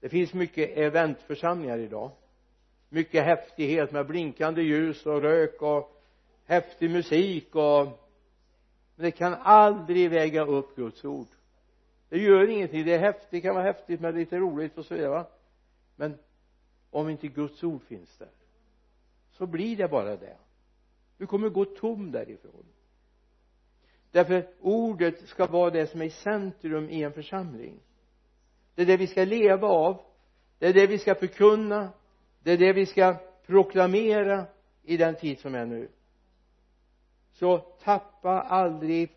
Det 0.00 0.08
finns 0.08 0.34
mycket 0.34 0.76
eventförsamlingar 0.76 1.78
idag. 1.78 2.10
Mycket 2.88 3.24
häftighet 3.24 3.92
med 3.92 4.06
blinkande 4.06 4.62
ljus 4.62 5.06
och 5.06 5.22
rök 5.22 5.62
och 5.62 6.02
häftig 6.44 6.90
musik 6.90 7.54
och 7.54 8.03
men 8.96 9.04
det 9.04 9.10
kan 9.10 9.34
aldrig 9.34 10.10
väga 10.10 10.44
upp 10.44 10.76
Guds 10.76 11.04
ord. 11.04 11.26
Det 12.08 12.18
gör 12.18 12.48
ingenting. 12.48 12.84
Det 12.84 12.94
är 12.94 12.98
häftigt 12.98 13.30
det 13.30 13.40
kan 13.40 13.54
vara 13.54 13.64
häftigt 13.64 14.00
men 14.00 14.14
lite 14.14 14.38
roligt 14.38 14.78
och 14.78 14.84
så 14.84 14.94
vidare 14.94 15.10
va? 15.10 15.26
Men 15.96 16.18
om 16.90 17.08
inte 17.08 17.28
Guds 17.28 17.64
ord 17.64 17.82
finns 17.82 18.18
där 18.18 18.28
så 19.32 19.46
blir 19.46 19.76
det 19.76 19.88
bara 19.88 20.16
det. 20.16 20.36
Du 21.18 21.26
kommer 21.26 21.48
gå 21.48 21.64
tom 21.64 22.12
därifrån. 22.12 22.64
Därför 24.10 24.46
ordet 24.60 25.28
ska 25.28 25.46
vara 25.46 25.70
det 25.70 25.86
som 25.86 26.00
är 26.00 26.04
i 26.04 26.10
centrum 26.10 26.90
i 26.90 27.02
en 27.02 27.12
församling. 27.12 27.80
Det 28.74 28.82
är 28.82 28.86
det 28.86 28.96
vi 28.96 29.06
ska 29.06 29.24
leva 29.24 29.68
av. 29.68 30.00
Det 30.58 30.66
är 30.66 30.72
det 30.72 30.86
vi 30.86 30.98
ska 30.98 31.14
förkunna. 31.14 31.88
Det 32.42 32.52
är 32.52 32.58
det 32.58 32.72
vi 32.72 32.86
ska 32.86 33.16
proklamera 33.46 34.46
i 34.82 34.96
den 34.96 35.14
tid 35.14 35.38
som 35.38 35.54
är 35.54 35.66
nu 35.66 35.88
så 37.34 37.58
tappa 37.58 38.40
aldrig 38.40 39.10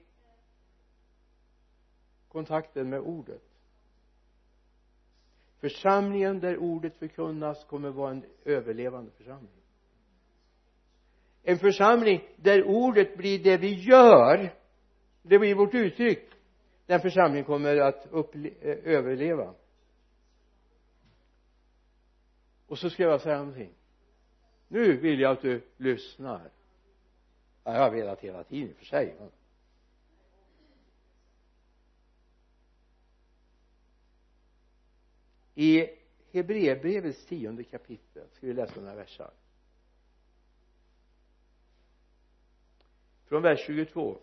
kontakten 2.27 2.89
med 2.89 2.99
ordet. 2.99 3.43
Församlingen 5.59 6.39
där 6.39 6.57
ordet 6.57 6.97
förkunnas 6.97 7.63
kommer 7.63 7.89
vara 7.89 8.11
en 8.11 8.25
överlevande 8.45 9.11
församling. 9.11 9.51
En 11.43 11.57
församling 11.57 12.21
där 12.35 12.63
ordet 12.63 13.17
blir 13.17 13.43
det 13.43 13.57
vi 13.57 13.73
gör 13.73 14.53
det 15.21 15.39
blir 15.39 15.55
vårt 15.55 15.73
uttryck 15.73 16.29
den 16.85 17.01
församlingen 17.01 17.45
kommer 17.45 17.77
att 17.77 18.13
eh, 18.13 18.77
överleva. 18.83 19.53
Och 22.67 22.77
så 22.77 22.89
ska 22.89 23.03
jag 23.03 23.21
säga 23.21 23.37
någonting. 23.37 23.73
Nu 24.67 24.97
vill 24.97 25.19
jag 25.19 25.31
att 25.31 25.41
du 25.41 25.61
lyssnar 25.77 26.51
ja, 27.67 27.73
jag 27.73 27.81
har 27.81 27.91
velat 27.91 28.19
hela 28.21 28.43
tiden 28.43 28.69
i 28.69 28.73
för 28.73 28.85
sig 28.85 29.15
i 35.55 35.89
Hebreerbrevets 36.31 37.25
tionde 37.25 37.63
kapitel 37.63 38.27
ska 38.33 38.47
vi 38.47 38.53
läsa 38.53 38.81
några 38.81 38.95
versar 38.95 39.31
från 43.25 43.41
vers 43.41 43.65
22 43.65 44.17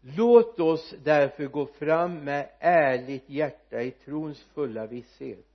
låt 0.00 0.60
oss 0.60 0.94
därför 1.04 1.46
gå 1.46 1.66
fram 1.66 2.24
med 2.24 2.50
ärligt 2.58 3.28
hjärta 3.28 3.82
i 3.82 3.90
trons 3.90 4.42
fulla 4.42 4.86
visshet 4.86 5.47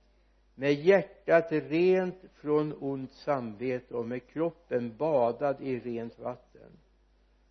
med 0.54 0.72
hjärtat 0.74 1.46
rent 1.50 2.24
från 2.34 2.72
ont 2.80 3.12
samvete 3.12 3.94
och 3.94 4.06
med 4.06 4.26
kroppen 4.26 4.96
badad 4.96 5.60
i 5.60 5.80
rent 5.80 6.18
vatten. 6.18 6.70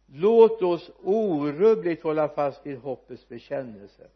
Låt 0.05 0.61
oss 0.61 0.91
orubbligt 1.03 2.03
hålla 2.03 2.29
fast 2.29 2.65
vid 2.65 2.77
hoppets 2.77 3.27
bekännelse 3.27 4.07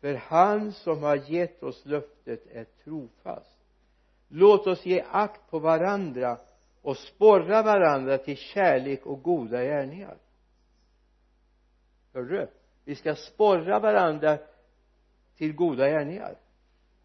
för 0.00 0.14
han 0.14 0.72
som 0.72 1.02
har 1.02 1.30
gett 1.30 1.62
oss 1.62 1.86
löftet 1.86 2.46
är 2.52 2.64
trofast. 2.64 3.58
Låt 4.28 4.66
oss 4.66 4.86
ge 4.86 5.04
akt 5.10 5.50
på 5.50 5.58
varandra 5.58 6.38
och 6.82 6.96
sporra 6.96 7.62
varandra 7.62 8.18
till 8.18 8.36
kärlek 8.36 9.06
och 9.06 9.22
goda 9.22 9.62
gärningar. 9.62 10.16
Hörru 12.12 12.46
vi 12.86 12.94
ska 12.94 13.14
sporra 13.14 13.78
varandra 13.78 14.38
till 15.36 15.54
goda 15.54 15.88
gärningar 15.88 16.36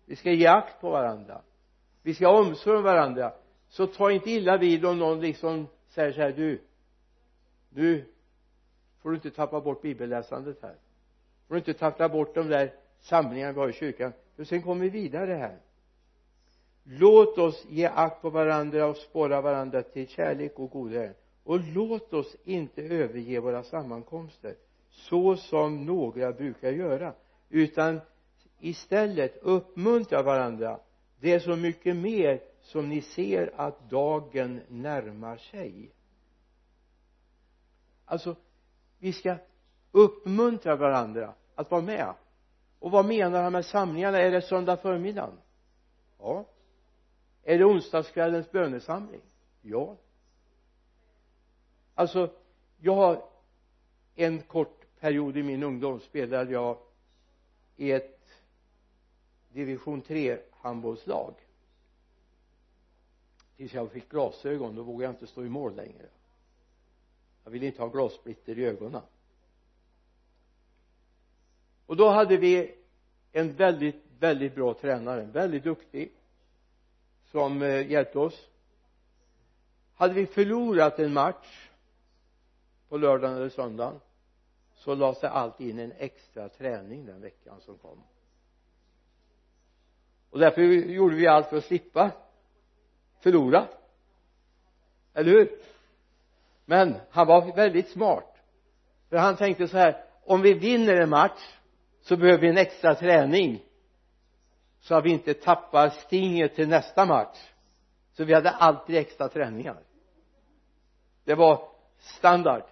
vi 0.05 0.15
ska 0.15 0.31
ge 0.31 0.47
akt 0.47 0.81
på 0.81 0.89
varandra. 0.89 1.41
Vi 2.03 2.13
ska 2.13 2.27
ha 2.27 2.39
omsorg 2.39 2.77
om 2.77 2.83
varandra. 2.83 3.33
Så 3.69 3.87
ta 3.87 4.11
inte 4.11 4.31
illa 4.31 4.57
vid 4.57 4.85
om 4.85 4.99
någon 4.99 5.21
liksom 5.21 5.67
säger 5.89 6.11
så 6.11 6.21
här 6.21 6.31
du 6.31 6.61
nu 7.69 8.05
får 9.01 9.09
du 9.09 9.15
inte 9.15 9.31
tappa 9.31 9.61
bort 9.61 9.81
bibelläsandet 9.81 10.61
här? 10.61 10.75
Får 11.47 11.55
du 11.55 11.59
inte 11.59 11.73
tappa 11.73 12.09
bort 12.09 12.35
de 12.35 12.47
där 12.47 12.73
samlingarna 12.99 13.51
vi 13.53 13.59
har 13.59 13.69
i 13.69 13.73
kyrkan? 13.73 14.13
För 14.35 14.43
sen 14.43 14.61
kommer 14.61 14.83
vi 14.83 14.89
vidare 14.89 15.33
här. 15.33 15.57
Låt 16.83 17.37
oss 17.37 17.65
ge 17.69 17.85
akt 17.85 18.21
på 18.21 18.29
varandra 18.29 18.85
och 18.85 18.97
spåra 18.97 19.41
varandra 19.41 19.81
till 19.81 20.07
kärlek 20.07 20.59
och 20.59 20.71
goda 20.71 21.09
och 21.43 21.59
låt 21.59 22.13
oss 22.13 22.35
inte 22.43 22.81
överge 22.81 23.39
våra 23.39 23.63
sammankomster 23.63 24.55
så 24.89 25.35
som 25.35 25.85
några 25.85 26.31
brukar 26.31 26.71
göra 26.71 27.13
utan 27.49 28.01
istället 28.61 29.37
uppmuntra 29.41 30.23
varandra. 30.23 30.79
Det 31.19 31.33
är 31.33 31.39
så 31.39 31.55
mycket 31.55 31.95
mer 31.95 32.41
som 32.61 32.89
ni 32.89 33.01
ser 33.01 33.53
att 33.55 33.89
dagen 33.89 34.61
närmar 34.67 35.37
sig. 35.37 35.91
Alltså 38.05 38.35
vi 38.99 39.13
ska 39.13 39.35
uppmuntra 39.91 40.75
varandra 40.75 41.33
att 41.55 41.71
vara 41.71 41.81
med. 41.81 42.13
Och 42.79 42.91
vad 42.91 43.05
menar 43.05 43.43
han 43.43 43.51
med 43.51 43.65
samlingarna? 43.65 44.17
Är 44.17 44.31
det 44.31 44.41
söndag 44.41 44.77
förmiddagen? 44.77 45.37
Ja. 46.19 46.45
Är 47.43 47.57
det 47.57 47.65
onsdagskvällens 47.65 48.51
bönesamling? 48.51 49.21
Ja. 49.61 49.95
Alltså 51.95 52.29
jag 52.79 52.95
har 52.95 53.23
en 54.15 54.41
kort 54.41 54.85
period 54.99 55.37
i 55.37 55.43
min 55.43 55.63
ungdom 55.63 55.99
spelade 55.99 56.51
jag 56.51 56.77
i 57.75 57.91
ett 57.91 58.20
division 59.53 60.01
3 60.01 60.37
handbollslag. 60.51 61.33
Tills 63.57 63.73
jag 63.73 63.91
fick 63.91 64.09
glasögon 64.09 64.75
då 64.75 64.83
vågade 64.83 65.03
jag 65.03 65.11
inte 65.11 65.27
stå 65.27 65.45
i 65.45 65.49
mål 65.49 65.75
längre. 65.75 66.05
Jag 67.43 67.51
ville 67.51 67.65
inte 67.65 67.81
ha 67.81 67.89
glassplitter 67.89 68.59
i 68.59 68.65
ögonen. 68.65 69.01
Och 71.85 71.97
då 71.97 72.09
hade 72.09 72.37
vi 72.37 72.75
en 73.31 73.53
väldigt 73.53 74.11
väldigt 74.21 74.55
bra 74.55 74.73
tränare 74.73 75.25
väldigt 75.25 75.63
duktig 75.63 76.11
som 77.31 77.61
eh, 77.61 77.91
hjälpte 77.91 78.19
oss. 78.19 78.49
Hade 79.95 80.13
vi 80.13 80.25
förlorat 80.25 80.99
en 80.99 81.13
match 81.13 81.69
på 82.89 82.97
lördagen 82.97 83.37
eller 83.37 83.49
söndagen 83.49 83.99
så 84.75 84.95
lades 84.95 85.21
det 85.21 85.29
alltid 85.29 85.69
in 85.69 85.79
en 85.79 85.91
extra 85.91 86.49
träning 86.49 87.05
den 87.05 87.21
veckan 87.21 87.61
som 87.61 87.77
kom 87.77 88.03
och 90.31 90.39
därför 90.39 90.61
gjorde 90.61 91.15
vi 91.15 91.27
allt 91.27 91.47
för 91.49 91.57
att 91.57 91.65
slippa 91.65 92.11
förlora. 93.19 93.67
Eller 95.13 95.31
hur? 95.31 95.59
Men 96.65 96.95
han 97.09 97.27
var 97.27 97.55
väldigt 97.55 97.89
smart. 97.89 98.37
För 99.09 99.17
han 99.17 99.35
tänkte 99.35 99.67
så 99.67 99.77
här 99.77 100.03
om 100.25 100.41
vi 100.41 100.53
vinner 100.53 100.95
en 100.95 101.09
match 101.09 101.57
så 102.01 102.17
behöver 102.17 102.41
vi 102.41 102.49
en 102.49 102.57
extra 102.57 102.95
träning 102.95 103.63
så 104.79 104.95
att 104.95 105.05
vi 105.05 105.09
inte 105.09 105.33
tappar 105.33 105.89
stinget 105.89 106.55
till 106.55 106.67
nästa 106.67 107.05
match. 107.05 107.37
Så 108.11 108.23
vi 108.23 108.33
hade 108.33 108.49
alltid 108.49 108.95
extra 108.95 109.29
träningar. 109.29 109.83
Det 111.23 111.35
var 111.35 111.69
standard. 111.97 112.63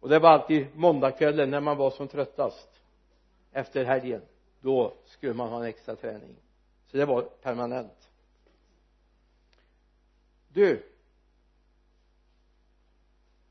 Och 0.00 0.08
det 0.08 0.18
var 0.18 0.30
alltid 0.30 0.76
måndagskvällen 0.76 1.50
när 1.50 1.60
man 1.60 1.76
var 1.76 1.90
som 1.90 2.08
tröttast 2.08 2.82
efter 3.52 3.84
helgen 3.84 4.22
då 4.60 4.94
skulle 5.04 5.34
man 5.34 5.48
ha 5.48 5.56
en 5.56 5.68
extra 5.68 5.96
träning. 5.96 6.36
Så 6.86 6.96
det 6.96 7.04
var 7.04 7.22
permanent. 7.22 8.10
Du 10.48 10.82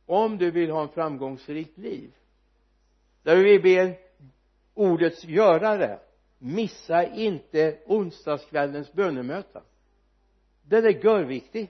om 0.10 0.38
du 0.38 0.52
vill 0.52 0.72
ha 0.72 0.82
en 0.82 0.90
framgångsrikt 0.90 1.78
liv 1.78 2.12
där 3.24 3.36
vi 3.36 3.60
ber 3.60 3.98
ordets 4.74 5.24
görare 5.24 6.00
missa 6.38 7.06
inte 7.06 7.80
onsdagskvällens 7.86 8.94
bönemöte. 8.94 9.62
Den 10.62 10.86
är 10.86 11.06
görviktig. 11.06 11.70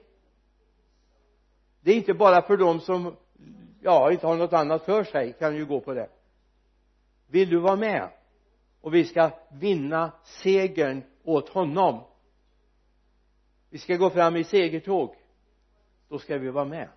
Det 1.80 1.92
är 1.92 1.96
inte 1.96 2.14
bara 2.14 2.42
för 2.42 2.56
dem 2.56 2.80
som 2.80 3.16
ja 3.80 4.12
inte 4.12 4.26
har 4.26 4.36
något 4.36 4.52
annat 4.52 4.84
för 4.84 5.04
sig 5.04 5.32
kan 5.32 5.56
ju 5.56 5.66
gå 5.66 5.80
på 5.80 5.94
det. 5.94 6.08
Vill 7.26 7.50
du 7.50 7.58
vara 7.58 7.76
med? 7.76 8.08
Och 8.80 8.94
vi 8.94 9.04
ska 9.04 9.30
vinna 9.50 10.12
segern 10.24 11.02
åt 11.22 11.48
honom. 11.48 12.04
Vi 13.70 13.78
ska 13.78 13.96
gå 13.96 14.10
fram 14.10 14.36
i 14.36 14.44
segertåg. 14.44 15.14
Då 16.08 16.18
ska 16.18 16.38
vi 16.38 16.50
vara 16.50 16.64
med. 16.64 16.88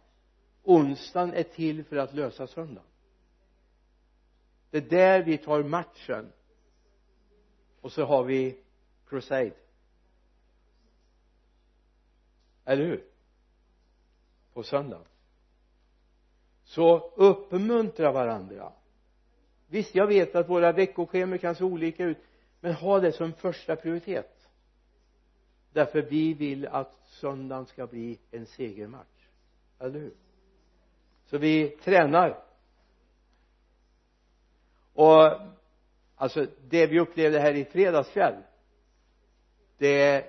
Onsdagen 0.64 1.34
är 1.34 1.44
till 1.44 1.84
för 1.84 1.96
att 1.96 2.14
lösa 2.14 2.48
söndagen. 2.48 2.90
Det 4.70 4.78
är 4.78 4.90
där 4.90 5.24
vi 5.24 5.38
tar 5.38 5.64
matchen. 5.64 6.32
Och 7.82 7.92
så 7.92 8.06
har 8.06 8.24
vi 8.24 8.64
crusade. 9.06 9.52
Eller 12.66 12.86
hur? 12.86 13.04
På 14.54 14.64
söndagen. 14.64 15.06
Så 16.64 17.00
uppmuntra 17.16 18.12
varandra 18.12 18.74
visst 19.74 19.95
jag 19.95 20.07
vet 20.07 20.36
att 20.36 20.49
våra 20.49 20.71
veckoscheman 20.71 21.39
kan 21.39 21.55
se 21.55 21.63
olika 21.63 22.05
ut 22.05 22.17
men 22.59 22.74
ha 22.74 22.99
det 22.99 23.11
som 23.11 23.34
första 23.34 23.76
prioritet. 23.76 24.49
Därför 25.71 26.01
vi 26.01 26.34
vill 26.34 26.67
att 26.67 26.99
söndagen 27.05 27.65
ska 27.65 27.88
bli 27.88 28.19
en 28.32 28.45
segermatch. 28.45 29.28
Eller 29.80 29.99
hur? 29.99 30.13
Så 31.26 31.38
vi 31.38 31.69
tränar. 31.69 32.43
Och 34.93 35.32
alltså 36.15 36.47
det 36.69 36.88
vi 36.88 36.99
upplevde 36.99 37.39
här 37.39 37.53
i 37.53 37.65
fredags 37.65 38.09
kväll 38.09 38.43
det 39.78 40.26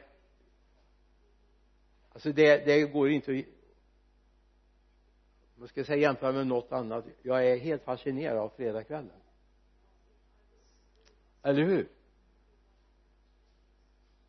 alltså 2.13 2.33
det, 2.33 2.65
det 2.65 2.83
går 2.83 3.11
inte 3.11 3.33
att 3.33 3.45
man 5.55 5.69
ska 5.69 5.85
säga 5.85 5.97
jämföra 5.97 6.33
med 6.33 6.47
något 6.47 6.73
annat. 6.73 7.05
Jag 7.23 7.47
är 7.47 7.59
helt 7.59 7.83
fascinerad 7.83 8.39
av 8.39 8.49
fredagskvällen 8.49 9.24
eller 11.45 11.65
hur? 11.65 11.89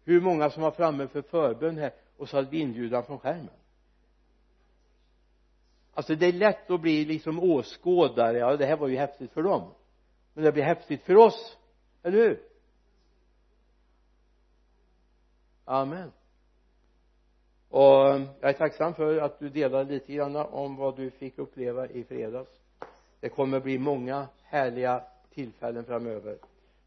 Hur 0.04 0.22
många 0.22 0.50
som 0.50 0.64
var 0.64 0.72
framme 0.72 1.08
för 1.08 1.22
förbön 1.22 1.78
här 1.78 1.94
och 2.18 2.30
så 2.30 2.38
hade 2.38 2.50
vi 2.50 2.60
inbjudan 2.60 3.06
från 3.06 3.20
skärmen? 3.20 3.50
Alltså 5.94 6.16
det 6.16 6.26
är 6.26 6.34
lätt 6.34 6.72
att 6.72 6.82
bli 6.82 7.06
liksom 7.06 7.40
åskådare. 7.40 8.38
Ja 8.38 8.58
det 8.58 8.66
här 8.66 8.78
var 8.78 8.88
ju 8.88 8.98
häftigt 8.98 9.32
för 9.32 9.44
dem. 9.44 9.72
Men 10.34 10.44
det 10.44 10.52
blir 10.52 10.64
häftigt 10.64 11.02
för 11.02 11.16
oss. 11.16 11.58
Eller 12.04 12.18
hur? 12.18 12.44
Amen. 15.66 16.12
Och 17.70 17.82
jag 17.82 18.50
är 18.50 18.54
tacksam 18.54 18.94
för 18.94 19.18
att 19.18 19.40
du 19.40 19.50
delade 19.50 19.92
lite 19.92 20.14
grann 20.14 20.36
om 20.36 20.76
vad 20.76 20.96
du 20.96 21.12
fick 21.12 21.38
uppleva 21.38 21.88
i 21.88 22.04
fredags. 22.04 22.50
Det 23.20 23.30
kommer 23.30 23.60
bli 23.60 23.78
många 23.78 24.28
härliga 24.44 25.04
tillfällen 25.34 25.86
framöver 25.86 26.38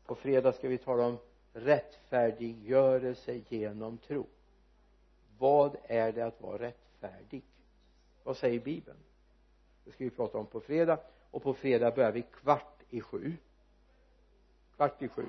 på 0.09 0.15
fredag 0.15 0.53
ska 0.53 0.69
vi 0.69 0.79
tala 0.79 1.07
om 1.07 1.19
rättfärdiggörelse 1.53 3.41
genom 3.49 3.99
tro. 3.99 4.27
Vad 5.39 5.77
är 5.85 6.13
det 6.13 6.23
att 6.23 6.41
vara 6.41 6.59
rättfärdig? 6.59 7.43
Vad 8.25 8.37
säger 8.37 8.61
bibeln? 8.61 8.99
Det 9.85 9.93
ska 9.93 10.05
vi 10.05 10.11
prata 10.11 10.39
om 10.39 10.47
på 10.47 10.61
fredag. 10.61 10.99
Och 11.31 11.43
på 11.43 11.55
fredag 11.55 11.91
börjar 11.91 12.13
vi 12.13 12.23
kvart 12.23 12.83
i 12.91 13.01
sju. 13.01 13.33
Kvart 14.77 15.03
i 15.03 15.09
sju. 15.09 15.27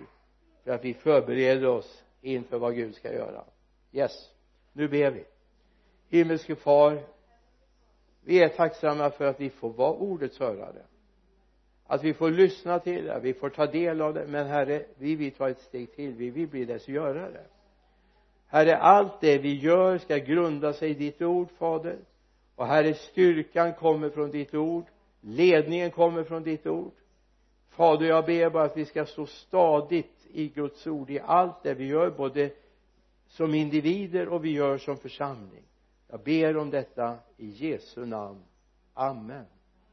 För 0.63 0.71
att 0.71 0.85
vi 0.85 0.93
förbereder 0.93 1.67
oss 1.67 2.03
inför 2.21 2.59
vad 2.59 2.75
Gud 2.75 2.95
ska 2.95 3.13
göra. 3.13 3.43
Yes. 3.91 4.31
Nu 4.73 4.87
ber 4.87 5.11
vi. 5.11 5.25
Himmelske 6.09 6.55
far 6.55 7.03
vi 8.21 8.43
är 8.43 8.49
tacksamma 8.49 9.09
för 9.09 9.25
att 9.25 9.39
vi 9.39 9.49
får 9.49 9.69
vara 9.69 9.93
ordets 9.93 10.39
hörare 10.39 10.85
att 11.91 12.03
vi 12.03 12.13
får 12.13 12.31
lyssna 12.31 12.79
till 12.79 13.05
det 13.05 13.19
vi 13.19 13.33
får 13.33 13.49
ta 13.49 13.65
del 13.65 14.01
av 14.01 14.13
det. 14.13 14.27
Men 14.27 14.47
herre 14.47 14.85
vi 14.97 15.15
vill 15.15 15.31
ta 15.31 15.49
ett 15.49 15.61
steg 15.61 15.95
till. 15.95 16.13
Vi 16.13 16.29
vill 16.29 16.47
bli 16.47 16.65
dess 16.65 16.87
görare. 16.87 17.41
Herre 18.47 18.77
allt 18.77 19.21
det 19.21 19.37
vi 19.37 19.53
gör 19.59 19.97
ska 19.97 20.17
grunda 20.17 20.73
sig 20.73 20.89
i 20.89 20.93
ditt 20.93 21.21
ord 21.21 21.49
fader. 21.57 21.97
Och 22.55 22.67
herre 22.67 22.93
styrkan 22.93 23.73
kommer 23.73 24.09
från 24.09 24.31
ditt 24.31 24.53
ord. 24.53 24.85
Ledningen 25.21 25.91
kommer 25.91 26.23
från 26.23 26.43
ditt 26.43 26.67
ord. 26.67 26.93
Fader 27.69 28.05
jag 28.05 28.25
ber 28.25 28.49
bara 28.49 28.63
att 28.63 28.77
vi 28.77 28.85
ska 28.85 29.05
stå 29.05 29.25
stadigt 29.25 30.27
i 30.31 30.47
Guds 30.47 30.87
ord 30.87 31.09
i 31.09 31.19
allt 31.19 31.63
det 31.63 31.73
vi 31.73 31.85
gör 31.85 32.09
både 32.09 32.51
som 33.27 33.53
individer 33.53 34.27
och 34.27 34.45
vi 34.45 34.51
gör 34.51 34.77
som 34.77 34.97
församling. 34.97 35.63
Jag 36.07 36.19
ber 36.19 36.57
om 36.57 36.69
detta 36.69 37.17
i 37.37 37.47
Jesu 37.47 38.05
namn. 38.05 38.43
Amen. 38.93 39.45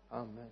Amen. 0.09 0.51